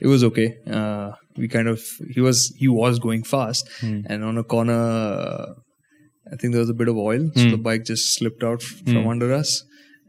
it 0.00 0.06
was 0.08 0.24
okay. 0.24 0.56
Uh, 0.68 1.12
we 1.36 1.48
kind 1.48 1.68
of 1.68 1.80
he 2.14 2.20
was 2.20 2.52
he 2.58 2.68
was 2.68 2.98
going 2.98 3.22
fast, 3.24 3.68
Hmm. 3.80 4.00
and 4.06 4.24
on 4.24 4.38
a 4.38 4.44
corner, 4.44 4.72
uh, 4.74 5.46
I 6.32 6.36
think 6.36 6.52
there 6.52 6.60
was 6.60 6.70
a 6.70 6.74
bit 6.74 6.88
of 6.88 6.96
oil, 6.96 7.30
so 7.34 7.42
Hmm. 7.44 7.50
the 7.50 7.56
bike 7.58 7.84
just 7.84 8.14
slipped 8.14 8.42
out 8.42 8.62
f- 8.62 8.82
from 8.86 9.06
under 9.08 9.32
us. 9.32 9.62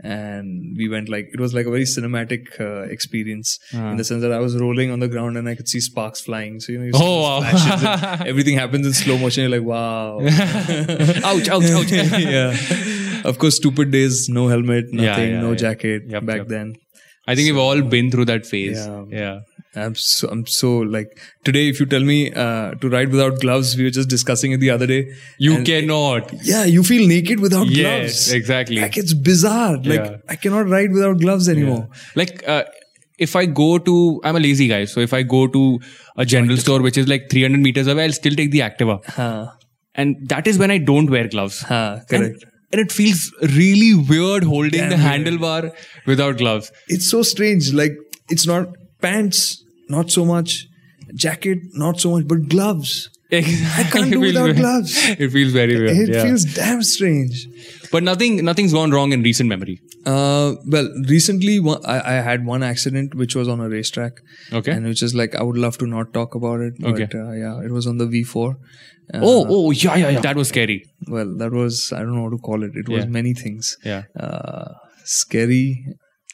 And 0.03 0.75
we 0.77 0.89
went 0.89 1.07
like 1.07 1.29
it 1.33 1.39
was 1.39 1.53
like 1.53 1.65
a 1.65 1.71
very 1.71 1.83
cinematic 1.85 2.59
uh, 2.59 2.81
experience 2.95 3.57
Ah. 3.73 3.91
in 3.91 3.97
the 3.97 4.03
sense 4.03 4.21
that 4.21 4.33
I 4.33 4.39
was 4.39 4.57
rolling 4.59 4.91
on 4.91 4.99
the 4.99 5.07
ground 5.07 5.37
and 5.37 5.47
I 5.47 5.55
could 5.55 5.69
see 5.69 5.79
sparks 5.79 6.19
flying. 6.19 6.59
So 6.59 6.73
you 6.73 6.79
know, 6.79 6.85
you 6.85 6.91
Oh, 6.93 7.21
wow. 7.21 8.17
everything 8.25 8.57
happens 8.57 8.85
in 8.85 8.93
slow 8.93 9.17
motion. 9.17 9.43
You're 9.49 9.57
like, 9.59 9.67
wow. 9.67 10.19
ouch, 11.31 11.47
ouch, 11.47 11.69
ouch. 11.71 11.91
yeah. 12.19 12.53
Of 13.23 13.39
course, 13.39 13.55
stupid 13.55 13.91
days, 13.91 14.27
no 14.27 14.47
helmet, 14.49 14.85
Yeah, 14.91 15.05
nothing, 15.11 15.31
yeah, 15.31 15.41
no 15.41 15.51
yeah. 15.51 15.55
jacket 15.55 16.03
Yep, 16.07 16.25
back 16.25 16.37
yep. 16.39 16.47
then. 16.49 16.75
I 17.25 17.35
think 17.35 17.45
we've 17.47 17.57
all 17.57 17.81
been 17.81 18.11
through 18.11 18.25
that 18.25 18.45
phase. 18.45 18.85
Yeah. 19.09 19.39
Yeah. 19.75 19.85
I'm 19.85 19.95
so, 19.95 20.27
I'm 20.29 20.45
so 20.45 20.77
like 20.79 21.17
today. 21.43 21.69
If 21.69 21.79
you 21.79 21.85
tell 21.85 22.01
me 22.03 22.31
uh, 22.33 22.75
to 22.75 22.89
ride 22.89 23.09
without 23.09 23.39
gloves, 23.39 23.75
we 23.77 23.83
were 23.85 23.89
just 23.89 24.09
discussing 24.09 24.51
it 24.51 24.59
the 24.59 24.69
other 24.69 24.87
day. 24.87 25.13
You 25.39 25.63
cannot. 25.63 26.31
Yeah, 26.43 26.65
you 26.65 26.83
feel 26.83 27.07
naked 27.07 27.39
without 27.39 27.67
Yes, 27.67 28.01
gloves. 28.27 28.31
exactly. 28.33 28.79
Like 28.81 28.97
it's 28.97 29.13
bizarre. 29.13 29.77
Like 29.77 29.99
Yeah. 30.05 30.17
I 30.29 30.35
cannot 30.35 30.67
ride 30.69 30.91
without 30.91 31.19
gloves 31.19 31.49
anymore. 31.49 31.89
Like, 32.15 32.47
uh, 32.47 32.63
if 33.19 33.35
I 33.35 33.45
go 33.45 33.77
to, 33.77 34.21
I'm 34.23 34.35
a 34.35 34.39
lazy 34.39 34.67
guy. 34.67 34.85
So 34.85 34.99
if 34.99 35.13
I 35.13 35.21
go 35.23 35.47
to 35.47 35.79
a 36.17 36.25
general 36.25 36.57
store, 36.57 36.81
which 36.81 36.97
is 36.97 37.07
like 37.07 37.29
300 37.29 37.59
meters 37.61 37.87
away, 37.87 38.05
I'll 38.05 38.11
still 38.11 38.33
take 38.35 38.51
the 38.51 38.59
Activa. 38.59 39.03
Huh. 39.07 39.51
And 39.95 40.27
that 40.29 40.47
is 40.47 40.57
when 40.57 40.71
I 40.71 40.79
don't 40.79 41.09
wear 41.09 41.27
gloves. 41.27 41.61
Huh, 41.61 41.99
And, 42.09 42.23
correct. 42.23 42.45
and 42.71 42.81
it 42.81 42.91
feels 42.91 43.31
really 43.41 43.93
weird 43.93 44.43
holding 44.43 44.71
Damn 44.79 44.89
the 44.89 44.95
weird. 44.97 45.39
handlebar 45.41 45.71
without 46.07 46.37
gloves. 46.37 46.71
It's 46.87 47.07
so 47.09 47.21
strange. 47.21 47.71
Like 47.71 47.91
it's 48.29 48.47
not 48.47 48.69
pants, 48.99 49.62
not 49.89 50.11
so 50.11 50.25
much. 50.25 50.67
Jacket, 51.15 51.59
not 51.73 51.99
so 51.99 52.11
much, 52.11 52.27
but 52.27 52.47
gloves. 52.49 53.09
I 53.31 53.87
can't 53.91 54.11
do 54.15 54.19
without 54.19 54.55
gloves. 54.55 54.93
It 55.19 55.29
feels 55.31 55.51
very 55.53 55.75
weird. 55.75 55.97
It 55.97 56.09
yeah. 56.13 56.23
feels 56.23 56.43
damn 56.45 56.81
strange. 56.83 57.47
but 57.91 58.03
nothing, 58.03 58.43
nothing's 58.45 58.73
gone 58.73 58.91
wrong 58.91 59.11
in 59.11 59.21
recent 59.23 59.49
memory. 59.49 59.79
Uh, 60.05 60.53
well, 60.67 60.89
recently 61.09 61.59
one, 61.59 61.83
I, 61.85 61.99
I 61.99 62.21
had 62.21 62.45
one 62.45 62.61
accident 62.63 63.15
which 63.15 63.35
was 63.35 63.47
on 63.47 63.59
a 63.59 63.69
racetrack, 63.69 64.13
Okay. 64.51 64.71
and 64.71 64.85
which 64.85 65.01
is 65.01 65.13
like 65.15 65.35
I 65.35 65.43
would 65.43 65.57
love 65.57 65.77
to 65.79 65.87
not 65.87 66.13
talk 66.13 66.35
about 66.35 66.59
it. 66.61 66.73
But, 66.79 66.93
Okay. 67.01 67.07
uh, 67.17 67.31
yeah, 67.31 67.61
it 67.61 67.71
was 67.71 67.87
on 67.87 67.97
the 67.97 68.05
V4. 68.05 68.49
Uh, 69.13 69.19
oh, 69.21 69.45
oh, 69.49 69.71
yeah, 69.71 69.95
yeah, 69.95 70.09
yeah. 70.09 70.21
That 70.21 70.35
was 70.35 70.49
scary. 70.49 70.83
well, 71.07 71.35
that 71.37 71.51
was 71.51 71.91
I 71.91 71.99
don't 71.99 72.15
know 72.15 72.23
what 72.23 72.31
to 72.31 72.37
call 72.37 72.63
it. 72.63 72.71
It 72.75 72.87
was 72.89 73.03
Yeah. 73.05 73.09
many 73.11 73.33
things. 73.33 73.75
Yeah. 73.83 74.03
Uh, 74.19 74.73
scary. 75.05 75.85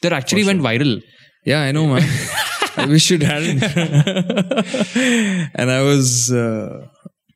That 0.02 0.12
actually 0.12 0.44
went 0.44 0.60
viral. 0.62 1.02
Yeah, 1.44 1.62
I 1.62 1.72
know, 1.72 1.86
man. 1.86 2.08
I 2.76 2.86
wish 2.86 3.10
it 3.10 3.22
hadn't. 3.22 3.62
and 5.54 5.70
I 5.70 5.82
was. 5.82 6.32
Uh, 6.32 6.86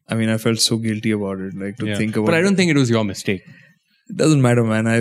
I 0.08 0.14
mean, 0.14 0.28
I 0.28 0.36
felt 0.38 0.58
so 0.60 0.76
guilty 0.76 1.10
about 1.12 1.38
it. 1.40 1.54
Like 1.54 1.76
to 1.78 1.86
Yeah. 1.86 1.96
think 1.96 2.16
about. 2.16 2.26
But 2.26 2.34
I 2.34 2.40
don't 2.42 2.56
think 2.56 2.70
it 2.70 2.76
was 2.76 2.90
your 2.90 3.04
mistake. 3.04 3.42
It 4.10 4.16
doesn't 4.16 4.42
matter, 4.42 4.64
man. 4.64 4.86
I 4.86 4.98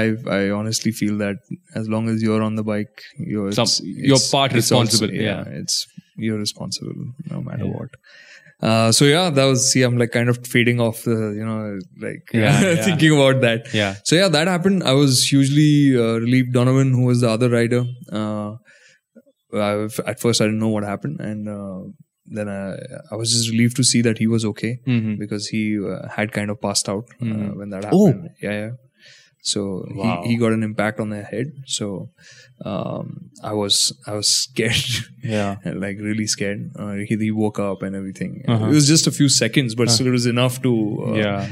I 0.00 0.14
I 0.38 0.50
honestly 0.50 0.92
feel 0.92 1.18
that 1.18 1.36
as 1.74 1.88
long 1.88 2.08
as 2.08 2.22
you're 2.22 2.42
on 2.42 2.54
the 2.54 2.62
bike, 2.62 3.02
you're 3.18 3.50
Some- 3.52 3.64
it's- 3.64 3.80
you're 3.84 4.18
part 4.30 4.52
it's 4.54 4.70
also- 4.70 4.84
responsible, 4.84 5.14
yeah. 5.14 5.42
it's 5.62 5.86
you're 6.16 6.38
responsible 6.38 6.94
no 7.30 7.40
matter 7.42 7.66
what. 7.66 7.88
Uh, 8.62 8.92
so 8.92 9.04
yeah, 9.04 9.28
that 9.30 9.44
was 9.44 9.70
see, 9.70 9.82
I'm 9.82 9.98
like 9.98 10.12
kind 10.12 10.28
of 10.28 10.38
fading 10.46 10.80
off 10.80 11.02
the 11.02 11.16
you 11.38 11.44
know 11.44 11.78
like 12.00 12.22
Yeah, 12.32 12.60
yeah. 12.68 12.84
thinking 12.84 13.12
about 13.16 13.40
that. 13.40 13.74
Yeah. 13.74 13.96
So 14.04 14.14
yeah, 14.14 14.28
that 14.28 14.46
happened. 14.46 14.84
I 14.84 14.92
was 14.92 15.24
hugely 15.24 15.96
uh, 15.96 16.18
relieved. 16.20 16.52
Donovan, 16.52 16.92
who 16.92 17.02
was 17.06 17.20
the 17.22 17.28
other 17.30 17.50
rider, 17.50 17.82
uh, 18.12 18.54
I, 19.54 20.10
at 20.10 20.20
first 20.20 20.40
I 20.40 20.44
didn't 20.44 20.60
know 20.60 20.68
what 20.68 20.84
happened, 20.84 21.20
and 21.20 21.48
uh, 21.48 21.80
then 22.26 22.48
I, 22.48 22.76
I 23.10 23.16
was 23.16 23.30
just 23.32 23.50
relieved 23.50 23.76
to 23.76 23.84
see 23.84 24.00
that 24.02 24.18
he 24.18 24.26
was 24.26 24.44
okay 24.44 24.78
Mhm. 24.86 25.18
because 25.18 25.48
he 25.48 25.78
uh, 25.78 26.08
had 26.08 26.32
kind 26.32 26.50
of 26.50 26.60
passed 26.60 26.88
out 26.88 27.04
uh, 27.20 27.24
Mhm. 27.24 27.56
when 27.56 27.70
that 27.70 27.84
Oh. 27.92 28.06
happened. 28.06 28.30
Yeah, 28.42 28.52
yeah. 28.52 28.70
So 29.42 29.84
Wow. 29.94 30.22
he, 30.24 30.30
he 30.30 30.36
got 30.38 30.52
an 30.52 30.62
impact 30.62 31.00
on 31.00 31.10
the 31.10 31.22
head. 31.22 31.48
So 31.66 32.08
um, 32.64 33.30
I 33.42 33.52
was 33.52 33.92
I 34.06 34.14
was 34.14 34.28
scared, 34.28 34.86
Yeah. 35.22 35.56
like 35.64 35.98
really 36.00 36.26
scared. 36.26 36.70
Uh, 36.78 36.92
he, 37.08 37.16
he 37.26 37.30
woke 37.30 37.58
up 37.58 37.82
and 37.82 37.94
everything. 37.94 38.42
Uh-huh. 38.48 38.66
It 38.66 38.70
was 38.70 38.86
just 38.88 39.06
a 39.06 39.10
few 39.12 39.28
seconds, 39.28 39.74
but 39.74 39.90
still 39.90 40.06
it 40.06 40.10
was 40.12 40.24
enough 40.26 40.62
to. 40.62 40.72
Uh, 41.08 41.14
yeah. 41.14 41.48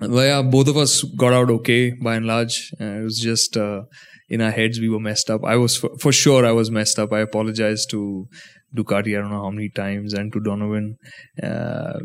well, 0.00 0.24
yeah, 0.24 0.42
both 0.42 0.66
of 0.68 0.76
us 0.76 1.02
got 1.16 1.32
out 1.32 1.50
okay 1.50 1.90
by 1.90 2.16
and 2.16 2.26
large. 2.26 2.72
Uh, 2.80 2.84
it 2.84 3.02
was 3.04 3.18
just 3.20 3.56
uh, 3.56 3.82
in 4.30 4.40
our 4.40 4.50
heads 4.52 4.80
we 4.80 4.88
were 4.88 5.00
messed 5.00 5.28
up. 5.30 5.44
I 5.44 5.56
was 5.56 5.76
for, 5.76 5.90
for 5.98 6.12
sure 6.12 6.46
I 6.46 6.52
was 6.52 6.70
messed 6.70 6.98
up. 6.98 7.12
I 7.12 7.20
apologized 7.20 7.90
to 7.90 8.28
Ducati. 8.76 9.16
I 9.18 9.20
don't 9.20 9.30
know 9.30 9.42
how 9.42 9.50
many 9.50 9.68
times 9.68 10.14
and 10.14 10.32
to 10.32 10.40
Donovan. 10.40 10.96
Uh, 11.42 11.98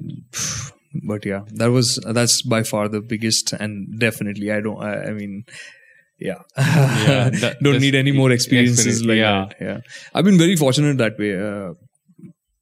but 1.07 1.25
yeah, 1.25 1.41
that 1.53 1.71
was 1.71 1.99
that's 2.19 2.41
by 2.41 2.63
far 2.63 2.87
the 2.87 3.01
biggest 3.01 3.53
and 3.53 3.99
definitely 3.99 4.51
I 4.51 4.61
don't. 4.61 4.81
I, 4.81 5.05
I 5.05 5.11
mean. 5.13 5.43
Yeah, 6.17 6.43
Yeah, 6.57 7.29
that- 7.41 7.57
don't 7.61 7.81
need 7.81 7.93
any 7.93 8.13
more 8.13 8.31
experiences 8.31 8.85
experience, 8.87 9.05
like 9.05 9.17
yeah. 9.17 9.47
that. 9.49 9.55
Yeah, 9.65 9.79
I've 10.13 10.23
been 10.23 10.37
very 10.37 10.55
fortunate 10.55 10.97
that 10.99 11.17
way. 11.19 11.37
Uh, 11.37 11.73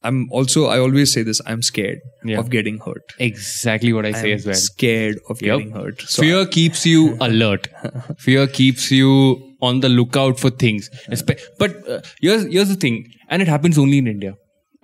I'm 0.01 0.27
also 0.31 0.65
I 0.65 0.79
always 0.79 1.13
say 1.13 1.21
this. 1.21 1.39
I'm 1.45 1.61
scared 1.61 1.99
Yeah. 2.25 2.39
of 2.39 2.49
getting 2.49 2.79
hurt. 2.79 3.13
Exactly 3.19 3.93
what 3.93 4.07
I 4.07 4.11
say 4.13 4.31
I'm 4.31 4.37
as 4.37 4.45
well. 4.47 4.55
Scared 4.55 5.19
of 5.29 5.39
Yep. 5.39 5.59
getting 5.59 5.71
hurt. 5.75 6.01
So 6.01 6.23
Fear 6.23 6.47
keeps 6.47 6.83
you 6.87 7.15
alert. 7.21 7.67
Fear 8.17 8.47
keeps 8.47 8.89
you 8.89 9.52
on 9.71 9.81
the 9.87 9.89
lookout 9.97 10.39
for 10.45 10.49
things. 10.63 10.89
But 11.59 11.75
uh, 11.97 11.99
here's 12.21 12.47
here's 12.55 12.71
the 12.77 12.79
thing, 12.87 13.03
and 13.29 13.41
it 13.47 13.53
happens 13.57 13.77
only 13.83 13.99
in 14.05 14.15
India. 14.15 14.33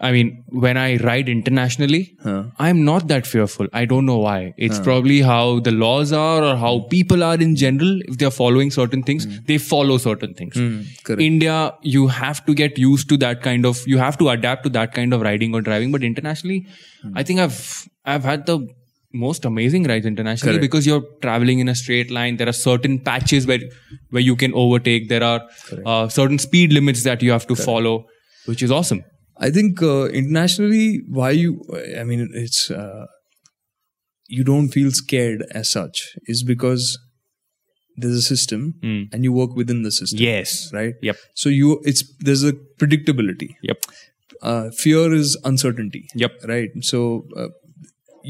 I 0.08 0.10
mean, 0.16 0.28
when 0.66 0.78
I 0.82 0.86
ride 1.06 1.30
internationally, 1.32 1.98
Huh. 2.26 2.36
I'm 2.66 2.78
not 2.90 3.08
that 3.10 3.26
fearful. 3.32 3.68
I 3.80 3.82
don't 3.94 4.06
know 4.10 4.20
why. 4.26 4.38
It's 4.68 4.80
probably 4.86 5.18
how 5.30 5.42
the 5.66 5.74
laws 5.80 6.14
are 6.20 6.38
or 6.50 6.54
how 6.62 6.72
people 6.94 7.26
are 7.30 7.34
in 7.48 7.58
general. 7.64 8.00
If 8.14 8.18
they're 8.22 8.32
following 8.38 8.72
certain 8.76 9.04
things, 9.10 9.28
they 9.50 9.58
follow 9.58 9.98
certain 10.06 10.38
things. 10.40 10.56
Correct. 11.10 11.22
India, 11.28 11.58
you 11.98 12.08
have 12.22 12.42
to 12.46 12.56
get 12.64 12.80
used 12.86 13.10
to 13.10 13.18
that 13.26 13.44
kind 13.50 13.66
of, 13.72 13.84
you 13.96 13.98
have 14.06 14.18
to 14.24 14.30
adapt 14.38 14.64
to 14.70 14.74
that 14.80 14.94
kind 15.02 15.14
of 15.20 15.28
riding 15.30 15.54
or 15.54 15.62
driving. 15.70 15.92
But 15.98 16.04
internationally, 16.14 16.62
Hmm. 17.04 17.18
I 17.20 17.24
think 17.28 17.40
I've, 17.48 17.60
I've 18.14 18.26
had 18.34 18.46
the 18.46 18.56
most 19.12 19.44
amazing 19.46 19.84
rides 19.86 20.06
internationally 20.06 20.54
Correct. 20.58 20.62
because 20.62 20.86
you're 20.86 21.04
traveling 21.22 21.60
in 21.60 21.68
a 21.68 21.76
straight 21.76 22.12
line. 22.12 22.38
There 22.38 22.48
are 22.48 22.54
certain 22.54 23.00
patches 23.00 23.48
where, 23.48 23.60
where 24.12 24.22
you 24.22 24.36
can 24.36 24.54
overtake. 24.54 25.10
There 25.10 25.24
are 25.24 25.42
uh, 25.86 26.08
certain 26.10 26.38
speed 26.38 26.72
limits 26.74 27.04
that 27.04 27.22
you 27.24 27.32
have 27.32 27.48
to 27.48 27.56
follow, 27.56 28.06
which 28.46 28.62
is 28.62 28.72
awesome. 28.72 29.04
I 29.38 29.50
think 29.50 29.82
uh, 29.82 30.06
internationally, 30.10 31.02
why 31.10 31.32
you, 31.32 31.62
I 31.98 32.04
mean, 32.04 32.30
it's, 32.34 32.70
uh, 32.70 33.06
you 34.28 34.44
don't 34.44 34.70
feel 34.70 34.92
scared 34.92 35.44
as 35.56 35.72
such 35.72 36.10
is 36.28 36.44
because 36.44 37.00
there's 37.98 38.16
a 38.16 38.22
system 38.22 38.76
Mm. 38.84 39.08
and 39.12 39.24
you 39.24 39.34
work 39.34 39.56
within 39.56 39.82
the 39.82 39.92
system. 39.92 40.20
Yes. 40.20 40.72
Right. 40.72 40.94
Yep. 41.02 41.18
So 41.36 41.50
you, 41.50 41.82
it's, 41.84 42.04
there's 42.20 42.44
a 42.44 42.54
predictability. 42.80 43.56
Yep. 43.64 43.78
Uh, 44.42 44.70
fear 44.78 45.12
is 45.14 45.36
uncertainty. 45.44 46.06
Yep. 46.16 46.32
Right. 46.48 46.70
So, 46.82 47.26
uh, 47.36 47.48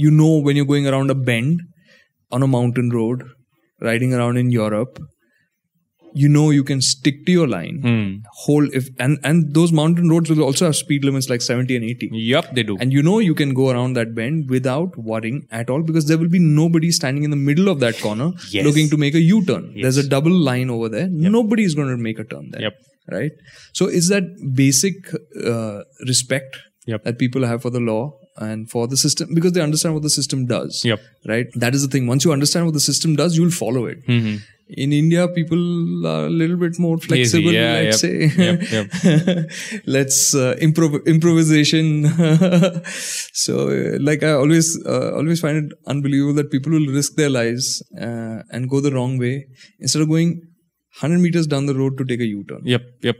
you 0.05 0.11
know, 0.23 0.31
when 0.47 0.55
you're 0.61 0.71
going 0.73 0.87
around 0.93 1.11
a 1.15 1.15
bend 1.29 1.61
on 2.31 2.43
a 2.43 2.47
mountain 2.57 2.89
road, 2.99 3.23
riding 3.89 4.13
around 4.19 4.37
in 4.43 4.51
Europe, 4.55 4.99
you 6.21 6.27
know 6.35 6.43
you 6.49 6.63
can 6.67 6.79
stick 6.85 7.17
to 7.25 7.31
your 7.31 7.47
line. 7.47 7.75
Mm. 7.87 8.13
Hold 8.45 8.73
if 8.79 8.87
and 9.05 9.19
and 9.31 9.53
those 9.57 9.71
mountain 9.79 10.09
roads 10.13 10.29
will 10.31 10.41
also 10.45 10.65
have 10.67 10.75
speed 10.77 11.03
limits 11.09 11.29
like 11.31 11.43
70 11.47 11.75
and 11.79 11.85
80 11.89 12.09
Yep, 12.29 12.47
they 12.59 12.63
do. 12.69 12.77
and 12.85 12.91
you 12.97 13.03
know 13.07 13.17
you 13.25 13.35
can 13.41 13.53
go 13.59 13.67
around 13.73 13.93
that 13.99 14.15
bend 14.19 14.49
without 14.55 14.97
worrying 15.11 15.37
at 15.59 15.69
all 15.69 15.83
because 15.89 16.07
there 16.11 16.17
will 16.23 16.31
be 16.37 16.39
nobody 16.39 16.89
standing 16.99 17.27
in 17.29 17.35
the 17.35 17.41
middle 17.49 17.69
of 17.73 17.79
that 17.85 17.99
corner 18.05 18.29
Yes. 18.55 18.65
looking 18.69 18.89
to 18.95 18.97
make 19.03 19.19
a 19.19 19.21
u-turn 19.27 19.67
there's 19.83 20.01
a 20.03 20.07
double 20.15 20.35
line 20.49 20.71
over 20.77 20.89
there 20.95 21.07
nobody 21.35 21.63
is 21.71 21.75
going 21.81 21.91
to 21.95 21.97
make 22.07 22.23
a 22.25 22.27
turn 22.33 22.49
there 22.55 22.63
Yep. 22.67 22.73
right 23.17 23.45
so 23.81 23.85
it's 23.99 24.09
that 24.15 24.33
basic 24.63 25.13
uh, 25.53 25.77
respect 26.13 26.57
Yep. 26.87 27.03
that 27.03 27.19
people 27.19 27.45
have 27.51 27.61
for 27.67 27.69
the 27.77 27.83
law 27.91 28.01
and 28.47 28.69
for 28.73 28.87
the 28.91 28.97
system 29.05 29.33
because 29.37 29.53
they 29.55 29.61
understand 29.69 29.93
what 29.95 30.03
the 30.09 30.15
system 30.19 30.45
does 30.53 30.83
Yep. 30.91 30.99
right 31.33 31.47
that 31.65 31.73
is 31.79 31.81
the 31.87 31.91
thing 31.95 32.07
once 32.13 32.25
you 32.25 32.31
understand 32.37 32.65
what 32.67 32.75
the 32.79 32.85
system 32.91 33.15
does 33.21 33.37
you'll 33.37 33.57
follow 33.63 33.85
it 33.93 33.99
Mhm. 34.07 34.39
in 34.83 34.91
India, 34.95 35.21
people 35.35 35.61
are 36.09 36.25
a 36.25 36.33
little 36.39 36.57
bit 36.63 36.75
more 36.83 36.97
flexible. 37.05 37.53
yeah, 37.53 37.71
let's 37.85 38.03
yep, 38.03 38.31
say, 38.33 38.57
yep, 38.73 39.49
let's 39.95 40.19
uh, 40.41 40.53
improv 40.67 40.97
improvisation. 41.13 41.87
so, 43.45 43.55
uh, 43.69 43.97
like 44.09 44.23
I 44.23 44.31
always 44.33 44.67
uh, 44.85 45.11
always 45.21 45.39
find 45.45 45.57
it 45.63 45.77
unbelievable 45.93 46.35
that 46.41 46.51
people 46.51 46.71
will 46.77 46.87
risk 46.99 47.15
their 47.15 47.29
lives 47.29 47.81
uh, 48.07 48.37
and 48.51 48.69
go 48.69 48.79
the 48.87 48.91
wrong 48.97 49.17
way 49.17 49.33
instead 49.79 50.01
of 50.03 50.09
going 50.15 50.29
100 51.01 51.19
meters 51.25 51.47
down 51.47 51.65
the 51.65 51.75
road 51.81 51.97
to 51.97 52.05
take 52.05 52.19
a 52.19 52.25
U-turn. 52.25 52.61
Yep. 52.75 52.83
Yep. 53.09 53.17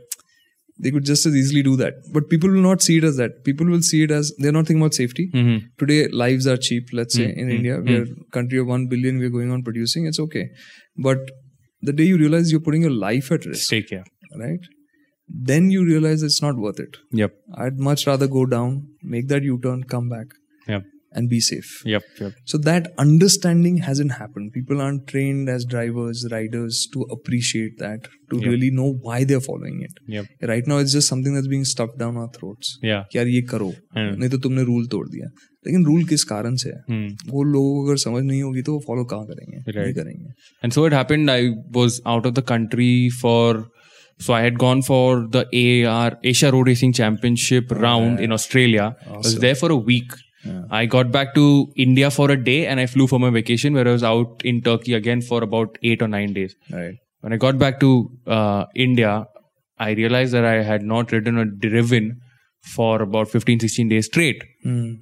They 0.84 0.90
could 0.96 1.04
just 1.08 1.26
as 1.28 1.34
easily 1.40 1.62
do 1.68 1.72
that, 1.80 1.94
but 2.16 2.28
people 2.32 2.50
will 2.56 2.64
not 2.66 2.82
see 2.84 2.96
it 3.00 3.04
as 3.08 3.16
that. 3.20 3.32
People 3.48 3.66
will 3.74 3.82
see 3.88 4.02
it 4.04 4.12
as 4.18 4.32
they're 4.38 4.56
not 4.58 4.66
thinking 4.68 4.82
about 4.84 4.94
safety. 4.98 5.24
Mhm. 5.40 5.56
Today, 5.82 5.98
lives 6.22 6.46
are 6.52 6.56
cheap. 6.68 6.92
Let's 7.00 7.18
say 7.20 7.26
Hmm, 7.30 7.38
in 7.44 7.50
India, 7.56 7.78
we 7.88 7.96
are 8.00 8.04
a 8.04 8.28
country 8.38 8.62
of 8.64 8.70
one 8.74 8.86
billion. 8.94 9.18
We're 9.24 9.34
going 9.38 9.50
on 9.56 9.64
producing. 9.70 10.06
It's 10.12 10.20
okay, 10.26 10.44
but 11.08 11.32
the 11.90 11.96
day 12.02 12.06
you 12.12 12.18
realize 12.22 12.52
you're 12.54 12.66
putting 12.68 12.86
your 12.88 12.94
life 13.08 13.30
at 13.38 13.44
risk, 13.52 13.68
Take 13.74 13.88
care. 13.94 14.04
right? 14.44 14.70
Then 15.52 15.70
you 15.70 15.84
realize 15.90 16.22
it's 16.28 16.40
not 16.42 16.56
worth 16.66 16.80
it. 16.84 16.96
Yep. 17.24 17.34
I'd 17.66 17.78
much 17.90 18.06
rather 18.06 18.26
go 18.38 18.46
down, 18.54 18.78
make 19.16 19.28
that 19.34 19.44
U-turn, 19.50 19.84
come 19.96 20.08
back, 20.14 20.32
Yep 20.68 20.82
and 21.19 21.29
be 21.29 21.37
safe. 21.39 21.67
Yep. 21.89 22.03
Yep. 22.21 22.31
So 22.51 22.57
that 22.63 22.87
understanding 23.01 23.77
hasn't 23.83 24.11
happened. 24.13 24.51
People 24.55 24.81
aren't 24.85 25.05
trained 25.11 25.49
as 25.53 25.65
drivers, 25.73 26.23
riders 26.33 26.79
to 26.95 27.05
appreciate 27.15 27.77
that, 27.83 28.09
to 28.33 28.39
Yep. 28.41 28.47
really 28.53 28.71
know 28.79 28.87
why 29.05 29.19
they're 29.29 29.45
following 29.45 29.77
it. 29.87 30.01
Yep. 30.15 30.25
Right 30.51 30.67
now, 30.71 30.79
it's 30.85 30.95
just 30.97 31.11
something 31.13 31.37
that's 31.37 31.51
being 31.53 31.63
stuffed 31.71 31.97
down 32.01 32.17
our 32.23 32.31
throats. 32.39 32.73
Yeah. 32.89 33.05
कि 33.13 33.17
यार 33.17 33.27
ये 33.35 33.41
करो 33.53 33.69
Hmm. 33.97 34.11
नहीं 34.19 34.29
तो 34.29 34.37
तुमने 34.47 34.63
rule 34.71 34.87
तोड़ 34.95 35.07
दिया 35.13 35.29
लेकिन 35.67 35.85
रूल 35.85 36.03
किस 36.09 36.23
कारण 36.33 36.55
से 36.65 36.69
है 36.69 36.81
Hmm. 36.91 37.31
वो 37.35 37.43
लोगों 37.53 37.71
को 37.77 37.85
अगर 37.87 37.97
समझ 38.05 38.23
नहीं 38.23 38.41
होगी 38.41 38.61
तो 38.69 38.73
वो 38.73 38.83
फॉलो 38.87 39.03
कहाँ 39.13 39.25
करेंगे 39.31 39.57
नहीं 39.57 39.77
Right. 39.79 39.95
करेंगे 40.01 40.33
And 40.63 40.77
so 40.79 40.85
it 40.89 40.97
happened. 40.99 41.33
I 41.37 41.39
was 41.79 42.01
out 42.15 42.29
of 42.31 42.35
the 42.41 42.45
country 42.53 42.91
for. 43.23 43.47
So 44.25 44.33
I 44.33 44.43
had 44.49 44.59
gone 44.67 44.81
for 44.91 45.07
the 45.37 45.45
AAR 45.61 46.11
Asia 46.33 46.49
Road 46.55 46.67
Racing 46.73 46.93
Championship 46.99 47.71
round 47.85 48.21
in 48.27 48.35
Australia. 48.35 48.85
I 49.15 49.17
was 49.23 49.33
there 49.47 49.57
for 49.63 49.71
a 49.79 49.81
week. 49.89 50.13
I 50.70 50.86
got 50.86 51.10
back 51.10 51.34
to 51.34 51.72
India 51.76 52.10
for 52.10 52.30
a 52.30 52.36
day 52.42 52.66
and 52.66 52.80
I 52.80 52.86
flew 52.86 53.06
for 53.06 53.18
my 53.18 53.30
vacation 53.30 53.74
where 53.74 53.86
I 53.86 53.92
was 53.92 54.02
out 54.02 54.42
in 54.44 54.62
Turkey 54.62 54.94
again 54.94 55.20
for 55.20 55.42
about 55.42 55.76
eight 55.82 56.02
or 56.02 56.08
nine 56.08 56.32
days. 56.32 56.54
right 56.72 56.94
When 57.20 57.32
I 57.32 57.36
got 57.36 57.58
back 57.58 57.80
to 57.80 58.10
uh, 58.26 58.64
India, 58.74 59.26
I 59.78 59.90
realized 59.92 60.32
that 60.32 60.44
I 60.44 60.62
had 60.62 60.82
not 60.82 61.12
ridden 61.12 61.36
or 61.36 61.44
driven 61.44 62.20
for 62.62 63.02
about 63.02 63.28
15, 63.28 63.60
16 63.60 63.88
days 63.88 64.06
straight. 64.06 64.42
Hmm. 64.62 64.92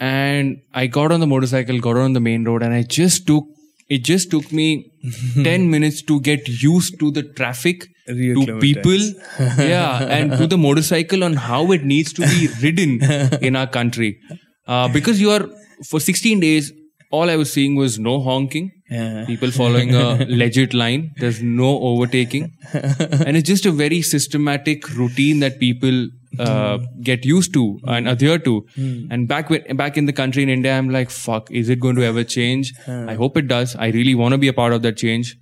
And 0.00 0.58
I 0.74 0.86
got 0.86 1.12
on 1.12 1.20
the 1.20 1.26
motorcycle, 1.26 1.78
got 1.78 1.96
on 1.96 2.12
the 2.12 2.20
main 2.20 2.44
road, 2.44 2.62
and 2.62 2.74
I 2.74 2.82
just 2.82 3.26
took 3.26 3.44
it 3.88 4.04
just 4.04 4.30
took 4.30 4.52
me 4.52 4.90
10 5.42 5.70
minutes 5.70 6.02
to 6.02 6.20
get 6.20 6.48
used 6.48 6.98
to 7.00 7.10
the 7.10 7.22
traffic, 7.22 7.88
Real 8.08 8.46
to 8.46 8.58
people, 8.58 8.98
yeah, 9.38 10.02
and 10.02 10.32
to 10.38 10.46
the 10.46 10.58
motorcycle 10.58 11.22
on 11.22 11.34
how 11.34 11.72
it 11.72 11.84
needs 11.84 12.12
to 12.14 12.22
be 12.22 12.48
ridden 12.62 13.02
in 13.48 13.54
our 13.54 13.66
country. 13.66 14.18
Uh, 14.66 14.88
because 14.88 15.20
you 15.20 15.30
are, 15.30 15.48
for 15.88 16.00
16 16.00 16.40
days, 16.40 16.72
all 17.10 17.28
I 17.28 17.36
was 17.36 17.52
seeing 17.52 17.74
was 17.74 17.98
no 17.98 18.20
honking, 18.22 18.70
Yeah. 18.90 19.24
people 19.26 19.50
following 19.50 19.94
a 19.94 20.24
legit 20.28 20.72
line. 20.72 21.10
There's 21.18 21.42
no 21.42 21.78
overtaking. 21.80 22.52
and 22.72 23.36
it's 23.36 23.46
just 23.48 23.66
a 23.66 23.72
very 23.72 24.00
systematic 24.02 24.88
routine 24.94 25.40
that 25.40 25.58
people 25.58 26.08
uh, 26.38 26.78
get 27.02 27.26
used 27.26 27.52
to 27.52 27.78
and 27.86 28.08
adhere 28.08 28.38
to. 28.38 28.64
And 29.10 29.28
back 29.28 29.50
when, 29.50 29.76
back 29.76 29.98
in 29.98 30.06
the 30.06 30.12
country 30.14 30.42
in 30.42 30.48
India, 30.48 30.72
I'm 30.78 30.88
like, 30.88 31.10
fuck, 31.10 31.50
is 31.50 31.68
it 31.68 31.80
going 31.80 31.96
to 31.96 32.02
ever 32.04 32.24
change? 32.24 32.72
I 32.86 33.12
hope 33.14 33.36
it 33.36 33.46
does. 33.48 33.76
I 33.76 33.88
really 33.88 34.14
want 34.14 34.32
to 34.32 34.38
be 34.38 34.48
a 34.48 34.54
part 34.54 34.72
of 34.72 34.80
that 34.82 34.96
change. 34.96 35.36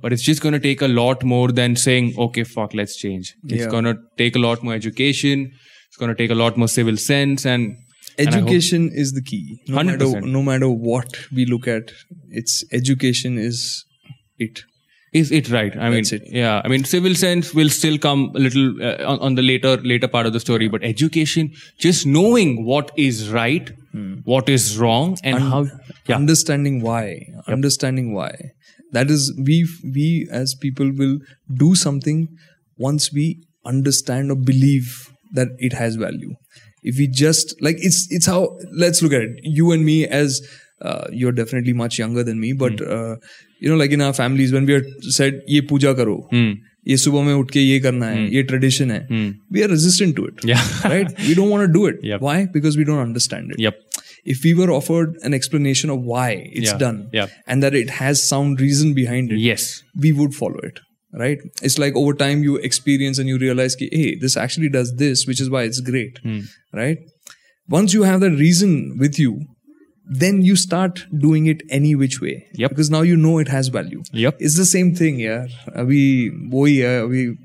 But 0.00 0.12
it's 0.12 0.22
just 0.22 0.42
going 0.42 0.52
to 0.52 0.60
take 0.60 0.80
a 0.82 0.88
lot 0.88 1.24
more 1.24 1.50
than 1.50 1.74
saying, 1.74 2.14
okay, 2.16 2.44
fuck, 2.44 2.74
let's 2.74 2.96
change. 2.96 3.34
It's 3.44 3.62
Yeah. 3.64 3.68
going 3.70 3.84
to 3.84 3.96
take 4.16 4.36
a 4.36 4.38
lot 4.38 4.62
more 4.62 4.74
education. 4.74 5.50
It's 5.88 5.96
going 5.96 6.10
to 6.10 6.14
take 6.14 6.30
a 6.30 6.34
lot 6.36 6.56
more 6.56 6.68
civil 6.68 6.96
sense 6.96 7.44
and 7.46 7.64
and 7.64 7.72
I 7.72 7.74
hope- 7.74 7.85
education 8.18 8.90
is 8.92 9.12
the 9.12 9.22
key 9.22 9.60
no 9.68 9.82
matter 9.82 10.06
100%. 10.06 10.24
no 10.24 10.42
matter 10.42 10.68
what 10.68 11.18
we 11.34 11.44
look 11.46 11.68
at 11.68 11.92
it's 12.30 12.64
education 12.72 13.38
is 13.38 13.84
it 14.38 14.64
Is 15.18 15.30
it 15.36 15.46
right? 15.52 15.74
I 15.84 15.88
mean, 15.90 16.04
yeah. 16.36 16.60
I 16.64 16.68
mean, 16.70 16.82
civil 16.88 17.14
sense 17.14 17.50
will 17.58 17.70
still 17.74 17.94
come 18.06 18.22
a 18.34 18.40
little 18.46 18.82
uh, 18.88 19.12
on, 19.12 19.20
on 19.26 19.36
the 19.38 19.42
later 19.42 19.70
later 19.92 20.08
part 20.14 20.26
of 20.30 20.32
the 20.34 20.40
story, 20.40 20.68
but 20.74 20.84
education, 20.88 21.48
just 21.84 22.04
knowing 22.16 22.50
what 22.70 22.90
is 23.04 23.20
right, 23.36 23.70
what 24.32 24.50
is 24.56 24.66
wrong, 24.78 25.16
and 25.22 25.38
how. 25.52 25.60
Yeah. 26.08 26.16
understanding 26.16 26.82
why 26.82 27.04
understanding 27.54 28.10
why 28.16 28.32
that 28.98 29.10
is 29.10 29.32
we 29.48 29.56
we 29.96 30.28
as 30.30 30.54
people 30.66 30.92
will 31.00 31.16
do 31.64 31.74
something 31.74 32.20
once 32.76 33.12
we 33.12 33.24
understand 33.64 34.30
or 34.30 34.36
believe 34.36 34.92
that 35.32 35.48
it 35.58 35.72
has 35.72 35.96
value 35.96 36.34
If 36.85 36.97
we 36.97 37.07
just 37.07 37.55
like 37.61 37.77
it's 37.79 38.07
it's 38.09 38.25
how 38.25 38.57
let's 38.73 39.01
look 39.03 39.13
at 39.13 39.21
it. 39.21 39.39
You 39.43 39.71
and 39.71 39.85
me 39.85 40.07
as 40.07 40.41
uh, 40.81 41.05
you're 41.11 41.31
definitely 41.31 41.73
much 41.73 41.99
younger 41.99 42.23
than 42.23 42.39
me, 42.39 42.53
but 42.53 42.81
uh, 42.81 43.15
you 43.59 43.69
know, 43.69 43.75
like 43.75 43.91
in 43.91 44.01
our 44.01 44.13
families, 44.13 44.51
when 44.51 44.65
we 44.65 44.73
are 44.73 44.83
said, 45.17 45.41
"ये 45.47 45.61
पूजा 45.71 45.93
करो," 45.99 46.15
ये 46.87 46.97
सुबह 46.97 47.23
में 47.23 47.33
उठ 47.33 47.51
के 47.51 47.61
ये 47.61 47.79
करना 47.79 48.07
है, 48.07 48.27
ये 48.35 48.43
tradition 48.51 48.89
है, 48.91 49.01
we 49.51 49.63
are 49.63 49.67
resistant 49.67 50.15
to 50.15 50.25
it. 50.25 50.43
Yeah. 50.43 50.63
right? 50.85 51.11
We 51.27 51.35
don't 51.35 51.51
want 51.51 51.67
to 51.67 51.71
do 51.79 51.85
it. 51.85 51.99
Yep. 52.11 52.21
Why? 52.21 52.37
Because 52.57 52.77
we 52.77 52.83
don't 52.83 53.03
understand 53.07 53.51
it. 53.51 53.59
Yep. 53.59 53.77
If 54.33 54.43
we 54.43 54.53
were 54.61 54.71
offered 54.71 55.13
an 55.29 55.35
explanation 55.35 55.91
of 55.91 56.01
why 56.13 56.29
it's 56.61 56.71
Yeah. 56.71 56.77
done 56.85 56.97
Yep. 57.19 57.29
and 57.47 57.63
that 57.67 57.77
it 57.83 57.91
has 57.99 58.23
sound 58.31 58.59
reason 58.65 58.95
behind 59.01 59.31
it, 59.37 59.39
Yes. 59.45 59.67
we 60.07 60.11
would 60.21 60.35
follow 60.41 60.59
it 60.71 60.81
right 61.12 61.38
it's 61.62 61.78
like 61.78 61.94
over 61.96 62.12
time 62.14 62.42
you 62.42 62.56
experience 62.56 63.18
and 63.18 63.28
you 63.28 63.38
realize 63.38 63.74
ki, 63.76 63.88
hey 63.92 64.14
this 64.16 64.36
actually 64.36 64.68
does 64.68 64.94
this 64.96 65.26
which 65.26 65.40
is 65.40 65.50
why 65.50 65.62
it's 65.62 65.80
great 65.80 66.18
Hmm. 66.22 66.40
right 66.72 66.98
once 67.68 67.94
you 67.94 68.02
have 68.02 68.20
that 68.20 68.32
reason 68.32 68.96
with 68.98 69.18
you 69.18 69.40
then 70.08 70.42
you 70.42 70.54
start 70.56 71.00
doing 71.26 71.46
it 71.46 71.62
any 71.70 71.94
which 71.94 72.20
way 72.20 72.46
Yep. 72.54 72.70
because 72.70 72.90
now 72.90 73.00
you 73.02 73.16
know 73.16 73.38
it 73.38 73.48
has 73.48 73.68
value 73.68 74.02
Yep. 74.12 74.36
it's 74.40 74.56
the 74.56 74.66
same 74.66 74.94
thing 74.94 75.18
yeah 75.20 75.46
we 75.84 76.30
boy 76.56 76.66
yeah 76.66 77.04
we 77.04 77.36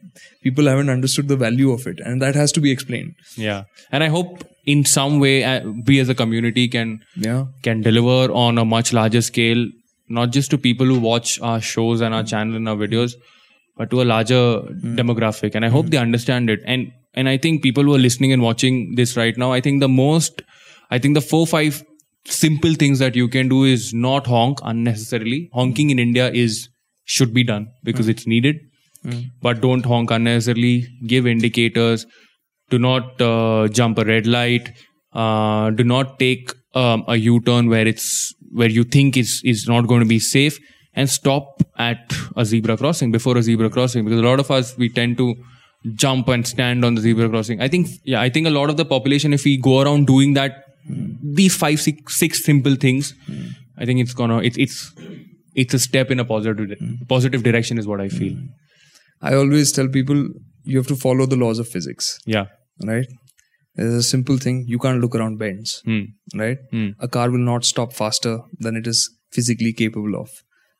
people 0.43 0.65
haven't 0.65 0.89
understood 0.89 1.27
the 1.27 1.37
value 1.37 1.71
of 1.71 1.87
it 1.87 1.99
and 2.05 2.21
that 2.21 2.35
has 2.35 2.51
to 2.53 2.61
be 2.61 2.71
explained 2.71 3.13
Yeah. 3.37 3.63
And 3.91 4.03
I 4.03 4.07
hope 4.09 4.43
in 4.65 4.85
some 4.85 5.19
way 5.19 5.43
uh, 5.43 5.61
we 5.87 5.99
as 5.99 6.09
a 6.09 6.15
community 6.15 6.67
can 6.67 6.99
yeah 7.15 7.45
can 7.67 7.81
deliver 7.81 8.31
on 8.31 8.57
a 8.57 8.65
much 8.65 8.91
larger 8.93 9.21
scale, 9.21 9.63
not 10.17 10.31
just 10.31 10.51
to 10.51 10.57
people 10.57 10.85
who 10.85 10.99
watch 10.99 11.39
our 11.41 11.61
shows 11.61 12.01
and 12.01 12.13
our 12.13 12.23
channel 12.23 12.55
and 12.59 12.69
our 12.73 12.75
videos, 12.75 13.15
but 13.81 13.91
to 13.91 14.01
a 14.01 14.07
larger 14.11 14.41
demographic. 15.01 15.55
And 15.59 15.67
I 15.67 15.69
hope 15.75 15.91
they 15.93 16.01
understand 16.01 16.49
it. 16.55 16.65
And 16.65 16.91
and 17.13 17.29
I 17.29 17.37
think 17.45 17.63
people 17.67 17.83
who 17.83 17.95
are 17.95 18.03
listening 18.07 18.33
and 18.33 18.41
watching 18.47 18.81
this 18.95 19.15
right 19.17 19.39
now, 19.43 19.51
I 19.51 19.61
think 19.67 19.81
the 19.85 19.89
most, 19.93 20.43
I 20.89 20.99
think 21.05 21.19
the 21.19 21.23
four 21.29 21.45
five 21.53 21.83
simple 22.25 22.75
things 22.75 22.99
that 22.99 23.15
you 23.21 23.27
can 23.27 23.49
do 23.53 23.63
is 23.75 23.93
not 23.93 24.27
honk 24.33 24.59
unnecessarily. 24.73 25.39
Honking 25.53 25.89
in 25.95 26.03
India 26.07 26.31
is 26.31 26.59
should 27.05 27.33
be 27.39 27.43
done 27.43 27.69
because 27.83 28.07
it's 28.15 28.27
needed, 28.27 28.59
but 29.41 29.61
don't 29.61 29.85
honk 29.93 30.11
unnecessarily. 30.11 30.87
Give 31.15 31.27
indicators 31.27 32.05
do 32.71 32.79
not 32.79 33.21
uh, 33.21 33.67
jump 33.67 33.97
a 33.97 34.05
red 34.05 34.25
light 34.25 34.71
uh, 35.13 35.69
do 35.71 35.83
not 35.83 36.17
take 36.19 36.53
um, 36.73 37.03
a 37.07 37.17
u-turn 37.17 37.69
where 37.69 37.87
it's 37.87 38.33
where 38.51 38.69
you 38.69 38.83
think 38.83 39.17
is 39.17 39.41
is 39.43 39.65
not 39.67 39.87
going 39.87 39.99
to 39.99 40.07
be 40.07 40.19
safe 40.19 40.59
and 40.95 41.09
stop 41.09 41.61
at 41.77 42.13
a 42.35 42.45
zebra 42.45 42.77
crossing 42.77 43.11
before 43.11 43.37
a 43.37 43.43
zebra 43.43 43.69
crossing 43.69 44.03
because 44.05 44.19
a 44.19 44.23
lot 44.23 44.39
of 44.39 44.49
us 44.51 44.77
we 44.77 44.89
tend 44.89 45.17
to 45.17 45.27
jump 46.05 46.27
and 46.27 46.47
stand 46.47 46.83
on 46.85 46.95
the 46.95 47.01
zebra 47.01 47.27
crossing 47.29 47.61
i 47.61 47.67
think 47.67 47.87
yeah 48.03 48.21
i 48.21 48.29
think 48.29 48.47
a 48.47 48.55
lot 48.57 48.69
of 48.69 48.77
the 48.81 48.85
population 48.85 49.33
if 49.33 49.43
we 49.45 49.57
go 49.57 49.81
around 49.81 50.05
doing 50.07 50.33
that 50.39 50.65
these 51.39 51.55
five 51.55 51.79
six 51.79 52.17
six 52.23 52.43
simple 52.43 52.75
things 52.75 53.13
i 53.77 53.85
think 53.85 53.99
it's 53.99 54.13
gonna 54.13 54.37
it's 54.49 54.57
it's 54.57 54.77
it's 55.63 55.73
a 55.73 55.79
step 55.79 56.11
in 56.11 56.19
a 56.19 56.25
positive 56.25 56.77
positive 57.15 57.43
direction 57.49 57.77
is 57.77 57.87
what 57.93 58.01
i 58.01 58.09
feel 58.09 58.35
i 59.21 59.33
always 59.33 59.71
tell 59.71 59.87
people 59.97 60.21
you 60.63 60.77
have 60.77 60.87
to 60.93 60.95
follow 60.95 61.25
the 61.25 61.35
laws 61.45 61.59
of 61.59 61.67
physics 61.67 62.17
yeah 62.25 62.45
right? 62.91 63.05
There's 63.75 63.93
a 63.93 64.03
simple 64.03 64.37
thing 64.43 64.55
you 64.67 64.77
can't 64.83 64.99
look 64.99 65.15
around 65.15 65.37
bends, 65.41 65.81
Hmm. 65.85 65.99
right? 66.35 66.57
Hmm. 66.71 66.87
A 66.99 67.07
car 67.07 67.29
will 67.33 67.43
not 67.49 67.63
stop 67.63 67.93
faster 67.93 68.31
than 68.59 68.75
it 68.75 68.85
is 68.85 68.99
physically 69.31 69.71
capable 69.81 70.15
of. 70.21 70.29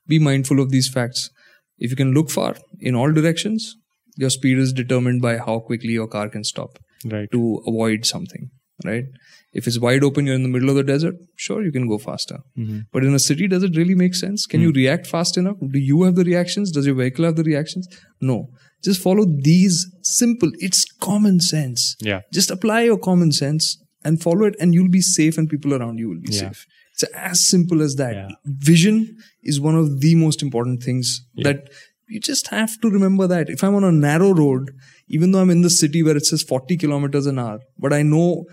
Be 0.08 0.20
mindful 0.20 0.60
of 0.60 0.70
these 0.70 0.89
facts. 0.89 1.30
If 1.78 1.89
you 1.89 1.95
can 1.95 2.14
look 2.14 2.30
far 2.30 2.56
in 2.80 2.95
all 2.95 3.12
directions, 3.12 3.76
your 4.18 4.30
speed 4.30 4.60
is 4.60 4.74
determined 4.74 5.22
by 5.22 5.38
how 5.38 5.60
quickly 5.60 5.93
your 5.93 6.08
car 6.08 6.30
can 6.30 6.43
stop 6.43 6.78
right 7.06 7.30
to 7.32 7.62
avoid 7.66 8.06
something, 8.06 8.49
right? 8.86 9.06
If 9.54 9.68
it's 9.68 9.80
wide 9.80 10.04
open, 10.04 10.26
you're 10.26 10.36
in 10.36 10.43
the 10.43 10.49
middle 10.49 10.70
of 10.70 10.76
the 10.76 10.84
desert, 10.84 11.16
sure, 11.36 11.64
you 11.64 11.72
can 11.72 11.88
go 11.88 11.97
faster. 11.97 12.39
Mm-hmm. 12.58 12.80
But 12.91 13.04
in 13.04 13.14
a 13.14 13.20
city, 13.20 13.47
does 13.47 13.64
it 13.64 13.76
really 13.76 13.95
make 13.95 14.16
sense? 14.16 14.45
Can 14.45 14.62
you 14.62 14.72
mm. 14.72 14.76
react 14.76 15.08
fast 15.08 15.38
enough? 15.38 15.58
Do 15.60 15.80
you 15.80 16.04
have 16.04 16.16
the 16.16 16.24
reactions? 16.24 16.72
Does 16.72 16.86
your 16.86 16.95
vehicle 16.95 17.26
have 17.26 17.36
the 17.36 17.43
reactions? 17.43 17.88
No. 18.22 18.47
Just 18.84 19.02
follow 19.02 19.26
these 19.26 19.88
simple, 20.02 20.52
it's 20.60 20.86
common 20.99 21.39
sense. 21.39 21.95
yeah 21.99 22.22
Just 22.32 22.49
apply 22.49 22.84
your 22.84 22.97
common 22.97 23.32
sense 23.32 23.78
and 24.04 24.22
follow 24.22 24.45
it, 24.45 24.56
and 24.60 24.74
you'll 24.74 24.89
be 24.89 25.02
safe, 25.02 25.38
and 25.38 25.49
people 25.49 25.74
around 25.74 25.99
you 25.99 26.10
will 26.10 26.22
be 26.22 26.34
Yeah. 26.34 26.39
safe. 26.39 26.66
It's 27.02 27.14
as 27.16 27.47
simple 27.47 27.82
as 27.82 27.95
that. 27.95 28.14
Yeah. 28.16 28.30
Vision 28.45 29.18
is 29.43 29.60
one 29.60 29.76
of 29.76 30.02
the 30.02 30.16
most 30.16 30.41
important 30.41 30.84
things 30.84 31.22
that 31.38 31.70
you 32.08 32.20
just 32.20 32.47
have 32.49 32.80
to 32.82 32.89
remember 32.89 33.28
that. 33.28 33.49
If 33.49 33.64
I'm 33.64 33.76
on 33.76 33.84
a 33.84 33.91
narrow 33.91 34.34
road, 34.34 34.72
even 35.08 35.32
though 35.32 35.39
I'm 35.39 35.49
in 35.49 35.62
the 35.62 35.70
city 35.70 36.04
where 36.04 36.18
it 36.18 36.26
says 36.26 36.43
40 36.43 36.78
kilometers 36.78 37.26
an 37.26 37.39
hour, 37.39 37.60
but 37.78 37.93
I 37.93 38.02
know 38.02 38.45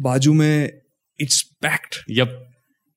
Baju 0.00 0.34
mein 0.34 0.70
it's 1.18 1.42
packed. 1.60 2.02
yep 2.06 2.30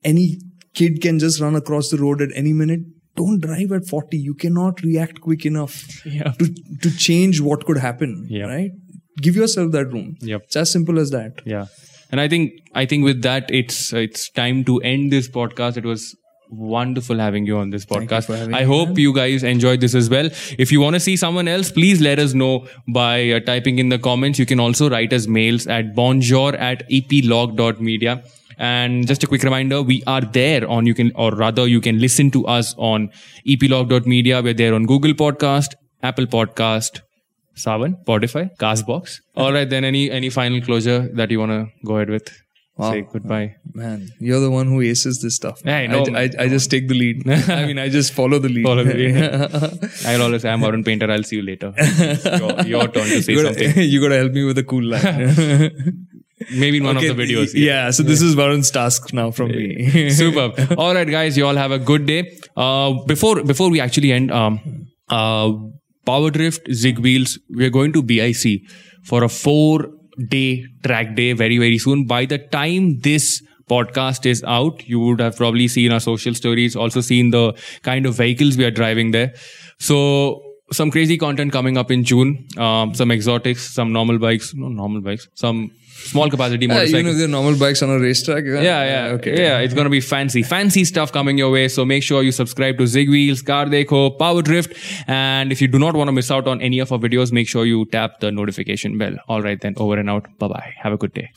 Any 0.04 0.38
kid 0.74 1.02
can 1.02 1.20
just 1.20 1.42
run 1.42 1.56
across 1.56 1.90
the 1.90 1.98
road 1.98 2.22
at 2.22 2.30
any 2.36 2.54
minute. 2.54 2.82
Don't 3.16 3.42
drive 3.42 3.72
at 3.72 3.86
40. 3.88 4.18
You 4.18 4.34
cannot 4.34 4.82
react 4.82 5.20
quick 5.22 5.46
enough 5.46 6.06
yeah 6.06 6.32
to, 6.40 6.54
to 6.82 6.96
change 6.98 7.42
what 7.42 7.66
could 7.66 7.78
happen. 7.78 8.26
Yeah. 8.30 8.46
Right? 8.46 8.72
Give 9.22 9.36
yourself 9.36 9.72
that 9.74 9.92
room. 9.92 10.16
Yep. 10.22 10.44
It's 10.46 10.56
as 10.56 10.72
simple 10.72 11.00
as 11.00 11.12
that. 11.12 11.42
yeah 11.46 11.66
and 12.14 12.22
i 12.22 12.28
think 12.34 12.60
i 12.82 12.86
think 12.90 13.08
with 13.12 13.24
that 13.28 13.54
it's 13.60 13.78
it's 14.02 14.30
time 14.42 14.64
to 14.66 14.82
end 14.90 15.12
this 15.12 15.30
podcast. 15.38 15.78
It 15.82 15.86
was 15.92 16.16
wonderful 16.74 17.22
having 17.24 17.48
you 17.48 17.58
on 17.58 17.72
this 17.76 17.86
podcast. 17.92 18.54
i 18.58 18.64
hope 18.72 19.00
you 19.04 19.14
guys 19.16 19.46
enjoyed 19.52 19.82
this 19.86 19.96
as 20.00 20.10
well. 20.10 20.30
If 20.66 20.72
you 20.72 20.82
want 20.82 20.98
to 20.98 21.00
see 21.06 21.16
someone 21.22 21.48
else 21.54 21.72
please 21.78 22.04
let 22.08 22.20
us 22.20 22.36
know 22.42 22.68
by 22.88 23.32
uh, 23.32 23.40
typing 23.40 23.80
in 23.80 23.90
the 23.90 24.00
comments. 24.08 24.44
You 24.44 24.46
can 24.46 24.60
also 24.60 24.90
write 24.96 25.18
us 25.20 25.28
mails 25.40 25.66
at 25.78 25.96
bonjour 25.96 26.56
at 26.56 26.88
eplog.media 26.90 28.24
and 28.58 29.08
just 29.14 29.24
a 29.24 29.28
quick 29.28 29.48
reminder 29.50 29.82
we 29.82 30.04
are 30.06 30.22
there 30.22 30.70
on 30.70 30.86
you 30.86 30.94
can 30.94 31.12
or 31.16 31.32
rather 31.32 31.66
you 31.68 31.82
can 31.82 32.00
listen 32.00 32.30
to 32.38 32.46
us 32.58 32.76
on 32.78 33.10
eplog.media 33.48 34.44
we're 34.44 34.54
there 34.54 34.76
on 34.76 34.86
google 34.86 35.18
podcast 35.24 35.74
apple 36.12 36.28
podcast 36.36 37.02
Saavn, 37.56 38.04
Spotify, 38.06 38.56
Castbox. 38.58 39.20
All 39.36 39.54
right, 39.54 39.70
then 39.70 39.84
any 39.84 40.10
any 40.12 40.30
final 40.30 40.62
closure 40.62 41.10
that 41.14 41.32
you 41.32 41.40
want 41.40 41.52
to 41.52 41.68
go 41.86 41.96
ahead 41.98 42.10
with? 42.10 42.30
Say 42.82 43.02
goodbye. 43.02 43.56
Man, 43.72 44.10
you're 44.20 44.40
the 44.40 44.50
one 44.50 44.66
who 44.66 44.82
aces 44.82 45.22
this 45.22 45.36
stuff. 45.36 45.62
Yeah, 45.64 45.78
I 45.78 45.88
know, 45.88 46.06
I. 46.16 46.22
I, 46.22 46.30
I 46.40 46.48
just 46.48 46.72
take 46.72 46.88
the 46.88 46.96
lead. 46.96 47.30
I 47.50 47.68
mean, 47.68 47.78
I 47.78 47.88
just 47.88 48.14
follow 48.14 48.40
the 48.40 48.50
lead. 48.50 48.64
Follow 48.64 48.84
the 48.84 48.96
lead. 48.96 50.06
I'll 50.08 50.24
always 50.24 50.42
say 50.42 50.50
I'm 50.50 50.64
Arun 50.64 50.84
Painter. 50.84 51.10
I'll 51.12 51.22
see 51.22 51.36
you 51.36 51.44
later. 51.44 51.72
your, 51.78 52.66
your 52.66 52.88
turn 52.88 53.08
to 53.10 53.22
say 53.22 53.34
you, 53.34 53.44
something. 53.44 53.68
gotta, 53.70 53.84
you 53.84 54.02
gotta 54.02 54.18
help 54.18 54.32
me 54.32 54.44
with 54.44 54.58
a 54.58 54.64
cool 54.64 54.84
line. 54.84 56.08
Maybe 56.52 56.78
in 56.78 56.84
one 56.84 56.98
of 56.98 57.04
the 57.04 57.10
videos. 57.10 57.52
Yeah, 57.54 57.92
so 57.92 58.02
this 58.02 58.24
is 58.24 58.36
Varun's 58.36 58.72
task 58.72 59.14
now 59.14 59.30
from 59.30 59.50
me. 59.50 60.10
Superb. 60.10 60.60
All 60.78 60.96
right, 60.96 61.08
guys, 61.08 61.38
you 61.38 61.46
all 61.46 61.56
have 61.56 61.72
a 61.72 61.80
good 61.80 62.08
day. 62.08 62.40
Uh, 62.58 63.04
before 63.06 63.44
before 63.44 63.70
we 63.70 63.80
actually 63.80 64.12
end, 64.12 64.32
um, 64.32 64.88
uh, 65.10 65.54
Power 66.06 66.30
Drift 66.30 66.72
Zig 66.74 67.00
Wheels, 67.00 67.40
we're 67.50 67.70
going 67.70 67.94
to 67.94 68.04
BIC 68.04 68.62
for 69.04 69.24
a 69.24 69.30
four 69.30 69.90
day 70.30 70.66
track 70.84 71.16
day 71.16 71.34
very 71.34 71.58
very 71.58 71.78
soon. 71.78 72.06
By 72.06 72.26
the 72.26 72.38
time 72.38 73.00
this 73.00 73.42
podcast 73.70 74.26
is 74.26 74.44
out, 74.44 74.88
you 74.88 75.00
would 75.00 75.20
have 75.20 75.38
probably 75.38 75.68
seen 75.68 75.92
our 75.92 76.00
social 76.00 76.34
stories, 76.34 76.76
also 76.76 77.02
seen 77.02 77.32
the 77.32 77.54
kind 77.82 78.06
of 78.06 78.16
vehicles 78.16 78.58
we 78.58 78.66
are 78.66 78.72
driving 78.72 79.12
there. 79.12 79.34
So 79.80 80.42
some 80.72 80.92
crazy 80.92 81.18
content 81.18 81.52
coming 81.52 81.78
up 81.78 81.92
in 81.92 82.04
June. 82.04 82.48
Um, 82.58 82.94
some 82.94 83.12
exotics, 83.12 83.74
some 83.74 83.94
normal 83.94 84.20
bikes, 84.20 84.54
no 84.54 84.68
normal 84.68 85.02
bikes, 85.02 85.28
some 85.36 85.72
small 86.12 86.30
capacity 86.30 86.66
Yeah, 86.66 86.74
motorcycles. 86.76 86.98
you 86.98 87.04
know, 87.04 87.14
the 87.14 87.28
normal 87.28 87.58
bikes 87.60 87.82
on 87.82 87.90
a 87.90 88.00
racetrack. 88.00 88.44
Yeah, 88.46 88.62
Yeah, 88.62 88.84
yeah, 88.94 89.14
Okay. 89.16 89.36
yeah. 89.38 89.60
It's 89.60 89.74
gonna 89.74 89.90
be 89.90 90.02
fancy, 90.02 90.44
fancy 90.44 90.84
stuff 90.86 91.12
coming 91.12 91.38
your 91.38 91.52
way. 91.52 91.68
So 91.68 91.86
make 91.86 92.04
sure 92.04 92.24
you 92.24 92.32
subscribe 92.32 92.78
to 92.80 92.88
Zig 92.88 93.10
Wheels, 93.10 93.42
Car 93.42 93.66
Dekho, 93.66 94.18
Power 94.20 94.42
Drift, 94.42 94.76
and 95.08 95.52
if 95.52 95.62
you 95.62 95.68
do 95.68 95.80
not 95.80 95.96
want 95.96 96.08
to 96.10 96.12
miss 96.12 96.30
out 96.32 96.48
on 96.48 96.62
any 96.62 96.80
of 96.80 96.92
our 96.92 97.00
videos, 97.00 97.32
make 97.32 97.48
sure 97.48 97.66
you 97.66 97.86
tap 97.86 98.20
the 98.20 98.32
notification 98.32 98.98
bell. 98.98 99.16
All 99.28 99.42
right, 99.42 99.60
then 99.62 99.74
over 99.78 99.98
and 99.98 100.10
out. 100.10 100.28
Bye 100.40 100.48
bye. 100.48 100.74
Have 100.84 100.94
a 100.94 100.98
good 100.98 101.14
day. 101.14 101.30